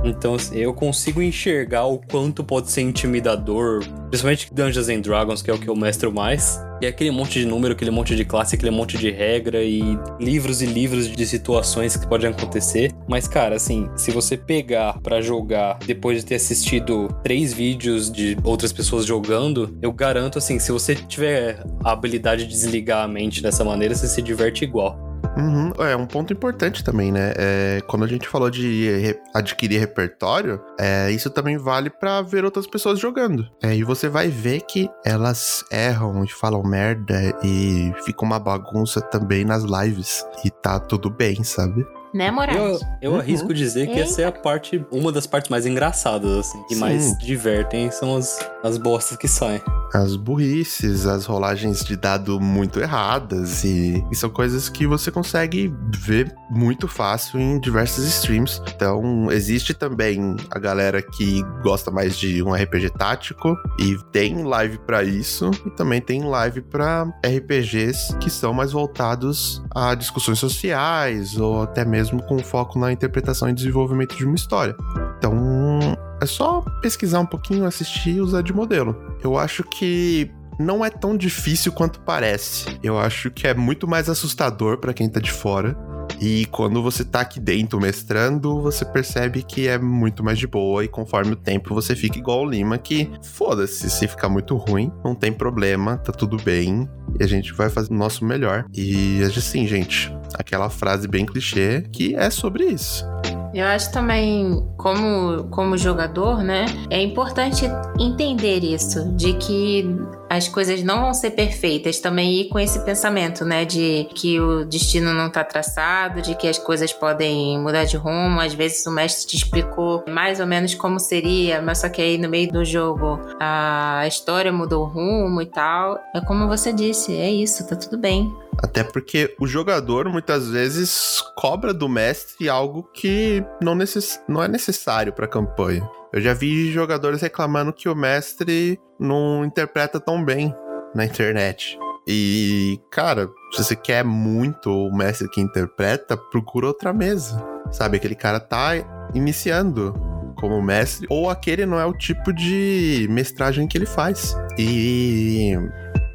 Então, 0.04 0.34
assim, 0.34 0.56
eu 0.56 0.72
consigo 0.72 1.20
enxergar 1.22 1.84
o 1.84 1.98
quanto 1.98 2.42
pode 2.42 2.70
ser 2.70 2.82
intimidador, 2.82 3.84
principalmente 4.08 4.52
Dungeons 4.52 4.88
and 4.88 5.00
Dragons, 5.00 5.42
que 5.42 5.50
é 5.50 5.54
o 5.54 5.58
que 5.58 5.68
eu 5.68 5.76
mestro 5.76 6.12
mais. 6.12 6.60
E 6.80 6.86
é 6.86 6.88
aquele 6.88 7.10
monte 7.10 7.38
de 7.38 7.44
número, 7.44 7.74
aquele 7.74 7.90
monte 7.90 8.16
de 8.16 8.24
classe, 8.24 8.54
aquele 8.54 8.70
monte 8.70 8.96
de 8.96 9.10
regra 9.10 9.62
e 9.62 9.82
livros 10.18 10.62
e 10.62 10.66
livros 10.66 11.08
de 11.08 11.26
situações 11.26 11.94
que 11.94 12.06
podem 12.06 12.30
acontecer. 12.30 12.90
Mas, 13.06 13.28
cara, 13.28 13.56
assim, 13.56 13.90
se 13.96 14.10
você 14.10 14.34
pegar 14.34 14.98
para 15.02 15.20
jogar 15.20 15.78
depois 15.86 16.18
de 16.18 16.24
ter 16.24 16.36
assistido 16.36 17.08
três 17.22 17.52
vídeos 17.52 18.10
de 18.10 18.34
outras 18.42 18.72
pessoas 18.72 19.04
jogando, 19.04 19.76
eu 19.82 19.92
garanto, 19.92 20.38
assim, 20.38 20.58
se 20.58 20.72
você 20.72 20.94
tiver 20.94 21.62
a 21.84 21.92
habilidade 21.92 22.44
de 22.46 22.50
desligar 22.50 23.04
a 23.04 23.08
mente 23.08 23.42
dessa 23.42 23.62
maneira, 23.62 23.94
você 23.94 24.08
se 24.08 24.22
diverte 24.22 24.64
igual. 24.64 25.09
Uhum. 25.36 25.72
É 25.84 25.96
um 25.96 26.06
ponto 26.06 26.32
importante 26.32 26.82
também, 26.82 27.12
né? 27.12 27.32
É, 27.36 27.80
quando 27.86 28.04
a 28.04 28.08
gente 28.08 28.28
falou 28.28 28.50
de 28.50 28.90
re 28.90 29.20
adquirir 29.34 29.78
repertório, 29.78 30.60
é, 30.78 31.10
isso 31.10 31.30
também 31.30 31.56
vale 31.56 31.90
para 31.90 32.20
ver 32.22 32.44
outras 32.44 32.66
pessoas 32.66 32.98
jogando. 32.98 33.48
É, 33.62 33.74
e 33.74 33.84
você 33.84 34.08
vai 34.08 34.28
ver 34.28 34.62
que 34.62 34.88
elas 35.04 35.64
erram 35.70 36.24
e 36.24 36.28
falam 36.28 36.62
merda 36.62 37.14
e 37.42 37.92
fica 38.04 38.24
uma 38.24 38.38
bagunça 38.38 39.00
também 39.00 39.44
nas 39.44 39.64
lives. 39.64 40.24
E 40.44 40.50
tá 40.50 40.78
tudo 40.78 41.08
bem, 41.10 41.42
sabe? 41.44 41.86
Né, 42.12 42.30
Moraes? 42.30 42.56
Eu, 42.58 42.80
eu 43.00 43.12
Uhum. 43.12 43.18
arrisco 43.20 43.54
dizer 43.54 43.86
que 43.86 44.00
essa 44.00 44.22
é 44.22 44.24
a 44.24 44.32
parte, 44.32 44.84
uma 44.90 45.12
das 45.12 45.26
partes 45.26 45.48
mais 45.48 45.64
engraçadas, 45.64 46.30
assim, 46.38 46.60
que 46.64 46.74
Sim. 46.74 46.80
mais 46.80 47.16
divertem 47.18 47.90
são 47.90 48.16
as, 48.16 48.38
as 48.64 48.76
bostas 48.78 49.16
que 49.16 49.28
saem. 49.28 49.60
As 49.94 50.14
burrices, 50.16 51.06
as 51.06 51.24
rolagens 51.26 51.84
de 51.84 51.96
dado 51.96 52.40
muito 52.40 52.80
erradas 52.80 53.64
e, 53.64 54.04
e 54.10 54.14
são 54.16 54.30
coisas 54.30 54.68
que 54.68 54.86
você 54.86 55.10
consegue 55.10 55.72
ver 55.98 56.32
muito 56.50 56.86
fácil 56.88 57.40
em 57.40 57.58
diversos 57.60 58.04
streams. 58.04 58.60
Então, 58.74 59.30
existe 59.32 59.74
também 59.74 60.36
a 60.50 60.58
galera 60.58 61.02
que 61.02 61.42
gosta 61.62 61.90
mais 61.90 62.16
de 62.16 62.40
um 62.42 62.52
RPG 62.54 62.90
tático 62.98 63.56
e 63.80 63.96
tem 64.12 64.42
live 64.44 64.78
pra 64.78 65.02
isso 65.04 65.50
e 65.66 65.70
também 65.70 66.00
tem 66.00 66.22
live 66.24 66.60
pra 66.60 67.06
RPGs 67.24 68.16
que 68.18 68.30
são 68.30 68.52
mais 68.52 68.72
voltados 68.72 69.62
a 69.74 69.94
discussões 69.94 70.38
sociais 70.38 71.36
ou 71.36 71.62
até 71.62 71.84
mesmo 71.84 71.99
com 72.26 72.38
foco 72.38 72.78
na 72.78 72.92
interpretação 72.92 73.48
e 73.48 73.52
desenvolvimento 73.52 74.16
de 74.16 74.24
uma 74.24 74.34
história. 74.34 74.76
Então, 75.18 75.96
é 76.20 76.26
só 76.26 76.62
pesquisar 76.80 77.20
um 77.20 77.26
pouquinho, 77.26 77.64
assistir 77.64 78.16
e 78.16 78.20
usar 78.20 78.42
de 78.42 78.52
modelo. 78.52 78.96
Eu 79.22 79.36
acho 79.36 79.64
que 79.64 80.30
não 80.58 80.84
é 80.84 80.90
tão 80.90 81.16
difícil 81.16 81.72
quanto 81.72 82.00
parece. 82.00 82.78
Eu 82.82 82.98
acho 82.98 83.30
que 83.30 83.46
é 83.46 83.54
muito 83.54 83.88
mais 83.88 84.08
assustador 84.08 84.78
pra 84.78 84.92
quem 84.92 85.08
tá 85.08 85.18
de 85.18 85.32
fora. 85.32 85.76
E 86.20 86.44
quando 86.46 86.82
você 86.82 87.04
tá 87.04 87.20
aqui 87.20 87.40
dentro 87.40 87.80
mestrando, 87.80 88.60
você 88.60 88.84
percebe 88.84 89.42
que 89.42 89.66
é 89.66 89.78
muito 89.78 90.22
mais 90.22 90.38
de 90.38 90.46
boa. 90.46 90.84
E 90.84 90.88
conforme 90.88 91.32
o 91.32 91.36
tempo 91.36 91.74
você 91.74 91.96
fica 91.96 92.18
igual 92.18 92.42
o 92.42 92.50
Lima, 92.50 92.76
que 92.76 93.10
foda-se, 93.22 93.88
se 93.88 94.06
ficar 94.06 94.28
muito 94.28 94.54
ruim, 94.56 94.92
não 95.02 95.14
tem 95.14 95.32
problema, 95.32 95.96
tá 95.96 96.12
tudo 96.12 96.36
bem. 96.36 96.88
E 97.18 97.24
a 97.24 97.26
gente 97.26 97.52
vai 97.54 97.70
fazer 97.70 97.92
o 97.92 97.96
nosso 97.96 98.24
melhor. 98.24 98.66
E 98.74 99.22
assim, 99.22 99.66
gente, 99.66 100.14
aquela 100.34 100.68
frase 100.68 101.08
bem 101.08 101.24
clichê 101.24 101.84
que 101.90 102.14
é 102.14 102.28
sobre 102.28 102.64
isso. 102.64 103.04
Eu 103.52 103.66
acho 103.66 103.90
também, 103.92 104.64
como, 104.76 105.44
como 105.50 105.76
jogador, 105.76 106.42
né, 106.42 106.66
é 106.88 107.02
importante 107.02 107.66
entender 107.98 108.62
isso, 108.62 109.10
de 109.12 109.34
que 109.34 109.84
as 110.28 110.46
coisas 110.46 110.84
não 110.84 111.00
vão 111.00 111.12
ser 111.12 111.32
perfeitas, 111.32 111.98
também 111.98 112.42
ir 112.42 112.48
com 112.48 112.58
esse 112.58 112.78
pensamento, 112.84 113.44
né, 113.44 113.64
de 113.64 114.06
que 114.14 114.38
o 114.38 114.64
destino 114.64 115.12
não 115.12 115.28
tá 115.28 115.42
traçado, 115.42 116.22
de 116.22 116.36
que 116.36 116.46
as 116.46 116.58
coisas 116.58 116.92
podem 116.92 117.58
mudar 117.58 117.84
de 117.84 117.96
rumo, 117.96 118.40
às 118.40 118.54
vezes 118.54 118.86
o 118.86 118.92
mestre 118.92 119.26
te 119.26 119.36
explicou 119.36 120.04
mais 120.08 120.38
ou 120.38 120.46
menos 120.46 120.74
como 120.74 121.00
seria, 121.00 121.60
mas 121.60 121.78
só 121.78 121.88
que 121.88 122.00
aí 122.00 122.16
no 122.16 122.28
meio 122.28 122.52
do 122.52 122.64
jogo 122.64 123.18
a 123.40 124.04
história 124.06 124.52
mudou 124.52 124.84
o 124.84 124.86
rumo 124.86 125.42
e 125.42 125.46
tal. 125.46 125.98
É 126.14 126.20
como 126.20 126.46
você 126.46 126.72
disse, 126.72 127.16
é 127.16 127.30
isso, 127.30 127.66
tá 127.66 127.74
tudo 127.74 127.98
bem. 127.98 128.32
Até 128.62 128.84
porque 128.84 129.34
o 129.40 129.46
jogador 129.46 130.08
muitas 130.08 130.48
vezes 130.48 131.22
cobra 131.36 131.72
do 131.72 131.88
mestre 131.88 132.48
algo 132.48 132.88
que 132.92 133.42
não, 133.62 133.74
necess... 133.74 134.22
não 134.28 134.42
é 134.42 134.48
necessário 134.48 135.12
pra 135.12 135.26
campanha. 135.26 135.88
Eu 136.12 136.20
já 136.20 136.34
vi 136.34 136.70
jogadores 136.70 137.22
reclamando 137.22 137.72
que 137.72 137.88
o 137.88 137.94
mestre 137.94 138.78
não 138.98 139.44
interpreta 139.44 139.98
tão 139.98 140.22
bem 140.22 140.54
na 140.94 141.04
internet. 141.04 141.78
E, 142.06 142.80
cara, 142.90 143.28
se 143.52 143.64
você 143.64 143.76
quer 143.76 144.04
muito 144.04 144.70
o 144.70 144.94
mestre 144.94 145.28
que 145.30 145.40
interpreta, 145.40 146.16
procura 146.16 146.66
outra 146.66 146.92
mesa. 146.92 147.42
Sabe, 147.70 147.96
aquele 147.96 148.16
cara 148.16 148.40
tá 148.40 148.72
iniciando 149.14 149.94
como 150.36 150.60
mestre, 150.62 151.06
ou 151.10 151.28
aquele 151.28 151.66
não 151.66 151.78
é 151.78 151.84
o 151.84 151.92
tipo 151.92 152.32
de 152.32 153.06
mestragem 153.10 153.68
que 153.68 153.76
ele 153.76 153.86
faz. 153.86 154.36
E 154.58 155.54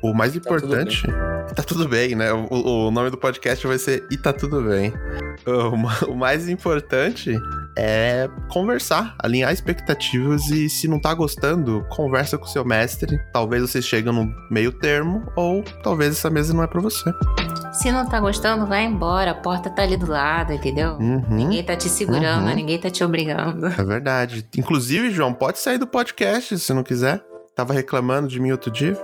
o 0.01 0.13
mais 0.13 0.33
tudo 0.33 0.41
importante. 0.45 1.05
Tá 1.05 1.34
tudo 1.65 1.87
bem, 1.87 2.15
né? 2.15 2.31
O, 2.33 2.87
o 2.87 2.91
nome 2.91 3.09
do 3.09 3.17
podcast 3.17 3.65
vai 3.67 3.77
ser 3.77 4.05
E 4.11 4.17
tá 4.17 4.31
tudo 4.33 4.61
bem. 4.61 4.93
O, 5.45 6.11
o 6.11 6.15
mais 6.15 6.47
importante 6.49 7.37
é 7.77 8.29
conversar, 8.49 9.15
alinhar 9.19 9.51
expectativas 9.51 10.47
e 10.49 10.69
se 10.69 10.87
não 10.87 10.99
tá 10.99 11.13
gostando, 11.13 11.85
conversa 11.89 12.37
com 12.37 12.45
o 12.45 12.47
seu 12.47 12.63
mestre. 12.65 13.19
Talvez 13.33 13.61
vocês 13.61 13.85
cheguem 13.85 14.13
no 14.13 14.33
meio 14.49 14.71
termo 14.71 15.29
ou 15.35 15.63
talvez 15.83 16.11
essa 16.13 16.29
mesa 16.29 16.53
não 16.53 16.63
é 16.63 16.67
pra 16.67 16.79
você. 16.81 17.11
Se 17.73 17.91
não 17.91 18.07
tá 18.07 18.19
gostando, 18.19 18.65
vai 18.65 18.85
embora, 18.85 19.31
a 19.31 19.35
porta 19.35 19.69
tá 19.69 19.81
ali 19.83 19.97
do 19.97 20.09
lado, 20.09 20.53
entendeu? 20.53 20.93
Uhum, 20.93 21.23
Ninguém 21.29 21.63
tá 21.63 21.75
te 21.75 21.89
segurando, 21.89 22.47
Uhum. 22.47 22.55
ninguém 22.55 22.79
tá 22.79 22.89
te 22.89 23.03
obrigando. 23.03 23.65
é 23.67 23.83
verdade. 23.83 24.47
Inclusive, 24.57 25.11
João, 25.11 25.33
pode 25.33 25.59
sair 25.59 25.77
do 25.77 25.85
podcast 25.87 26.57
se 26.57 26.73
não 26.73 26.83
quiser. 26.83 27.21
Tava 27.53 27.73
reclamando 27.73 28.27
de 28.29 28.39
mim 28.39 28.51
outro 28.51 28.71
dia. 28.71 28.97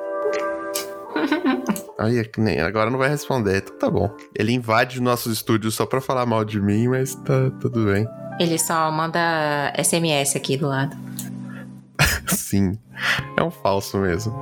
Aí, 2.01 2.17
é 2.19 2.23
que 2.23 2.39
nem- 2.41 2.59
agora 2.59 2.89
não 2.89 2.97
vai 2.97 3.09
responder, 3.09 3.57
então 3.57 3.77
tá 3.77 3.89
bom. 3.89 4.09
Ele 4.35 4.51
invade 4.53 4.95
os 4.97 5.01
nossos 5.01 5.31
estúdios 5.33 5.75
só 5.75 5.85
pra 5.85 6.01
falar 6.01 6.25
mal 6.25 6.43
de 6.43 6.59
mim, 6.59 6.87
mas 6.87 7.13
tá 7.15 7.51
tudo 7.59 7.85
bem. 7.85 8.07
Ele 8.39 8.57
só 8.57 8.89
manda 8.91 9.71
SMS 9.77 10.35
aqui 10.35 10.57
do 10.57 10.67
lado. 10.67 10.95
Sim, 12.27 12.77
é 13.37 13.43
um 13.43 13.51
falso 13.51 13.97
mesmo. 13.99 14.33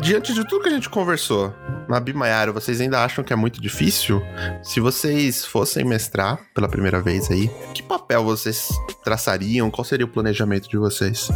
Diante 0.00 0.32
de 0.32 0.46
tudo 0.46 0.62
que 0.62 0.68
a 0.68 0.72
gente 0.72 0.88
conversou, 0.88 1.52
Nabi 1.88 2.12
Maiara, 2.12 2.52
vocês 2.52 2.82
ainda 2.82 3.02
acham 3.02 3.24
que 3.24 3.32
é 3.32 3.36
muito 3.36 3.62
difícil? 3.62 4.22
Se 4.62 4.78
vocês 4.78 5.46
fossem 5.46 5.84
mestrar 5.84 6.38
pela 6.54 6.68
primeira 6.68 7.00
vez 7.00 7.30
aí, 7.30 7.50
que 7.72 7.82
papel 7.82 8.22
vocês 8.22 8.68
traçariam? 9.02 9.70
Qual 9.70 9.84
seria 9.84 10.04
o 10.04 10.08
planejamento 10.08 10.68
de 10.68 10.76
vocês? 10.76 11.30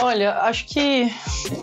Olha, 0.00 0.38
acho 0.44 0.64
que 0.66 1.12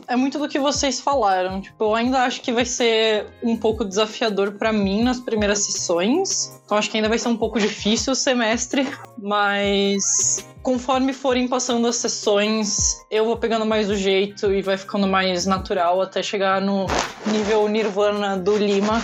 é 0.08 0.15
muito 0.15 0.38
do 0.38 0.47
que 0.47 0.60
vocês 0.60 1.00
falaram. 1.00 1.60
Tipo, 1.60 1.86
eu 1.86 1.95
ainda 1.95 2.19
acho 2.19 2.41
que 2.41 2.52
vai 2.52 2.65
ser 2.65 3.26
um 3.41 3.58
pouco 3.58 3.84
desafiador 3.84 4.52
pra 4.52 4.71
mim 4.71 5.02
nas 5.02 5.19
primeiras 5.19 5.65
sessões. 5.65 6.54
Então 6.63 6.78
acho 6.78 6.91
que 6.91 6.97
ainda 6.97 7.10
vai 7.10 7.17
ser 7.17 7.30
um 7.30 7.38
pouco 7.38 7.60
difícil 7.60 8.13
o 8.13 8.15
semestre, 8.15 8.88
mas 9.17 10.45
conforme 10.62 11.13
forem 11.13 11.47
passando 11.47 11.88
as 11.88 11.95
sessões, 11.95 13.02
eu 13.10 13.23
vou 13.23 13.38
pegando 13.38 13.65
mais 13.65 13.89
o 13.89 13.95
jeito 13.95 14.52
e 14.52 14.62
vai 14.62 14.78
ficando 14.78 15.08
mais 15.08 15.45
natural 15.45 16.02
até 16.02 16.21
chegar 16.21 16.60
no 16.60 16.86
nível 17.26 17.69
Nirvana 17.69 18.26
do 18.35 18.57
Lima. 18.57 19.01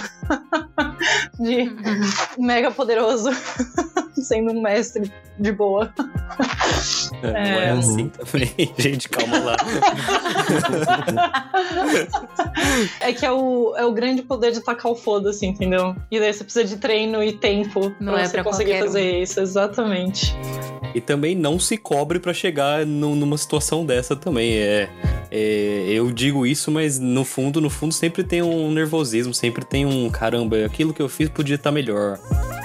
de 1.39 1.71
mega 2.37 2.71
poderoso, 2.71 3.29
sendo 4.15 4.51
um 4.51 4.61
mestre 4.61 5.11
de 5.39 5.51
boa. 5.51 5.91
Não 7.21 7.29
é 7.29 7.65
É. 7.65 7.69
assim 7.71 8.09
também. 8.09 8.53
Gente, 8.77 9.09
calma 9.09 9.39
lá. 9.39 9.55
É 12.99 13.11
que 13.13 13.25
é 13.25 13.31
o, 13.31 13.73
é 13.75 13.85
o 13.85 13.91
grande 13.91 14.21
poder 14.21 14.51
de 14.51 14.61
tacar 14.61 14.91
o 14.91 14.95
foda-se, 14.95 15.45
entendeu? 15.45 15.95
E 16.11 16.19
daí 16.19 16.33
você 16.33 16.43
precisa 16.43 16.65
de 16.65 16.77
treino 16.77 17.23
e 17.23 17.33
tempo 17.33 17.93
Não 17.99 18.13
pra 18.13 18.21
é 18.21 18.25
você 18.25 18.31
pra 18.33 18.43
conseguir 18.43 18.71
qualquer 18.71 18.83
um. 18.83 18.87
fazer 18.87 19.21
isso, 19.21 19.39
exatamente. 19.39 20.35
E 20.93 21.01
também 21.01 21.35
não 21.35 21.59
se 21.59 21.75
cobre 21.77 22.19
pra 22.19 22.33
chegar 22.33 22.85
nu- 22.85 23.15
numa 23.15 23.37
situação 23.37 23.85
dessa 23.85 24.15
também. 24.15 24.53
É, 24.57 24.89
é, 25.31 25.85
eu 25.87 26.11
digo 26.11 26.45
isso, 26.45 26.69
mas 26.71 26.99
no 26.99 27.23
fundo, 27.25 27.59
no 27.59 27.69
fundo, 27.69 27.93
sempre 27.93 28.23
tem 28.23 28.41
um 28.41 28.71
nervosismo, 28.71 29.33
sempre 29.33 29.65
tem 29.65 29.85
um 29.85 30.09
caramba, 30.09 30.63
aquilo 30.65 30.93
que 30.93 31.01
eu 31.01 31.09
fiz 31.09 31.29
podia 31.29 31.55
estar 31.55 31.71
melhor. 31.71 32.19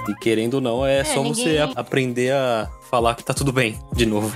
E 0.08 0.14
querendo 0.16 0.54
ou 0.54 0.60
não, 0.60 0.84
é, 0.86 1.04
só 1.04 1.22
você 1.22 1.42
ninguém- 1.44 1.58
a- 1.60 1.72
aprender 1.76 2.32
a 2.32 2.68
falar 2.90 3.14
que 3.14 3.24
tá 3.24 3.32
tudo 3.34 3.52
bem, 3.52 3.78
de 3.94 4.04
novo. 4.06 4.34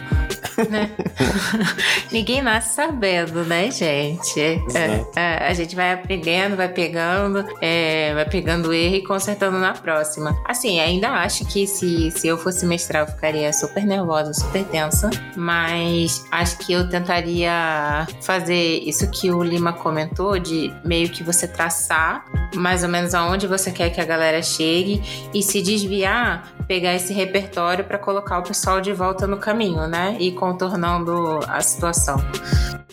Ninguém 2.11 2.43
nasce 2.43 2.75
sabendo, 2.75 3.45
né, 3.45 3.71
gente? 3.71 4.41
É, 4.41 5.05
é, 5.17 5.49
a 5.49 5.55
gente 5.55 5.75
vai 5.75 5.93
aprendendo, 5.93 6.57
vai 6.57 6.69
pegando, 6.69 7.45
é, 7.61 8.15
vai 8.15 8.25
pegando 8.29 8.73
erro 8.73 8.97
e 8.97 9.03
consertando 9.03 9.59
na 9.59 9.73
próxima. 9.73 10.37
Assim, 10.47 10.81
ainda 10.81 11.09
acho 11.11 11.45
que 11.47 11.67
se, 11.67 12.11
se 12.11 12.27
eu 12.27 12.39
fosse 12.39 12.67
mestrar, 12.67 13.03
eu 13.03 13.13
ficaria 13.13 13.53
super 13.53 13.85
nervosa, 13.85 14.33
super 14.33 14.65
tensa. 14.65 15.11
Mas 15.37 16.25
acho 16.31 16.59
que 16.59 16.73
eu 16.73 16.89
tentaria 16.89 18.07
fazer 18.23 18.81
isso 18.85 19.11
que 19.11 19.31
o 19.31 19.43
Lima 19.43 19.73
comentou, 19.73 20.39
de 20.39 20.73
meio 20.85 21.09
que 21.09 21.23
você 21.23 21.47
traçar 21.47 22.25
mais 22.55 22.83
ou 22.83 22.89
menos 22.89 23.15
aonde 23.15 23.47
você 23.47 23.71
quer 23.71 23.91
que 23.91 24.01
a 24.01 24.05
galera 24.05 24.43
chegue 24.43 25.03
e 25.33 25.43
se 25.43 25.63
desviar, 25.63 26.55
pegar 26.67 26.95
esse 26.95 27.13
repertório 27.13 27.85
para 27.85 27.99
colocar 27.99 28.39
o 28.39 28.43
pessoal 28.43 28.81
de 28.81 28.93
volta 28.93 29.27
no 29.27 29.37
caminho, 29.37 29.87
né? 29.87 30.17
E 30.19 30.33
contornando 30.33 31.41
a 31.49 31.61
situação. 31.61 32.17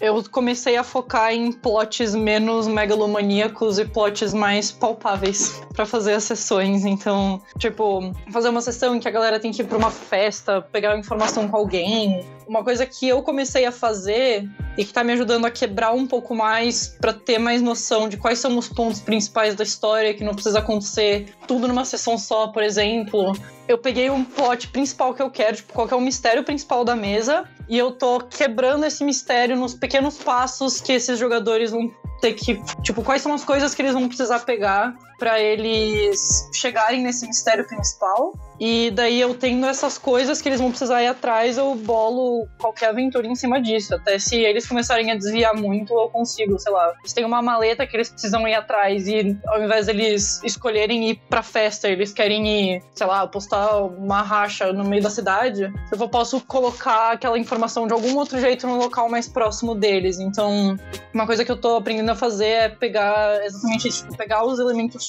Eu 0.01 0.23
comecei 0.31 0.77
a 0.77 0.83
focar 0.83 1.33
em 1.33 1.51
plots 1.51 2.15
menos 2.15 2.67
megalomaníacos 2.67 3.79
e 3.79 3.85
plots 3.85 4.33
mais 4.33 4.71
palpáveis 4.71 5.61
para 5.73 5.85
fazer 5.85 6.13
as 6.13 6.23
sessões. 6.23 6.85
Então, 6.85 7.41
tipo, 7.57 8.13
fazer 8.31 8.47
uma 8.47 8.61
sessão 8.61 8.95
em 8.95 8.99
que 8.99 9.07
a 9.07 9.11
galera 9.11 9.39
tem 9.39 9.51
que 9.51 9.61
ir 9.61 9.65
pra 9.65 9.77
uma 9.77 9.91
festa, 9.91 10.61
pegar 10.61 10.97
informação 10.97 11.49
com 11.49 11.57
alguém. 11.57 12.25
Uma 12.49 12.63
coisa 12.63 12.83
que 12.83 13.07
eu 13.07 13.21
comecei 13.21 13.63
a 13.63 13.71
fazer 13.71 14.49
e 14.75 14.83
que 14.83 14.91
tá 14.91 15.03
me 15.03 15.13
ajudando 15.13 15.45
a 15.45 15.51
quebrar 15.51 15.91
um 15.91 16.07
pouco 16.07 16.33
mais 16.33 16.97
para 16.99 17.13
ter 17.13 17.37
mais 17.37 17.61
noção 17.61 18.09
de 18.09 18.17
quais 18.17 18.39
são 18.39 18.57
os 18.57 18.67
pontos 18.67 18.99
principais 18.99 19.53
da 19.53 19.63
história 19.63 20.15
que 20.15 20.23
não 20.23 20.33
precisa 20.33 20.57
acontecer 20.57 21.31
tudo 21.47 21.67
numa 21.67 21.85
sessão 21.85 22.17
só, 22.17 22.47
por 22.47 22.63
exemplo. 22.63 23.33
Eu 23.67 23.77
peguei 23.77 24.09
um 24.09 24.25
plot 24.25 24.69
principal 24.69 25.13
que 25.13 25.21
eu 25.21 25.29
quero, 25.29 25.57
tipo, 25.57 25.73
qual 25.73 25.87
que 25.87 25.93
é 25.93 25.97
o 25.97 26.01
mistério 26.01 26.43
principal 26.43 26.83
da 26.83 26.95
mesa, 26.95 27.47
e 27.69 27.77
eu 27.77 27.91
tô 27.91 28.19
quebrando 28.19 28.83
esse 28.83 29.03
mistério 29.03 29.55
nos 29.55 29.75
pequenos 29.75 30.17
passos 30.17 30.81
que 30.81 30.91
esses 30.91 31.19
jogadores 31.19 31.69
vão 31.69 31.93
ter 32.19 32.33
que, 32.33 32.59
tipo, 32.81 33.03
quais 33.03 33.21
são 33.21 33.31
as 33.31 33.45
coisas 33.45 33.75
que 33.75 33.81
eles 33.83 33.93
vão 33.93 34.07
precisar 34.07 34.39
pegar 34.39 34.97
para 35.19 35.39
eles 35.39 36.49
chegarem 36.53 37.03
nesse 37.03 37.27
mistério 37.27 37.67
principal. 37.67 38.33
E 38.59 38.91
daí 38.91 39.21
eu 39.21 39.33
tendo 39.35 39.65
essas 39.65 39.97
coisas 39.97 40.41
que 40.41 40.49
eles 40.49 40.59
vão 40.59 40.69
precisar 40.69 41.01
ir 41.01 41.07
atrás, 41.07 41.57
eu 41.57 41.73
bolo 41.75 42.45
qualquer 42.59 42.89
aventura 42.89 43.25
em 43.25 43.35
cima 43.35 43.61
disso. 43.61 43.95
Até 43.95 44.19
se 44.19 44.35
eles 44.35 44.67
começarem 44.67 45.11
a 45.11 45.15
desviar 45.15 45.55
muito, 45.55 45.93
eu 45.93 46.09
consigo, 46.09 46.59
sei 46.59 46.71
lá. 46.71 46.93
Se 47.05 47.15
tem 47.15 47.23
uma 47.23 47.41
maleta 47.41 47.87
que 47.87 47.95
eles 47.95 48.09
precisam 48.09 48.45
ir 48.47 48.55
atrás 48.55 49.07
e 49.07 49.37
ao 49.47 49.63
invés 49.63 49.85
deles 49.85 50.41
escolherem 50.43 51.09
ir 51.09 51.21
pra 51.29 51.41
festa, 51.41 51.87
eles 51.87 52.11
querem 52.11 52.75
ir, 52.75 52.83
sei 52.93 53.07
lá, 53.07 53.25
postar 53.27 53.83
uma 53.83 54.21
racha 54.21 54.73
no 54.73 54.83
meio 54.83 55.01
da 55.01 55.09
cidade, 55.09 55.71
eu 55.91 56.09
posso 56.09 56.41
colocar 56.41 57.11
aquela 57.11 57.37
informação 57.37 57.87
de 57.87 57.93
algum 57.93 58.15
outro 58.17 58.39
jeito 58.39 58.67
no 58.67 58.77
local 58.77 59.09
mais 59.09 59.27
próximo 59.27 59.73
deles. 59.73 60.19
Então, 60.19 60.75
uma 61.13 61.25
coisa 61.25 61.45
que 61.45 61.51
eu 61.51 61.57
tô 61.57 61.77
aprendendo 61.77 62.09
a 62.09 62.15
fazer 62.15 62.45
é 62.45 62.69
pegar 62.69 63.43
exatamente 63.45 63.87
isso, 63.87 64.07
pegar 64.17 64.45
os 64.45 64.59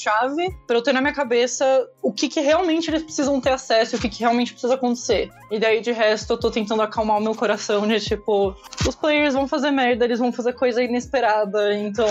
elementos-chave 0.00 0.56
para 0.66 0.76
eu 0.76 0.82
ter 0.82 0.92
na 0.92 1.00
minha 1.00 1.12
cabeça 1.12 1.88
o 2.02 2.12
que, 2.12 2.28
que 2.28 2.40
realmente 2.40 2.90
eles 2.90 3.02
precisam 3.02 3.40
ter 3.40 3.50
acesso 3.50 3.94
e 3.94 3.98
o 3.98 4.00
que, 4.00 4.08
que 4.08 4.20
realmente 4.20 4.52
precisa 4.52 4.74
acontecer. 4.74 5.30
E 5.50 5.58
daí, 5.58 5.80
de 5.80 5.92
resto, 5.92 6.32
eu 6.32 6.38
tô 6.38 6.50
tentando 6.50 6.82
acalmar 6.82 7.18
o 7.18 7.20
meu 7.20 7.34
coração 7.34 7.86
de 7.86 8.00
tipo, 8.00 8.54
os 8.86 8.94
players 8.94 9.34
vão 9.34 9.46
fazer 9.46 9.70
merda, 9.70 10.04
eles 10.04 10.18
vão 10.18 10.32
fazer 10.32 10.54
coisa 10.54 10.82
inesperada, 10.82 11.76
então 11.76 12.06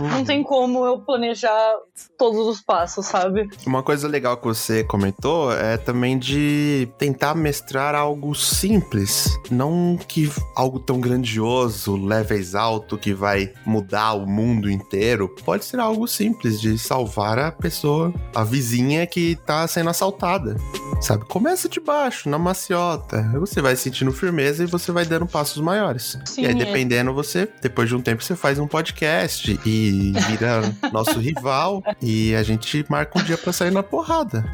não 0.00 0.24
tem 0.24 0.42
como 0.42 0.84
eu 0.84 0.98
planejar 0.98 1.76
todos 2.18 2.46
os 2.46 2.60
passos, 2.60 3.06
sabe? 3.06 3.48
Uma 3.66 3.82
coisa 3.82 4.08
legal 4.08 4.36
que 4.36 4.44
você 4.44 4.82
comentou 4.84 5.52
é 5.52 5.76
também 5.76 6.18
de 6.18 6.88
tentar 6.98 7.34
mestrar 7.34 7.94
algo 7.94 8.34
simples, 8.34 9.38
não 9.50 9.96
que 9.96 10.30
algo 10.56 10.80
tão 10.80 11.00
grandioso, 11.00 11.96
levels 11.96 12.54
alto 12.54 12.96
que 12.96 13.12
vai 13.12 13.52
mudar 13.64 14.14
o 14.14 14.26
mundo 14.26 14.70
inteiro. 14.70 15.28
Pode 15.44 15.64
ser 15.64 15.78
algo 15.78 16.08
simples 16.08 16.60
de 16.60 16.78
salvar 16.78 17.11
a 17.20 17.52
pessoa, 17.52 18.12
a 18.34 18.42
vizinha 18.44 19.06
que 19.06 19.36
tá 19.46 19.66
sendo 19.66 19.90
assaltada. 19.90 20.56
Sabe? 21.00 21.24
Começa 21.24 21.68
de 21.68 21.80
baixo, 21.80 22.28
na 22.28 22.38
maciota. 22.38 23.22
Você 23.34 23.60
vai 23.60 23.74
sentindo 23.76 24.12
firmeza 24.12 24.62
e 24.62 24.66
você 24.66 24.92
vai 24.92 25.04
dando 25.04 25.26
passos 25.26 25.60
maiores. 25.60 26.18
Sim, 26.24 26.42
e 26.42 26.46
aí, 26.46 26.52
é. 26.52 26.54
dependendo, 26.54 27.12
você, 27.12 27.48
depois 27.60 27.88
de 27.88 27.96
um 27.96 28.00
tempo, 28.00 28.22
você 28.22 28.36
faz 28.36 28.58
um 28.58 28.66
podcast 28.66 29.58
e 29.66 30.12
vira 30.28 30.62
nosso 30.92 31.18
rival. 31.18 31.82
E 32.00 32.34
a 32.34 32.42
gente 32.42 32.84
marca 32.88 33.18
um 33.18 33.22
dia 33.22 33.36
pra 33.36 33.52
sair 33.52 33.72
na 33.72 33.82
porrada. 33.82 34.48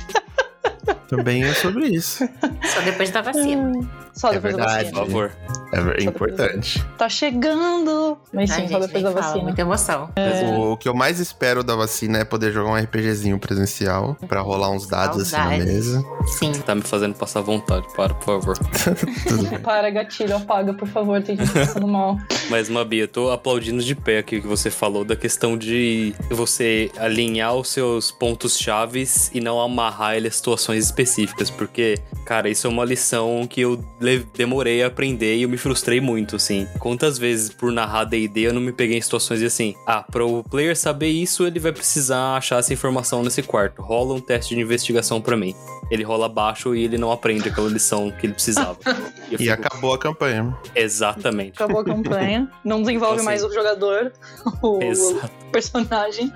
Também 1.08 1.44
é 1.44 1.54
sobre 1.54 1.86
isso. 1.88 2.28
Só 2.64 2.80
depois 2.82 3.10
da 3.10 3.22
vacina. 3.22 3.72
Só 4.18 4.30
É 4.30 4.32
depois 4.34 4.56
da 4.56 4.64
verdade. 4.66 4.90
vacina. 4.90 5.00
Por 5.00 5.06
favor. 5.06 5.32
É 6.00 6.02
importante. 6.02 6.82
Tá 6.96 7.08
chegando! 7.10 8.16
Mas 8.32 8.50
sim, 8.50 8.62
Ai, 8.62 8.68
só 8.68 8.74
gente, 8.80 8.86
depois 8.86 9.02
da 9.04 9.10
fala, 9.12 9.22
vacina. 9.22 9.44
Muita 9.44 9.60
emoção. 9.60 10.10
O 10.72 10.76
que 10.78 10.88
eu 10.88 10.94
mais 10.94 11.20
espero 11.20 11.62
da 11.62 11.76
vacina 11.76 12.18
é 12.18 12.24
poder 12.24 12.50
jogar 12.52 12.70
um 12.70 12.76
RPGzinho 12.76 13.38
presencial 13.38 14.16
pra 14.26 14.40
rolar 14.40 14.70
uns 14.70 14.86
dados 14.88 15.20
assim 15.22 15.36
na 15.36 15.64
mesa. 15.64 16.04
Sim. 16.26 16.52
Tá 16.52 16.74
me 16.74 16.80
fazendo 16.82 17.14
passar 17.14 17.42
vontade. 17.42 17.86
Para, 17.94 18.14
por 18.14 18.24
favor. 18.24 18.56
Para, 19.62 19.90
gatilho, 19.90 20.36
apaga, 20.36 20.72
por 20.72 20.88
favor, 20.88 21.22
tem 21.22 21.36
gente 21.36 21.52
passando 21.52 21.86
mal. 21.88 22.16
Mas, 22.48 22.68
Mabi, 22.70 22.98
eu 23.00 23.08
tô 23.08 23.30
aplaudindo 23.30 23.82
de 23.82 23.94
pé 23.94 24.18
aqui 24.18 24.38
o 24.38 24.42
que 24.42 24.48
você 24.48 24.70
falou 24.70 25.04
da 25.04 25.14
questão 25.16 25.56
de 25.56 26.14
você 26.30 26.90
alinhar 26.96 27.54
os 27.54 27.68
seus 27.68 28.10
pontos 28.10 28.58
chaves 28.58 29.30
e 29.34 29.40
não 29.40 29.60
amarrar 29.60 30.16
ele 30.16 30.28
a 30.28 30.30
situações 30.30 30.84
específicas. 30.86 31.50
Porque, 31.50 31.98
cara, 32.28 32.50
isso 32.50 32.66
é 32.66 32.70
uma 32.70 32.84
lição 32.84 33.46
que 33.48 33.62
eu 33.62 33.82
demorei 34.36 34.82
a 34.82 34.88
aprender 34.88 35.36
e 35.36 35.44
eu 35.44 35.48
me 35.48 35.56
frustrei 35.56 35.98
muito, 35.98 36.36
assim. 36.36 36.68
Quantas 36.78 37.16
vezes 37.16 37.48
por 37.48 37.72
narrar 37.72 38.04
D&D 38.04 38.40
eu 38.40 38.52
não 38.52 38.60
me 38.60 38.70
peguei 38.70 38.98
em 38.98 39.00
situações 39.00 39.40
de 39.40 39.46
assim, 39.46 39.74
ah, 39.86 40.04
para 40.12 40.22
o 40.26 40.44
player 40.44 40.76
saber 40.76 41.08
isso, 41.08 41.46
ele 41.46 41.58
vai 41.58 41.72
precisar 41.72 42.36
achar 42.36 42.58
essa 42.58 42.70
informação 42.70 43.22
nesse 43.22 43.42
quarto. 43.42 43.80
Rola 43.80 44.12
um 44.12 44.20
teste 44.20 44.54
de 44.54 44.60
investigação 44.60 45.22
pra 45.22 45.38
mim. 45.38 45.54
Ele 45.90 46.02
rola 46.02 46.28
baixo 46.28 46.74
e 46.74 46.84
ele 46.84 46.98
não 46.98 47.10
aprende 47.10 47.48
aquela 47.48 47.70
lição 47.70 48.10
que 48.10 48.26
ele 48.26 48.34
precisava. 48.34 48.76
E 49.30 49.34
E 49.34 49.38
fico, 49.38 49.52
acabou 49.52 49.92
a 49.92 49.98
campanha. 49.98 50.56
Exatamente. 50.74 51.62
Acabou 51.62 51.82
a 51.82 51.84
campanha. 51.84 52.50
Não 52.64 52.80
desenvolve 52.80 53.16
Então, 53.16 53.24
mais 53.26 53.44
assim, 53.44 53.50
o 53.50 53.54
jogador, 53.54 54.10
o, 54.62 54.82
Exato. 54.82 55.30
o 55.46 55.50
personagem. 55.50 56.32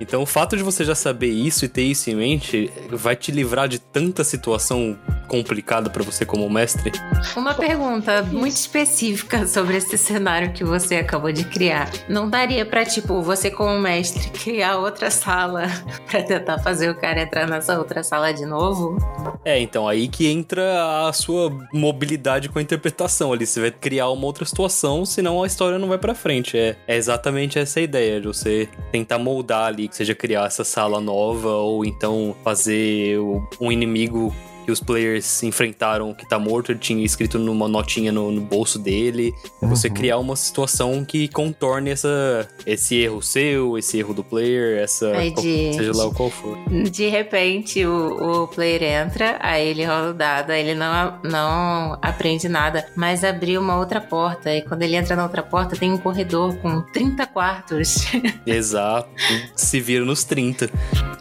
Então, 0.00 0.22
o 0.22 0.26
fato 0.26 0.56
de 0.56 0.62
você 0.62 0.86
já 0.86 0.94
saber 0.94 1.28
isso 1.28 1.66
e 1.66 1.68
ter 1.68 1.82
isso 1.82 2.08
em 2.08 2.14
mente 2.14 2.72
vai 2.90 3.14
te 3.14 3.30
livrar 3.30 3.68
de 3.68 3.78
tanta 3.78 4.24
situação 4.24 4.98
complicada 5.28 5.88
pra 5.90 6.02
você 6.02 6.24
como 6.24 6.48
mestre. 6.48 6.92
Uma 7.36 7.54
pergunta 7.54 8.22
muito 8.22 8.54
específica 8.56 9.46
sobre 9.46 9.76
esse 9.76 9.96
cenário 9.98 10.52
que 10.52 10.62
você 10.64 10.96
acabou 10.96 11.32
de 11.32 11.44
criar. 11.44 11.90
Não 12.08 12.28
daria 12.28 12.64
pra, 12.64 12.84
tipo, 12.84 13.20
você 13.22 13.50
como 13.50 13.78
mestre 13.78 14.28
criar 14.30 14.76
outra 14.78 15.10
sala 15.10 15.64
pra 16.10 16.22
tentar 16.22 16.58
fazer 16.58 16.90
o 16.90 16.94
cara 16.94 17.22
entrar 17.22 17.46
nessa 17.48 17.78
outra 17.78 18.02
sala 18.02 18.32
de 18.32 18.44
novo? 18.44 18.96
É, 19.44 19.58
então 19.60 19.88
aí 19.88 20.08
que 20.08 20.26
entra 20.28 21.08
a 21.08 21.12
sua 21.12 21.50
mobilidade 21.72 22.48
com 22.48 22.58
a 22.58 22.62
interpretação 22.62 23.32
ali. 23.32 23.46
Você 23.46 23.60
vai 23.60 23.70
criar 23.70 24.10
uma 24.10 24.26
outra 24.26 24.44
situação, 24.44 25.04
senão 25.04 25.42
a 25.42 25.46
história 25.46 25.78
não 25.78 25.88
vai 25.88 25.98
pra 25.98 26.14
frente. 26.14 26.56
É, 26.56 26.76
é 26.86 26.96
exatamente 26.96 27.58
essa 27.58 27.80
a 27.80 27.82
ideia, 27.82 28.20
de 28.20 28.26
você 28.26 28.68
tentar 28.92 29.18
moldar 29.18 29.66
ali, 29.66 29.88
que 29.88 29.96
seja 29.96 30.14
criar 30.14 30.46
essa 30.46 30.62
sala 30.64 31.00
nova, 31.00 31.48
ou 31.56 31.84
então 31.84 32.36
fazer 32.44 33.18
o- 33.18 33.42
um 33.60 33.72
inimigo 33.72 34.34
que 34.64 34.72
os 34.72 34.80
players 34.80 35.24
se 35.24 35.46
enfrentaram 35.46 36.12
que 36.14 36.28
tá 36.28 36.38
morto, 36.38 36.72
ele 36.72 36.78
tinha 36.78 37.04
escrito 37.04 37.38
numa 37.38 37.68
notinha 37.68 38.10
no, 38.10 38.30
no 38.30 38.40
bolso 38.40 38.78
dele. 38.78 39.32
É 39.62 39.66
você 39.66 39.88
Uhum. 39.88 39.94
criar 39.94 40.18
uma 40.18 40.36
situação 40.36 41.04
que 41.04 41.28
contorne 41.28 41.90
essa, 41.90 42.48
esse 42.66 42.96
erro 42.96 43.20
seu, 43.22 43.76
esse 43.78 43.98
erro 43.98 44.14
do 44.14 44.24
player, 44.24 44.78
essa. 44.82 45.08
Aí 45.16 45.30
qual- 45.30 45.42
de- 45.44 45.74
seja 45.74 45.92
lá 45.94 46.06
o 46.06 46.12
qual 46.14 46.30
for. 46.30 46.56
De 46.90 47.08
repente, 47.08 47.84
o, 47.86 48.42
o 48.44 48.48
player 48.48 48.82
entra, 48.82 49.36
aí 49.40 49.68
ele 49.68 49.84
rola 49.84 50.10
o 50.10 50.14
dado, 50.14 50.50
aí 50.50 50.60
ele 50.62 50.74
não, 50.74 51.18
não 51.24 51.98
aprende 52.02 52.48
nada, 52.48 52.86
mas 52.96 53.22
abriu 53.24 53.60
uma 53.60 53.76
outra 53.78 54.00
porta. 54.00 54.52
E 54.54 54.62
quando 54.62 54.82
ele 54.82 54.96
entra 54.96 55.14
na 55.16 55.22
outra 55.24 55.42
porta, 55.42 55.76
tem 55.76 55.92
um 55.92 55.98
corredor 55.98 56.56
com 56.56 56.80
30 56.80 57.26
quartos. 57.26 58.06
Exato. 58.46 59.08
Se 59.56 59.80
vira 59.80 60.04
nos 60.04 60.24
30. 60.24 60.70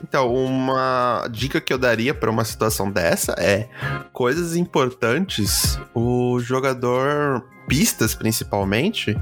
Então, 0.04 0.34
uma 0.34 1.28
dica 1.32 1.60
que 1.60 1.74
eu 1.74 1.78
daria 1.78 2.14
pra 2.14 2.30
uma 2.30 2.44
situação 2.46 2.92
dessa 2.92 3.33
é 3.38 3.68
coisas 4.12 4.56
importantes. 4.56 5.80
O 5.94 6.40
jogador 6.40 7.46
pistas 7.68 8.16
principalmente, 8.16 9.16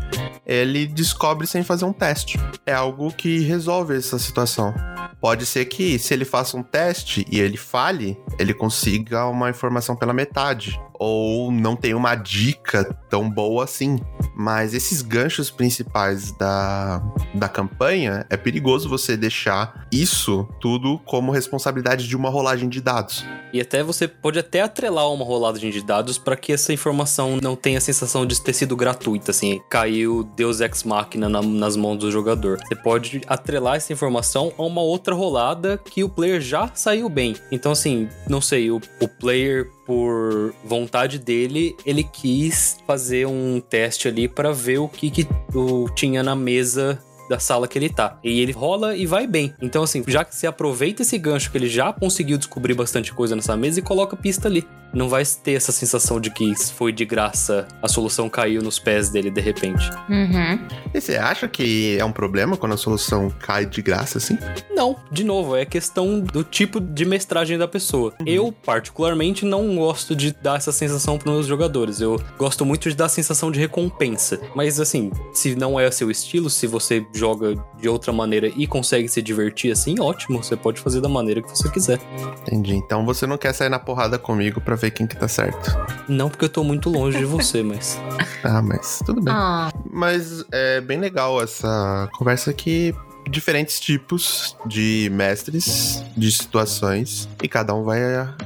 ele 0.45 0.85
descobre 0.85 1.47
sem 1.47 1.63
fazer 1.63 1.85
um 1.85 1.93
teste. 1.93 2.39
É 2.65 2.73
algo 2.73 3.11
que 3.11 3.39
resolve 3.39 3.95
essa 3.95 4.17
situação. 4.19 4.73
Pode 5.21 5.45
ser 5.45 5.65
que 5.65 5.99
se 5.99 6.13
ele 6.15 6.25
faça 6.25 6.57
um 6.57 6.63
teste 6.63 7.25
e 7.31 7.39
ele 7.39 7.57
falhe, 7.57 8.17
ele 8.39 8.55
consiga 8.55 9.27
uma 9.27 9.51
informação 9.51 9.95
pela 9.95 10.13
metade 10.13 10.79
ou 11.03 11.51
não 11.51 11.75
tenha 11.75 11.97
uma 11.97 12.13
dica 12.13 12.83
tão 13.09 13.27
boa 13.27 13.63
assim. 13.63 13.99
Mas 14.35 14.73
esses 14.73 15.01
ganchos 15.01 15.49
principais 15.49 16.31
da, 16.31 17.01
da 17.33 17.49
campanha, 17.49 18.25
é 18.29 18.37
perigoso 18.37 18.87
você 18.87 19.17
deixar 19.17 19.87
isso 19.91 20.47
tudo 20.59 20.99
como 21.05 21.31
responsabilidade 21.31 22.07
de 22.07 22.15
uma 22.15 22.29
rolagem 22.29 22.69
de 22.69 22.81
dados. 22.81 23.25
E 23.53 23.59
até 23.59 23.83
você 23.83 24.07
pode 24.07 24.39
até 24.39 24.61
atrelar 24.61 25.11
uma 25.11 25.25
rolagem 25.25 25.69
de 25.71 25.83
dados 25.83 26.17
para 26.17 26.35
que 26.35 26.53
essa 26.53 26.71
informação 26.71 27.37
não 27.41 27.55
tenha 27.55 27.79
a 27.79 27.81
sensação 27.81 28.25
de 28.25 28.40
ter 28.43 28.53
sido 28.53 28.75
gratuita, 28.75 29.31
assim, 29.31 29.61
caiu 29.69 30.23
Deus 30.35 30.59
Ex 30.61 30.83
Machina 30.83 31.29
na- 31.29 31.41
nas 31.41 31.75
mãos 31.75 31.97
do 31.97 32.11
jogador. 32.11 32.59
Você 32.67 32.75
pode 32.75 33.21
atrelar 33.27 33.75
essa 33.75 33.93
informação 33.93 34.51
a 34.57 34.63
uma 34.63 34.81
outra 34.81 35.13
rolada 35.15 35.79
que 35.83 36.03
o 36.03 36.09
player 36.09 36.41
já 36.41 36.69
saiu 36.73 37.07
bem. 37.09 37.35
Então, 37.51 37.71
assim, 37.71 38.07
não 38.27 38.41
sei, 38.41 38.71
o, 38.71 38.81
o 38.99 39.07
player 39.07 39.69
por 39.85 40.53
vontade 40.63 41.19
dele, 41.19 41.75
ele 41.85 42.03
quis 42.03 42.77
fazer 42.87 43.27
um 43.27 43.59
teste 43.59 44.07
ali 44.07 44.27
para 44.27 44.51
ver 44.51 44.77
o 44.79 44.87
que, 44.87 45.09
que 45.09 45.27
o, 45.53 45.89
tinha 45.89 46.23
na 46.23 46.35
mesa 46.35 46.99
da 47.29 47.39
sala 47.39 47.67
que 47.67 47.77
ele 47.77 47.89
tá. 47.89 48.19
E 48.23 48.41
ele 48.41 48.51
rola 48.51 48.95
e 48.95 49.05
vai 49.05 49.25
bem. 49.25 49.53
Então, 49.61 49.83
assim, 49.83 50.03
já 50.07 50.23
que 50.25 50.35
você 50.35 50.47
aproveita 50.47 51.01
esse 51.01 51.17
gancho 51.17 51.49
que 51.51 51.57
ele 51.57 51.69
já 51.69 51.93
conseguiu 51.93 52.37
descobrir 52.37 52.73
bastante 52.73 53.13
coisa 53.13 53.35
nessa 53.35 53.55
mesa 53.55 53.79
e 53.79 53.81
coloca 53.81 54.17
pista 54.17 54.47
ali. 54.49 54.65
Não 54.93 55.09
vai 55.09 55.23
ter 55.25 55.53
essa 55.53 55.71
sensação 55.71 56.19
de 56.19 56.29
que 56.29 56.53
foi 56.73 56.91
de 56.91 57.05
graça, 57.05 57.67
a 57.81 57.87
solução 57.87 58.29
caiu 58.29 58.61
nos 58.61 58.79
pés 58.79 59.09
dele 59.09 59.29
de 59.29 59.41
repente. 59.41 59.89
Uhum. 60.09 60.59
E 60.93 60.99
você 60.99 61.15
acha 61.15 61.47
que 61.47 61.97
é 61.97 62.05
um 62.05 62.11
problema 62.11 62.57
quando 62.57 62.73
a 62.73 62.77
solução 62.77 63.29
cai 63.29 63.65
de 63.65 63.81
graça 63.81 64.17
assim? 64.17 64.37
Não, 64.73 64.95
de 65.11 65.23
novo, 65.23 65.55
é 65.55 65.65
questão 65.65 66.19
do 66.19 66.43
tipo 66.43 66.79
de 66.79 67.05
mestragem 67.05 67.57
da 67.57 67.67
pessoa. 67.67 68.13
Eu, 68.25 68.51
particularmente, 68.51 69.45
não 69.45 69.75
gosto 69.75 70.15
de 70.15 70.31
dar 70.31 70.57
essa 70.57 70.71
sensação 70.71 71.17
para 71.17 71.31
meus 71.31 71.47
jogadores. 71.47 72.01
Eu 72.01 72.21
gosto 72.37 72.65
muito 72.65 72.89
de 72.89 72.95
dar 72.95 73.05
a 73.05 73.09
sensação 73.09 73.51
de 73.51 73.59
recompensa. 73.59 74.39
Mas, 74.55 74.79
assim, 74.79 75.11
se 75.33 75.55
não 75.55 75.79
é 75.79 75.89
seu 75.91 76.09
estilo, 76.09 76.49
se 76.49 76.67
você 76.67 77.05
joga 77.13 77.55
de 77.79 77.87
outra 77.87 78.11
maneira 78.11 78.51
e 78.55 78.67
consegue 78.67 79.07
se 79.07 79.21
divertir 79.21 79.71
assim, 79.71 79.99
ótimo. 79.99 80.43
Você 80.43 80.55
pode 80.55 80.79
fazer 80.79 81.01
da 81.01 81.09
maneira 81.09 81.41
que 81.41 81.49
você 81.49 81.69
quiser. 81.69 81.99
Entendi. 82.41 82.75
Então 82.75 83.05
você 83.05 83.27
não 83.27 83.37
quer 83.37 83.53
sair 83.53 83.69
na 83.69 83.79
porrada 83.79 84.17
comigo 84.17 84.59
pra 84.61 84.75
ver 84.81 84.91
quem 84.91 85.05
que 85.07 85.15
tá 85.15 85.27
certo. 85.27 85.77
Não 86.07 86.29
porque 86.29 86.45
eu 86.45 86.49
tô 86.49 86.63
muito 86.63 86.89
longe 86.89 87.17
de 87.17 87.25
você, 87.25 87.61
mas. 87.63 87.99
Ah, 88.43 88.61
mas 88.61 89.01
tudo 89.05 89.21
bem. 89.21 89.33
Ah, 89.35 89.71
Mas 89.89 90.43
é 90.51 90.81
bem 90.81 90.99
legal 90.99 91.41
essa 91.41 92.09
conversa 92.13 92.51
que 92.51 92.93
diferentes 93.29 93.79
tipos 93.79 94.57
de 94.65 95.09
mestres, 95.13 96.03
de 96.17 96.31
situações, 96.31 97.29
e 97.41 97.47
cada 97.47 97.73
um 97.73 97.83
vai 97.83 97.99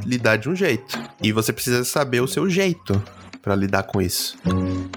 lidar 0.05 0.36
de 0.38 0.49
um 0.49 0.55
jeito. 0.55 0.99
E 1.21 1.31
você 1.31 1.53
precisa 1.53 1.83
saber 1.86 2.21
o 2.21 2.27
seu 2.27 2.49
jeito 2.49 3.01
pra 3.46 3.56
lidar 3.56 3.84
com 3.84 4.02
isso. 4.02 4.36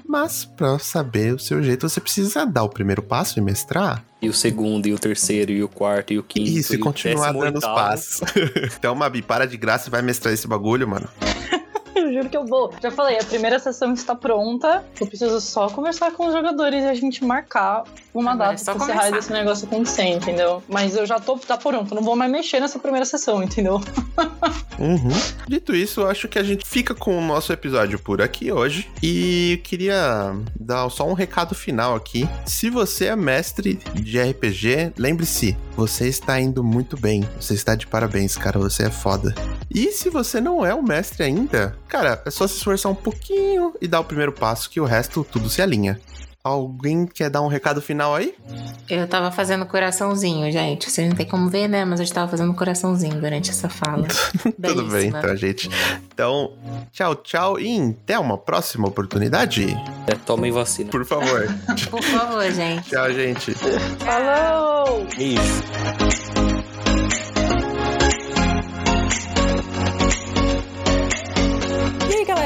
Mas 0.09 0.47
pra 0.47 0.79
saber 0.79 1.35
o 1.35 1.39
seu 1.39 1.63
jeito, 1.63 1.87
você 1.87 2.01
precisa 2.01 2.47
dar 2.47 2.63
o 2.63 2.69
primeiro 2.71 3.03
passo 3.03 3.39
e 3.39 3.43
mestrar. 3.43 4.03
E 4.23 4.29
o 4.29 4.33
segundo, 4.33 4.87
e 4.87 4.95
o 4.95 4.99
terceiro, 4.99 5.53
e 5.53 5.63
o 5.63 5.69
quarto, 5.69 6.15
e 6.15 6.19
o 6.19 6.23
quinto. 6.23 6.49
Isso, 6.49 6.73
e 6.75 6.79
o 6.79 6.81
continuar 6.81 7.33
dando 7.33 7.59
os 7.59 7.65
passos. 7.65 8.23
então, 8.75 8.95
Mabi, 8.95 9.21
para 9.21 9.47
de 9.47 9.59
graça 9.59 9.89
e 9.89 9.91
vai 9.91 10.01
mestrar 10.01 10.33
esse 10.33 10.49
bagulho, 10.49 10.89
mano. 10.89 11.07
Eu 12.09 12.15
juro 12.15 12.29
que 12.31 12.37
eu 12.37 12.47
vou. 12.47 12.73
Já 12.83 12.91
falei, 12.91 13.19
a 13.19 13.25
primeira 13.25 13.59
sessão 13.59 13.93
está 13.93 14.15
pronta. 14.15 14.85
Eu 14.99 15.07
preciso 15.07 15.41
só 15.41 15.69
conversar 15.69 16.13
com 16.13 16.27
os 16.27 16.33
jogadores 16.33 16.83
e 16.83 16.87
a 16.87 16.95
gente 16.95 17.23
marcar 17.23 17.85
uma 18.15 18.33
Agora 18.33 18.51
é 18.51 18.53
data 18.53 18.65
só 18.65 18.75
pra 18.75 18.85
encerrar 18.85 19.11
desse 19.11 19.33
negócio 19.33 19.67
acontecer, 19.67 20.05
entendeu? 20.05 20.63
Mas 20.67 20.97
eu 20.97 21.05
já 21.05 21.21
tô 21.21 21.37
tá 21.39 21.59
pronto, 21.59 21.95
não 21.95 22.03
vou 22.03 22.17
mais 22.17 22.31
mexer 22.31 22.61
nessa 22.61 22.79
primeira 22.79 23.05
sessão, 23.05 23.43
entendeu? 23.43 23.81
Uhum. 24.79 25.11
Dito 25.49 25.75
isso, 25.75 26.03
eu 26.03 26.09
acho 26.09 26.29
que 26.29 26.39
a 26.39 26.43
gente 26.45 26.65
fica 26.65 26.95
com 26.95 27.19
o 27.19 27.21
nosso 27.21 27.53
episódio 27.53 27.99
por 27.99 28.23
aqui 28.23 28.53
hoje. 28.53 28.89
E 29.03 29.55
eu 29.55 29.59
queria 29.65 30.37
dar 30.55 30.89
só 30.89 31.05
um 31.05 31.15
recado 31.15 31.53
final 31.53 31.97
aqui. 31.97 32.29
Se 32.47 32.71
você 32.71 33.07
é 33.07 33.17
mestre 33.17 33.75
de 33.93 34.21
RPG, 34.21 34.93
lembre-se, 34.97 35.57
você 35.79 36.09
está 36.09 36.41
indo 36.41 36.65
muito 36.65 36.97
bem. 37.01 37.23
Você 37.41 37.55
está 37.55 37.77
de 37.77 37.87
parabéns, 37.87 38.37
cara. 38.37 38.59
Você 38.59 38.87
é 38.87 38.91
foda. 38.91 39.33
E 39.73 39.93
se 39.93 40.11
você 40.11 40.41
não 40.41 40.67
é 40.67 40.75
um 40.75 40.83
mestre 40.83 41.23
ainda, 41.23 41.79
cara, 41.87 42.21
é 42.27 42.31
só 42.33 42.49
se 42.49 42.57
esforçar 42.57 42.91
um 42.91 42.97
pouquinho 42.97 43.73
e 43.81 43.87
dar 43.87 44.01
o 44.01 44.05
primeiro 44.05 44.33
passo, 44.33 44.69
que 44.69 44.81
o 44.81 44.85
resto 44.85 45.23
tudo 45.23 45.49
se 45.49 45.63
alinha. 45.63 46.01
Alguém 46.43 47.07
quer 47.07 47.29
dar 47.29 47.43
um 47.43 47.49
recado 47.49 47.83
final 47.83 48.15
aí? 48.15 48.35
eu 48.89 49.07
tava 49.07 49.31
fazendo 49.31 49.67
coraçãozinho, 49.67 50.51
gente. 50.51 50.91
Vocês 50.91 51.07
não 51.09 51.15
tem 51.15 51.27
como 51.27 51.49
ver, 51.51 51.69
né? 51.69 51.85
Mas 51.85 52.01
eu 52.01 52.05
estava 52.05 52.31
fazendo 52.31 52.55
coraçãozinho 52.55 53.21
durante 53.21 53.51
essa 53.51 53.69
fala. 53.69 54.07
Tudo 54.63 54.85
bem, 54.85 55.09
então, 55.09 55.37
gente. 55.37 55.69
Então, 56.07 56.53
tchau, 56.91 57.15
tchau 57.17 57.61
e 57.61 57.91
até 58.03 58.19
uma 58.19 58.39
próxima 58.39 58.89
oportunidade. 58.89 59.67
É, 60.07 60.15
tomem 60.15 60.51
vacina. 60.51 60.91
Por 60.91 61.05
favor. 61.05 61.47
Por 61.91 62.03
favor, 62.03 62.51
gente. 62.51 62.89
tchau, 62.89 63.13
gente. 63.13 63.53
Falou! 63.99 65.07
Beijo. 65.17 66.28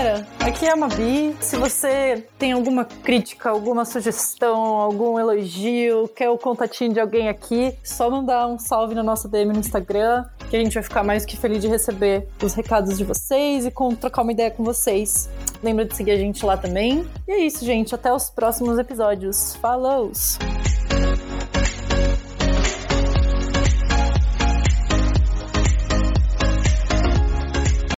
Galera? 0.02 0.26
Aqui 0.40 0.66
é 0.66 0.72
a 0.72 0.76
Mabi. 0.76 1.36
Se 1.40 1.56
você 1.56 2.26
tem 2.38 2.52
alguma 2.52 2.84
crítica, 2.84 3.50
alguma 3.50 3.84
sugestão, 3.84 4.58
algum 4.58 5.18
elogio, 5.18 6.08
quer 6.08 6.28
o 6.28 6.36
contatinho 6.36 6.92
de 6.92 7.00
alguém 7.00 7.28
aqui, 7.28 7.74
só 7.84 8.10
mandar 8.10 8.48
um 8.48 8.58
salve 8.58 8.94
na 8.94 9.02
nossa 9.02 9.28
DM 9.28 9.52
no 9.52 9.60
Instagram, 9.60 10.24
que 10.50 10.56
a 10.56 10.58
gente 10.58 10.74
vai 10.74 10.82
ficar 10.82 11.04
mais 11.04 11.24
que 11.24 11.36
feliz 11.36 11.60
de 11.60 11.68
receber 11.68 12.26
os 12.42 12.54
recados 12.54 12.98
de 12.98 13.04
vocês 13.04 13.64
e 13.64 13.70
com, 13.70 13.94
trocar 13.94 14.22
uma 14.22 14.32
ideia 14.32 14.50
com 14.50 14.64
vocês. 14.64 15.30
Lembra 15.62 15.84
de 15.84 15.94
seguir 15.94 16.10
a 16.10 16.16
gente 16.16 16.44
lá 16.44 16.56
também. 16.56 17.06
E 17.26 17.32
é 17.32 17.38
isso, 17.38 17.64
gente. 17.64 17.94
Até 17.94 18.12
os 18.12 18.28
próximos 18.28 18.78
episódios. 18.78 19.54
Falou! 19.56 20.10